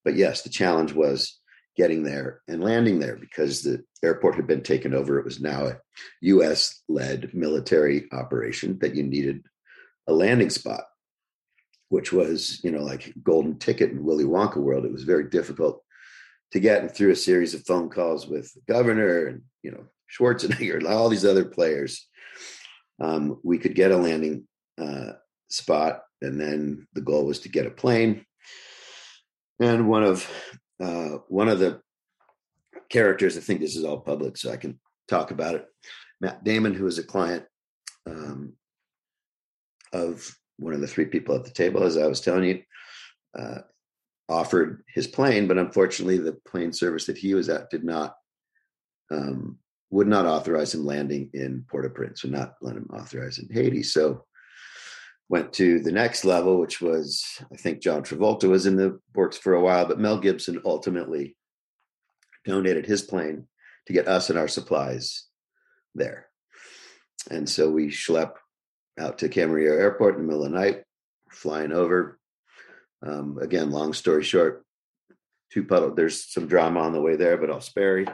But 0.04 0.16
yes, 0.16 0.42
the 0.42 0.50
challenge 0.50 0.92
was 0.92 1.38
getting 1.76 2.02
there 2.02 2.40
and 2.48 2.62
landing 2.62 2.98
there 2.98 3.16
because 3.16 3.62
the 3.62 3.84
airport 4.02 4.34
had 4.34 4.46
been 4.46 4.62
taken 4.62 4.94
over. 4.94 5.18
It 5.18 5.24
was 5.24 5.40
now 5.40 5.66
a 5.66 5.76
US 6.22 6.82
led 6.88 7.32
military 7.34 8.08
operation 8.12 8.78
that 8.80 8.94
you 8.94 9.04
needed 9.04 9.44
a 10.08 10.12
landing 10.12 10.50
spot 10.50 10.84
which 11.88 12.12
was, 12.12 12.62
you 12.62 12.70
know, 12.70 12.82
like 12.82 13.14
golden 13.22 13.58
ticket 13.58 13.90
in 13.90 14.04
Willy 14.04 14.24
Wonka 14.24 14.56
world. 14.56 14.84
It 14.84 14.92
was 14.92 15.04
very 15.04 15.28
difficult 15.28 15.82
to 16.52 16.60
get 16.60 16.82
and 16.82 16.90
through 16.90 17.10
a 17.10 17.16
series 17.16 17.54
of 17.54 17.66
phone 17.66 17.88
calls 17.88 18.26
with 18.26 18.52
the 18.54 18.60
governor 18.72 19.26
and, 19.26 19.42
you 19.62 19.70
know, 19.70 19.84
Schwarzenegger 20.10 20.76
and 20.76 20.86
all 20.88 21.08
these 21.08 21.24
other 21.24 21.44
players. 21.44 22.06
Um, 23.00 23.38
we 23.44 23.58
could 23.58 23.74
get 23.74 23.92
a 23.92 23.96
landing 23.96 24.46
uh, 24.80 25.12
spot. 25.48 26.02
And 26.20 26.40
then 26.40 26.86
the 26.94 27.00
goal 27.00 27.26
was 27.26 27.40
to 27.40 27.48
get 27.48 27.66
a 27.66 27.70
plane. 27.70 28.24
And 29.60 29.88
one 29.88 30.04
of 30.04 30.28
uh, 30.80 31.18
one 31.28 31.48
of 31.48 31.58
the 31.58 31.80
characters, 32.88 33.36
I 33.36 33.40
think 33.40 33.60
this 33.60 33.76
is 33.76 33.84
all 33.84 34.00
public, 34.00 34.36
so 34.36 34.50
I 34.50 34.56
can 34.56 34.78
talk 35.08 35.30
about 35.30 35.56
it. 35.56 35.66
Matt 36.20 36.44
Damon, 36.44 36.74
who 36.74 36.86
is 36.86 36.98
a 36.98 37.04
client 37.04 37.44
um, 38.06 38.54
of 39.92 40.32
one 40.58 40.74
of 40.74 40.80
the 40.80 40.86
three 40.86 41.06
people 41.06 41.34
at 41.34 41.44
the 41.44 41.50
table, 41.50 41.84
as 41.84 41.96
I 41.96 42.06
was 42.06 42.20
telling 42.20 42.44
you, 42.44 42.62
uh, 43.38 43.60
offered 44.28 44.82
his 44.92 45.06
plane, 45.06 45.46
but 45.46 45.58
unfortunately, 45.58 46.18
the 46.18 46.38
plane 46.46 46.72
service 46.72 47.06
that 47.06 47.16
he 47.16 47.34
was 47.34 47.48
at 47.48 47.70
did 47.70 47.84
not 47.84 48.16
um, 49.10 49.58
would 49.90 50.06
not 50.06 50.26
authorize 50.26 50.74
him 50.74 50.84
landing 50.84 51.30
in 51.32 51.64
Port-au-Prince, 51.70 52.22
would 52.22 52.32
not 52.32 52.56
let 52.60 52.76
him 52.76 52.90
authorize 52.92 53.38
in 53.38 53.48
Haiti. 53.50 53.82
So 53.82 54.24
went 55.30 55.52
to 55.54 55.80
the 55.80 55.92
next 55.92 56.24
level, 56.24 56.58
which 56.58 56.80
was 56.80 57.24
I 57.52 57.56
think 57.56 57.80
John 57.80 58.02
Travolta 58.02 58.48
was 58.48 58.66
in 58.66 58.76
the 58.76 59.00
works 59.14 59.38
for 59.38 59.54
a 59.54 59.62
while, 59.62 59.86
but 59.86 60.00
Mel 60.00 60.18
Gibson 60.18 60.60
ultimately 60.64 61.36
donated 62.44 62.86
his 62.86 63.02
plane 63.02 63.46
to 63.86 63.92
get 63.92 64.08
us 64.08 64.28
and 64.28 64.38
our 64.38 64.48
supplies 64.48 65.24
there. 65.94 66.26
And 67.30 67.48
so 67.48 67.70
we 67.70 67.88
schlep 67.88 68.32
out 68.98 69.18
to 69.18 69.28
Camarillo 69.28 69.78
Airport 69.78 70.16
in 70.16 70.22
the 70.22 70.26
middle 70.26 70.44
of 70.44 70.50
the 70.50 70.58
night, 70.58 70.82
flying 71.30 71.72
over. 71.72 72.18
Um, 73.06 73.38
again, 73.40 73.70
long 73.70 73.92
story 73.92 74.24
short, 74.24 74.64
two 75.52 75.64
puddle. 75.64 75.94
There's 75.94 76.30
some 76.32 76.46
drama 76.46 76.80
on 76.80 76.92
the 76.92 77.00
way 77.00 77.16
there, 77.16 77.36
but 77.36 77.50
I'll 77.50 77.60
spare 77.60 78.04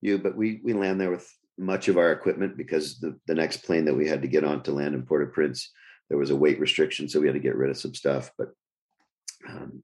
you. 0.00 0.18
But 0.18 0.36
we 0.36 0.60
we 0.62 0.72
land 0.72 1.00
there 1.00 1.10
with 1.10 1.28
much 1.58 1.88
of 1.88 1.98
our 1.98 2.12
equipment 2.12 2.56
because 2.56 3.00
the, 3.00 3.18
the 3.26 3.34
next 3.34 3.64
plane 3.64 3.84
that 3.86 3.96
we 3.96 4.06
had 4.06 4.22
to 4.22 4.28
get 4.28 4.44
on 4.44 4.62
to 4.62 4.72
land 4.72 4.94
in 4.94 5.02
Port-au-Prince, 5.02 5.72
there 6.08 6.18
was 6.18 6.30
a 6.30 6.36
weight 6.36 6.60
restriction, 6.60 7.08
so 7.08 7.20
we 7.20 7.26
had 7.26 7.34
to 7.34 7.40
get 7.40 7.56
rid 7.56 7.70
of 7.70 7.76
some 7.76 7.94
stuff. 7.94 8.30
But 8.38 8.50
um, 9.48 9.82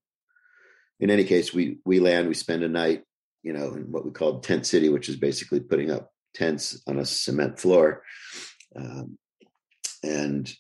in 1.01 1.11
any 1.11 1.25
case, 1.25 1.53
we 1.53 1.79
we 1.85 1.99
land, 2.01 2.29
we 2.29 2.35
spend 2.35 2.63
a 2.63 2.69
night, 2.69 3.03
you 3.43 3.53
know, 3.53 3.75
in 3.75 3.91
what 3.91 4.05
we 4.05 4.13
called 4.13 4.45
tent 4.45 4.67
city, 4.67 4.89
which 4.89 5.09
is 5.09 5.17
basically 5.17 5.61
putting 5.61 5.91
up 5.91 6.11
tents 6.33 6.81
on 6.87 6.99
a 6.99 7.05
cement 7.05 7.59
floor. 7.59 8.03
Um, 8.77 9.19
and 10.05 10.53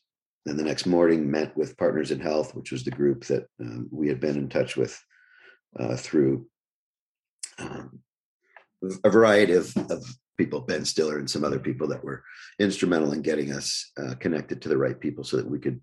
then 0.45 0.57
the 0.57 0.63
next 0.63 0.87
morning 0.87 1.31
met 1.31 1.57
with 1.57 1.77
Partners 1.77 2.11
in 2.11 2.21
Health, 2.21 2.55
which 2.55 2.73
was 2.73 2.85
the 2.85 2.91
group 2.91 3.25
that 3.27 3.47
um, 3.61 3.89
we 3.91 4.09
had 4.09 4.21
been 4.21 4.37
in 4.37 4.49
touch 4.49 4.77
with 4.77 4.99
uh, 5.79 5.97
through 5.97 6.47
um, 7.59 8.01
a 9.05 9.11
variety 9.11 9.55
of, 9.55 9.75
of, 9.91 10.05
people, 10.37 10.61
Ben 10.61 10.85
Stiller 10.85 11.19
and 11.19 11.31
some 11.31 11.45
other 11.45 11.61
people 11.61 11.87
that 11.87 12.03
were 12.03 12.25
instrumental 12.59 13.13
in 13.13 13.23
getting 13.23 13.53
us 13.53 13.93
uh, 13.97 14.17
connected 14.17 14.61
to 14.61 14.69
the 14.69 14.77
right 14.77 14.99
people 14.99 15.23
so 15.23 15.37
that 15.37 15.49
we 15.49 15.61
could 15.61 15.81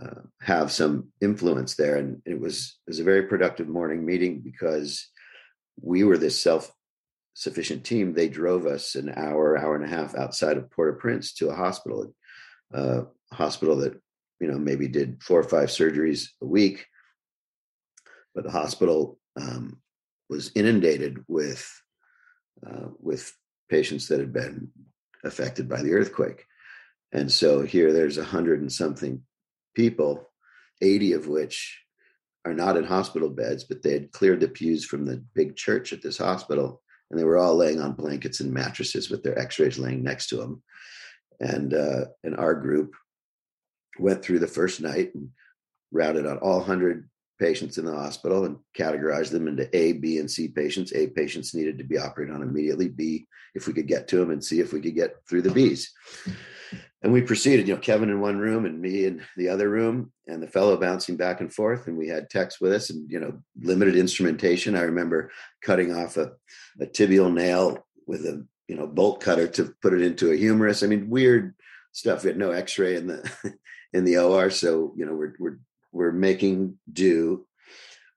uh, 0.00 0.20
have 0.40 0.70
some 0.70 1.08
influence 1.20 1.74
there. 1.74 1.96
And 1.96 2.22
it 2.24 2.38
was 2.40 2.78
it 2.86 2.90
was 2.90 3.00
a 3.00 3.04
very 3.04 3.24
productive 3.24 3.66
morning 3.66 4.06
meeting 4.06 4.40
because 4.40 5.08
we 5.82 6.04
were 6.04 6.16
this 6.16 6.40
self 6.40 6.70
sufficient 7.34 7.82
team. 7.82 8.14
They 8.14 8.28
drove 8.28 8.66
us 8.66 8.94
an 8.94 9.12
hour, 9.16 9.58
hour 9.58 9.74
and 9.74 9.84
a 9.84 9.88
half 9.88 10.14
outside 10.14 10.56
of 10.56 10.70
Port-au-Prince 10.70 11.34
to 11.34 11.48
a 11.48 11.56
hospital 11.56 12.14
uh, 12.74 13.02
hospital 13.32 13.76
that 13.76 14.00
you 14.40 14.48
know 14.48 14.58
maybe 14.58 14.88
did 14.88 15.22
four 15.22 15.40
or 15.40 15.44
five 15.44 15.68
surgeries 15.68 16.28
a 16.42 16.46
week, 16.46 16.86
but 18.34 18.44
the 18.44 18.50
hospital 18.50 19.18
um, 19.40 19.80
was 20.28 20.50
inundated 20.54 21.24
with 21.28 21.70
uh, 22.66 22.88
with 22.98 23.32
patients 23.68 24.08
that 24.08 24.20
had 24.20 24.32
been 24.32 24.70
affected 25.24 25.68
by 25.68 25.82
the 25.82 25.92
earthquake. 25.92 26.44
And 27.12 27.30
so 27.30 27.62
here 27.62 27.92
there's 27.92 28.18
a 28.18 28.24
hundred 28.24 28.60
and 28.60 28.72
something 28.72 29.22
people, 29.74 30.30
80 30.82 31.12
of 31.14 31.28
which 31.28 31.80
are 32.44 32.54
not 32.54 32.76
in 32.76 32.84
hospital 32.84 33.28
beds, 33.28 33.64
but 33.64 33.82
they 33.82 33.92
had 33.92 34.12
cleared 34.12 34.40
the 34.40 34.48
pews 34.48 34.84
from 34.84 35.04
the 35.04 35.24
big 35.34 35.56
church 35.56 35.92
at 35.92 36.02
this 36.02 36.18
hospital. 36.18 36.82
And 37.10 37.18
they 37.18 37.24
were 37.24 37.38
all 37.38 37.56
laying 37.56 37.80
on 37.80 37.92
blankets 37.92 38.40
and 38.40 38.52
mattresses 38.52 39.10
with 39.10 39.22
their 39.22 39.38
x-rays 39.38 39.78
laying 39.78 40.02
next 40.02 40.28
to 40.28 40.36
them. 40.36 40.62
And 41.40 41.74
uh, 41.74 42.06
and 42.24 42.36
our 42.36 42.54
group 42.54 42.94
went 43.98 44.22
through 44.22 44.40
the 44.40 44.46
first 44.46 44.80
night 44.80 45.14
and 45.14 45.30
routed 45.92 46.26
out 46.26 46.42
all 46.42 46.58
100 46.58 47.08
patients 47.38 47.78
in 47.78 47.84
the 47.84 47.94
hospital 47.94 48.44
and 48.44 48.56
categorized 48.76 49.30
them 49.30 49.48
into 49.48 49.74
A, 49.76 49.92
B, 49.92 50.18
and 50.18 50.30
C 50.30 50.48
patients. 50.48 50.92
A 50.94 51.08
patients 51.08 51.54
needed 51.54 51.78
to 51.78 51.84
be 51.84 51.98
operated 51.98 52.34
on 52.34 52.42
immediately. 52.42 52.88
B, 52.88 53.26
if 53.54 53.66
we 53.66 53.72
could 53.72 53.86
get 53.86 54.08
to 54.08 54.16
them, 54.16 54.30
and 54.30 54.42
C, 54.42 54.60
if 54.60 54.72
we 54.72 54.80
could 54.80 54.94
get 54.94 55.16
through 55.28 55.42
the 55.42 55.50
Bs. 55.50 55.86
And 57.02 57.12
we 57.12 57.20
proceeded, 57.20 57.68
you 57.68 57.74
know, 57.74 57.80
Kevin 57.80 58.10
in 58.10 58.20
one 58.20 58.38
room 58.38 58.64
and 58.64 58.80
me 58.80 59.04
in 59.04 59.22
the 59.36 59.48
other 59.48 59.68
room, 59.68 60.12
and 60.26 60.42
the 60.42 60.48
fellow 60.48 60.76
bouncing 60.76 61.16
back 61.16 61.40
and 61.40 61.52
forth. 61.52 61.86
And 61.86 61.96
we 61.96 62.08
had 62.08 62.28
techs 62.30 62.60
with 62.60 62.72
us 62.72 62.90
and, 62.90 63.08
you 63.10 63.20
know, 63.20 63.40
limited 63.60 63.96
instrumentation. 63.96 64.74
I 64.74 64.82
remember 64.82 65.30
cutting 65.62 65.94
off 65.94 66.16
a, 66.16 66.32
a 66.80 66.86
tibial 66.86 67.32
nail 67.32 67.86
with 68.06 68.22
a, 68.26 68.44
you 68.68 68.76
know, 68.76 68.86
bolt 68.86 69.20
cutter 69.20 69.46
to 69.48 69.74
put 69.82 69.94
it 69.94 70.02
into 70.02 70.30
a 70.30 70.36
humerus. 70.36 70.82
I 70.82 70.86
mean, 70.86 71.08
weird 71.08 71.54
stuff. 71.92 72.24
We 72.24 72.28
had 72.28 72.38
no 72.38 72.50
x-ray 72.50 72.96
in 72.96 73.06
the 73.06 73.54
in 73.92 74.04
the 74.04 74.18
OR. 74.18 74.50
So, 74.50 74.92
you 74.96 75.06
know, 75.06 75.14
we're 75.14 75.34
we're 75.38 75.58
we're 75.92 76.12
making 76.12 76.78
do 76.92 77.46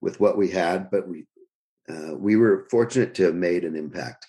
with 0.02 0.20
what 0.20 0.38
we 0.38 0.50
had, 0.50 0.90
but 0.92 1.08
we 1.08 1.26
uh, 1.90 2.16
we 2.16 2.36
were 2.36 2.68
fortunate 2.70 3.16
to 3.16 3.24
have 3.24 3.36
made 3.36 3.64
an 3.64 3.76
impact 3.76 4.28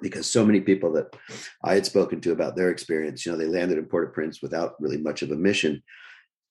because 0.00 0.30
so 0.30 0.44
many 0.44 0.60
people 0.60 0.92
that 0.92 1.16
I 1.64 1.74
had 1.74 1.86
spoken 1.86 2.20
to 2.20 2.32
about 2.32 2.54
their 2.54 2.70
experience, 2.70 3.24
you 3.24 3.32
know, 3.32 3.38
they 3.38 3.46
landed 3.46 3.78
in 3.78 3.86
Port-au-Prince 3.86 4.42
without 4.42 4.74
really 4.78 4.98
much 4.98 5.22
of 5.22 5.30
a 5.30 5.36
mission, 5.36 5.82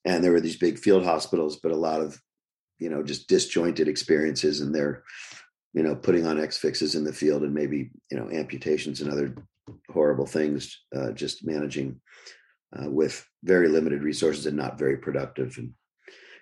and 0.03 0.23
there 0.23 0.31
were 0.31 0.41
these 0.41 0.57
big 0.57 0.79
field 0.79 1.05
hospitals, 1.05 1.59
but 1.61 1.71
a 1.71 1.77
lot 1.77 2.01
of 2.01 2.19
you 2.79 2.89
know 2.89 3.03
just 3.03 3.27
disjointed 3.27 3.87
experiences, 3.87 4.61
and 4.61 4.73
they're 4.73 5.03
you 5.75 5.83
know 5.83 5.93
putting 5.95 6.25
on 6.25 6.39
X 6.41 6.57
fixes 6.57 6.95
in 6.95 7.03
the 7.03 7.13
field 7.13 7.43
and 7.43 7.53
maybe 7.53 7.91
you 8.09 8.17
know 8.17 8.29
amputations 8.31 9.01
and 9.01 9.11
other 9.11 9.35
horrible 9.91 10.25
things, 10.25 10.81
uh, 10.95 11.11
just 11.11 11.45
managing 11.45 11.99
uh, 12.75 12.89
with 12.89 13.23
very 13.43 13.67
limited 13.67 14.01
resources 14.01 14.45
and 14.47 14.57
not 14.57 14.79
very 14.79 14.97
productive. 14.97 15.55
And 15.57 15.73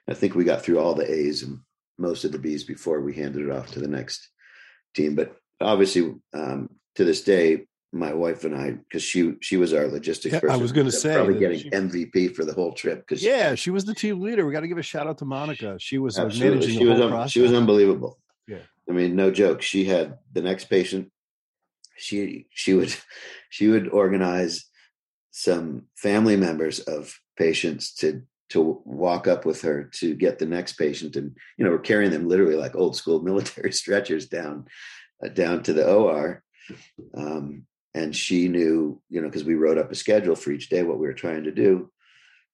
I 0.10 0.14
think 0.14 0.36
we 0.36 0.44
got 0.44 0.62
through 0.62 0.80
all 0.80 0.94
the 0.94 1.12
A's 1.12 1.44
and 1.44 1.60
most 1.98 2.24
of 2.26 2.32
the 2.32 2.40
B's 2.40 2.64
before 2.64 3.02
we 3.02 3.14
handed 3.14 3.46
it 3.46 3.52
off 3.52 3.72
to 3.72 3.80
the 3.80 3.88
next 3.88 4.30
team. 4.96 5.16
But 5.16 5.36
obviously, 5.62 6.14
um, 6.34 6.70
to 6.96 7.04
this 7.04 7.24
day, 7.24 7.66
my 7.92 8.12
wife 8.14 8.44
and 8.44 8.56
I, 8.56 8.72
because 8.72 9.04
she 9.04 9.36
she 9.42 9.58
was 9.58 9.74
our 9.74 9.88
logistics 9.88 10.34
Yeah, 10.44 10.52
I 10.52 10.58
was 10.58 10.72
gonna 10.72 10.92
say 10.92 11.16
probably 11.16 11.40
getting 11.40 11.60
she- 11.60 11.70
MVP 11.70 12.36
for 12.36 12.44
the 12.46 12.54
whole 12.54 12.74
trip 12.74 13.00
because 13.00 13.24
Yeah, 13.24 13.56
she 13.56 13.70
was 13.72 13.86
the 13.86 13.94
team 13.96 14.20
leader. 14.22 14.46
We 14.46 14.54
got 14.54 14.62
to 14.62 14.68
give 14.68 14.78
a 14.80 14.84
shout 14.84 15.08
out 15.08 15.18
to 15.20 15.26
Monica. 15.26 15.78
She 15.80 15.98
was 15.98 16.18
uh, 16.20 16.26
managing 16.26 16.62
She 16.62 16.78
the 16.84 16.86
was 16.86 16.98
whole 16.98 17.04
un- 17.06 17.12
process. 17.12 17.32
she 17.32 17.42
was 17.42 17.54
unbelievable. 17.54 18.20
I 18.90 18.94
mean, 18.94 19.16
no 19.16 19.32
joke. 19.32 19.62
She 19.62 19.86
had 19.86 20.18
the 20.32 20.42
next 20.42 20.66
patient. 20.66 21.12
She 21.98 22.48
she 22.52 22.74
would 22.74 22.96
she 23.50 23.68
would 23.68 23.90
organize 23.90 24.66
some 25.32 25.84
family 25.96 26.36
members 26.36 26.80
of 26.80 27.18
patients 27.38 27.94
to 27.96 28.24
to 28.50 28.82
walk 28.86 29.28
up 29.28 29.46
with 29.46 29.62
her 29.62 29.90
to 29.96 30.14
get 30.14 30.38
the 30.38 30.46
next 30.46 30.74
patient, 30.74 31.16
and 31.16 31.36
you 31.58 31.66
know 31.66 31.72
we're 31.72 31.80
carrying 31.80 32.12
them 32.12 32.28
literally 32.28 32.56
like 32.56 32.76
old 32.76 32.96
school 32.96 33.22
military 33.24 33.72
stretchers 33.72 34.28
down 34.28 34.66
uh, 35.24 35.30
down 35.30 35.64
to 35.64 35.74
the 35.74 35.90
OR. 35.90 36.44
Um, 37.16 37.66
and 37.96 38.16
she 38.16 38.48
knew, 38.48 39.00
you 39.10 39.22
know, 39.22 39.28
because 39.28 39.44
we 39.44 39.54
wrote 39.54 39.78
up 39.78 39.92
a 39.92 39.96
schedule 39.96 40.36
for 40.36 40.52
each 40.52 40.70
day 40.70 40.82
what 40.82 40.98
we 40.98 41.06
were 41.06 41.14
trying 41.14 41.44
to 41.44 41.52
do, 41.52 41.92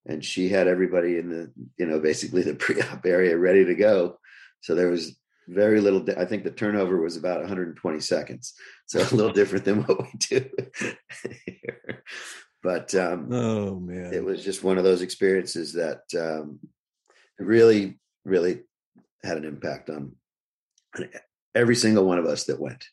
and 0.05 0.25
she 0.25 0.49
had 0.49 0.67
everybody 0.67 1.17
in 1.17 1.29
the 1.29 1.51
you 1.77 1.85
know 1.85 1.99
basically 1.99 2.41
the 2.41 2.55
pre-op 2.55 3.05
area 3.05 3.37
ready 3.37 3.65
to 3.65 3.75
go 3.75 4.17
so 4.61 4.75
there 4.75 4.89
was 4.89 5.17
very 5.49 5.81
little 5.81 6.05
i 6.17 6.25
think 6.25 6.43
the 6.43 6.51
turnover 6.51 7.01
was 7.01 7.17
about 7.17 7.39
120 7.39 7.99
seconds. 7.99 8.53
So 8.85 8.99
a 8.99 9.15
little 9.15 9.33
different 9.39 9.65
than 9.65 9.83
what 9.83 10.01
we 10.01 10.11
do 10.19 10.49
here. 11.45 12.03
but 12.61 12.93
um 12.95 13.31
Oh 13.31 13.79
man, 13.79 14.13
it 14.13 14.23
was 14.23 14.43
just 14.43 14.63
one 14.63 14.77
of 14.77 14.83
those 14.83 15.01
experiences 15.01 15.73
that 15.73 16.01
um 16.17 16.59
really 17.39 17.99
really 18.25 18.61
had 19.23 19.37
an 19.37 19.45
impact 19.45 19.89
on 19.89 20.15
every 21.55 21.75
single 21.75 22.05
one 22.05 22.19
of 22.19 22.25
us 22.25 22.45
that 22.45 22.59
went. 22.59 22.85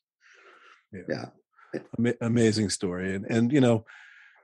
Ama- 1.98 2.14
amazing 2.20 2.70
story. 2.70 3.14
And 3.14 3.26
and 3.28 3.52
you 3.52 3.60
know 3.60 3.84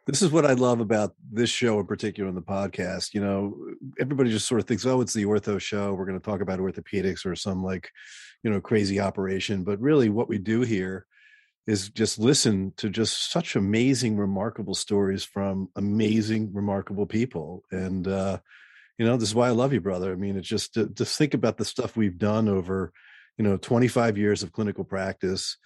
this 0.06 0.22
is 0.22 0.30
what 0.30 0.46
i 0.46 0.52
love 0.52 0.80
about 0.80 1.14
this 1.30 1.50
show 1.50 1.78
in 1.78 1.86
particular 1.86 2.28
in 2.28 2.34
the 2.34 2.42
podcast 2.42 3.14
you 3.14 3.20
know 3.20 3.56
everybody 4.00 4.30
just 4.30 4.48
sort 4.48 4.60
of 4.60 4.66
thinks 4.66 4.86
oh 4.86 5.00
it's 5.00 5.12
the 5.12 5.24
ortho 5.24 5.60
show 5.60 5.94
we're 5.94 6.06
going 6.06 6.18
to 6.18 6.24
talk 6.24 6.40
about 6.40 6.58
orthopedics 6.58 7.24
or 7.24 7.36
some 7.36 7.62
like 7.62 7.90
you 8.42 8.50
know 8.50 8.60
crazy 8.60 9.00
operation 9.00 9.64
but 9.64 9.80
really 9.80 10.08
what 10.08 10.28
we 10.28 10.38
do 10.38 10.62
here 10.62 11.06
is 11.66 11.90
just 11.90 12.18
listen 12.18 12.72
to 12.76 12.90
just 12.90 13.30
such 13.30 13.54
amazing 13.54 14.16
remarkable 14.16 14.74
stories 14.74 15.22
from 15.24 15.68
amazing 15.76 16.52
remarkable 16.52 17.06
people 17.06 17.62
and 17.70 18.08
uh 18.08 18.38
you 18.98 19.06
know 19.06 19.16
this 19.16 19.28
is 19.28 19.34
why 19.34 19.46
i 19.46 19.52
love 19.52 19.72
you 19.72 19.80
brother. 19.80 20.12
I 20.12 20.16
mean 20.16 20.36
it's 20.36 20.48
just 20.48 20.74
to, 20.74 20.88
to 20.88 21.04
think 21.04 21.34
about 21.34 21.56
the 21.56 21.64
stuff 21.64 21.96
we've 21.96 22.18
done 22.18 22.48
over 22.48 22.92
you 23.38 23.44
know 23.44 23.56
25 23.56 24.18
years 24.18 24.42
of 24.42 24.52
clinical 24.52 24.84
practice 24.84 25.56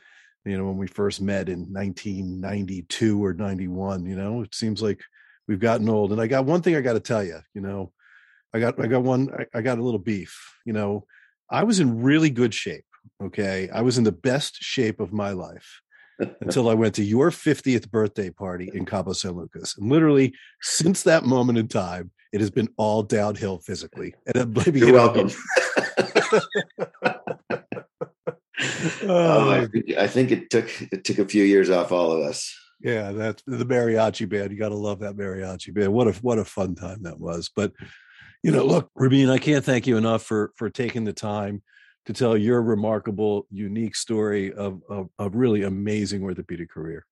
you 0.47 0.57
know 0.57 0.64
when 0.64 0.76
we 0.76 0.86
first 0.86 1.20
met 1.20 1.49
in 1.49 1.61
1992 1.72 3.24
or 3.24 3.34
91 3.34 4.07
you 4.07 4.16
know 4.16 4.42
it 4.42 4.55
seems 4.55 4.80
like 4.80 5.01
we've 5.49 5.61
gotten 5.61 5.88
old. 5.88 6.12
And 6.12 6.20
i 6.20 6.26
got 6.26 6.44
one 6.47 6.62
thing 6.62 6.76
i 6.76 6.80
got 6.80 6.94
to 6.94 7.01
tell 7.01 7.22
you 7.22 7.40
you 7.55 7.61
know 7.61 7.92
i 8.55 8.61
got 8.61 8.80
i 8.82 8.86
got 8.86 9.03
one 9.03 9.30
I, 9.36 9.59
I 9.59 9.62
got 9.62 9.78
a 9.78 9.82
little 9.82 10.01
beef 10.01 10.55
you 10.64 10.72
know. 10.72 11.05
I 11.49 11.62
was 11.62 11.78
in 11.78 12.03
really 12.03 12.30
good 12.30 12.55
shape 12.55 12.84
okay? 13.22 13.68
I 13.70 13.82
was 13.82 13.99
in 13.99 14.05
the 14.05 14.11
best 14.11 14.57
shape 14.57 14.99
of 14.99 15.12
my 15.12 15.30
life 15.30 15.80
until 16.40 16.68
i 16.68 16.74
went 16.74 16.94
to 16.97 17.05
your 17.05 17.30
50th 17.30 17.90
birthday 17.90 18.30
party 18.30 18.70
in 18.72 18.86
cabo 18.86 19.12
san 19.12 19.32
lucas. 19.32 19.76
And 19.76 19.90
literally 19.90 20.34
since 20.62 21.03
that 21.03 21.24
moment 21.24 21.59
in 21.59 21.68
time 21.68 22.11
it 22.32 22.40
has 22.40 22.51
been 22.51 22.68
all 22.76 23.03
downhill 23.03 23.59
physically. 23.59 24.14
And 24.26 24.36
I'm 24.36 24.55
you're 24.74 24.92
welcome. 24.92 25.30
Oh, 29.03 29.43
um, 29.43 29.49
I, 29.49 29.59
Oh, 29.61 29.67
think, 29.67 29.91
I 29.99 30.07
think 30.07 30.31
it 30.31 30.51
took 30.51 30.71
it 30.93 31.05
took 31.05 31.19
a 31.19 31.29
few 31.29 31.45
years 31.45 31.71
off 31.71 31.93
all 31.93 32.13
of 32.13 32.23
us 32.23 32.55
Yeah, 32.81 33.13
that's 33.13 33.43
the 33.47 33.65
mariachi 33.65 34.29
band. 34.29 34.53
You 34.53 34.59
got 34.59 34.71
to 34.71 34.77
love 34.77 35.01
that 35.01 35.17
mariachi 35.17 35.75
band. 35.75 35.93
What 35.93 36.09
a 36.09 36.13
what 36.23 36.39
a 36.39 36.45
fun 36.45 36.75
time 36.75 37.03
that 37.03 37.19
was. 37.19 37.51
But 37.55 37.73
you 38.43 38.51
know, 38.53 38.65
look, 38.65 38.91
Ramin, 38.95 39.31
I 39.31 39.39
can't 39.39 39.65
thank 39.65 39.87
you 39.87 39.97
enough 39.97 40.23
for 40.23 40.53
for 40.57 40.71
taking 40.71 41.05
the 41.05 41.13
time 41.13 41.63
to 42.07 42.13
tell 42.13 42.37
your 42.37 42.63
remarkable, 42.63 43.47
unique 43.51 43.97
story 43.97 44.53
of 44.53 44.81
of 44.89 45.09
a 45.19 45.29
really 45.29 45.63
amazing 45.63 46.23
orthopedic 46.23 46.71
career. 46.71 47.05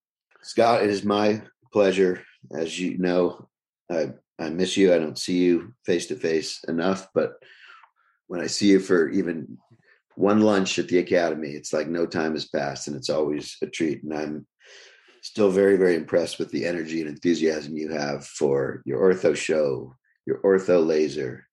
Scott, 0.43 0.83
it 0.83 0.91
is 0.91 1.05
my 1.05 1.43
pleasure. 1.73 2.23
As 2.57 2.79
you 2.79 2.99
know, 2.99 3.49
I 3.91 4.13
I 4.39 4.51
miss 4.51 4.77
you. 4.77 4.95
I 4.95 4.99
don't 4.99 5.19
see 5.19 5.39
you 5.39 5.75
face 5.85 6.07
to 6.07 6.17
face 6.17 6.63
enough, 6.69 7.09
but 7.15 7.35
when 8.27 8.41
I 8.41 8.47
see 8.47 8.69
you 8.69 8.81
for 8.81 9.09
even 9.09 9.59
one 10.17 10.41
lunch 10.41 10.79
at 10.79 10.89
the 10.89 10.99
academy, 10.99 11.51
it's 11.51 11.73
like 11.73 11.89
no 11.89 12.07
time 12.07 12.33
has 12.33 12.47
passed, 12.47 12.89
and 12.89 12.97
it's 12.97 13.11
always 13.11 13.57
a 13.63 13.67
treat. 13.67 14.03
And 14.03 14.15
I'm 14.15 14.47
still 15.23 15.51
very, 15.51 15.77
very 15.77 15.97
impressed 15.97 16.39
with 16.39 16.51
the 16.51 16.67
energy 16.67 17.01
and 17.01 17.09
enthusiasm 17.09 17.77
you 17.77 17.91
have 17.91 18.27
for 18.27 18.83
your 18.85 19.01
ortho 19.01 19.37
show, 19.37 19.95
your 20.27 20.41
ortho 20.43 20.87
laser, 20.87 21.47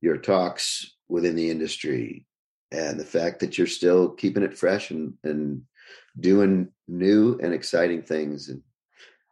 your 0.00 0.16
talks 0.16 0.96
within 1.08 1.36
the 1.36 1.50
industry, 1.50 2.26
and 2.70 2.98
the 2.98 3.04
fact 3.04 3.40
that 3.40 3.58
you're 3.58 3.66
still 3.66 4.10
keeping 4.10 4.42
it 4.42 4.56
fresh 4.56 4.90
and 4.90 5.14
and 5.24 5.62
doing 6.20 6.68
new 6.88 7.38
and 7.42 7.54
exciting 7.54 8.02
things 8.02 8.48
and 8.48 8.62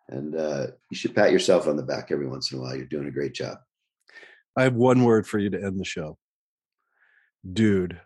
and 0.08 0.34
uh, 0.34 0.66
you 0.90 0.96
should 0.96 1.14
pat 1.14 1.30
yourself 1.30 1.68
on 1.68 1.76
the 1.76 1.82
back 1.82 2.10
every 2.10 2.26
once 2.26 2.50
in 2.50 2.58
a 2.58 2.60
while 2.60 2.74
you're 2.74 2.86
doing 2.86 3.06
a 3.06 3.12
great 3.12 3.32
job 3.32 3.58
I 4.56 4.64
have 4.64 4.74
one 4.74 5.04
word 5.04 5.26
for 5.26 5.38
you 5.38 5.50
to 5.50 5.62
end 5.62 5.78
the 5.78 5.84
show. 5.84 6.18
Dude. 7.50 8.00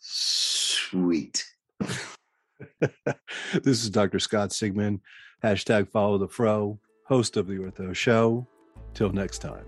Sweet 0.00 1.44
this 2.80 3.82
is 3.82 3.90
Dr. 3.90 4.18
Scott 4.18 4.50
Sigman. 4.50 5.00
Hashtag 5.42 5.90
follow 5.90 6.18
the 6.18 6.28
fro, 6.28 6.78
host 7.06 7.36
of 7.36 7.46
the 7.46 7.54
Ortho 7.54 7.94
Show. 7.94 8.46
Till 8.92 9.10
next 9.10 9.38
time. 9.38 9.64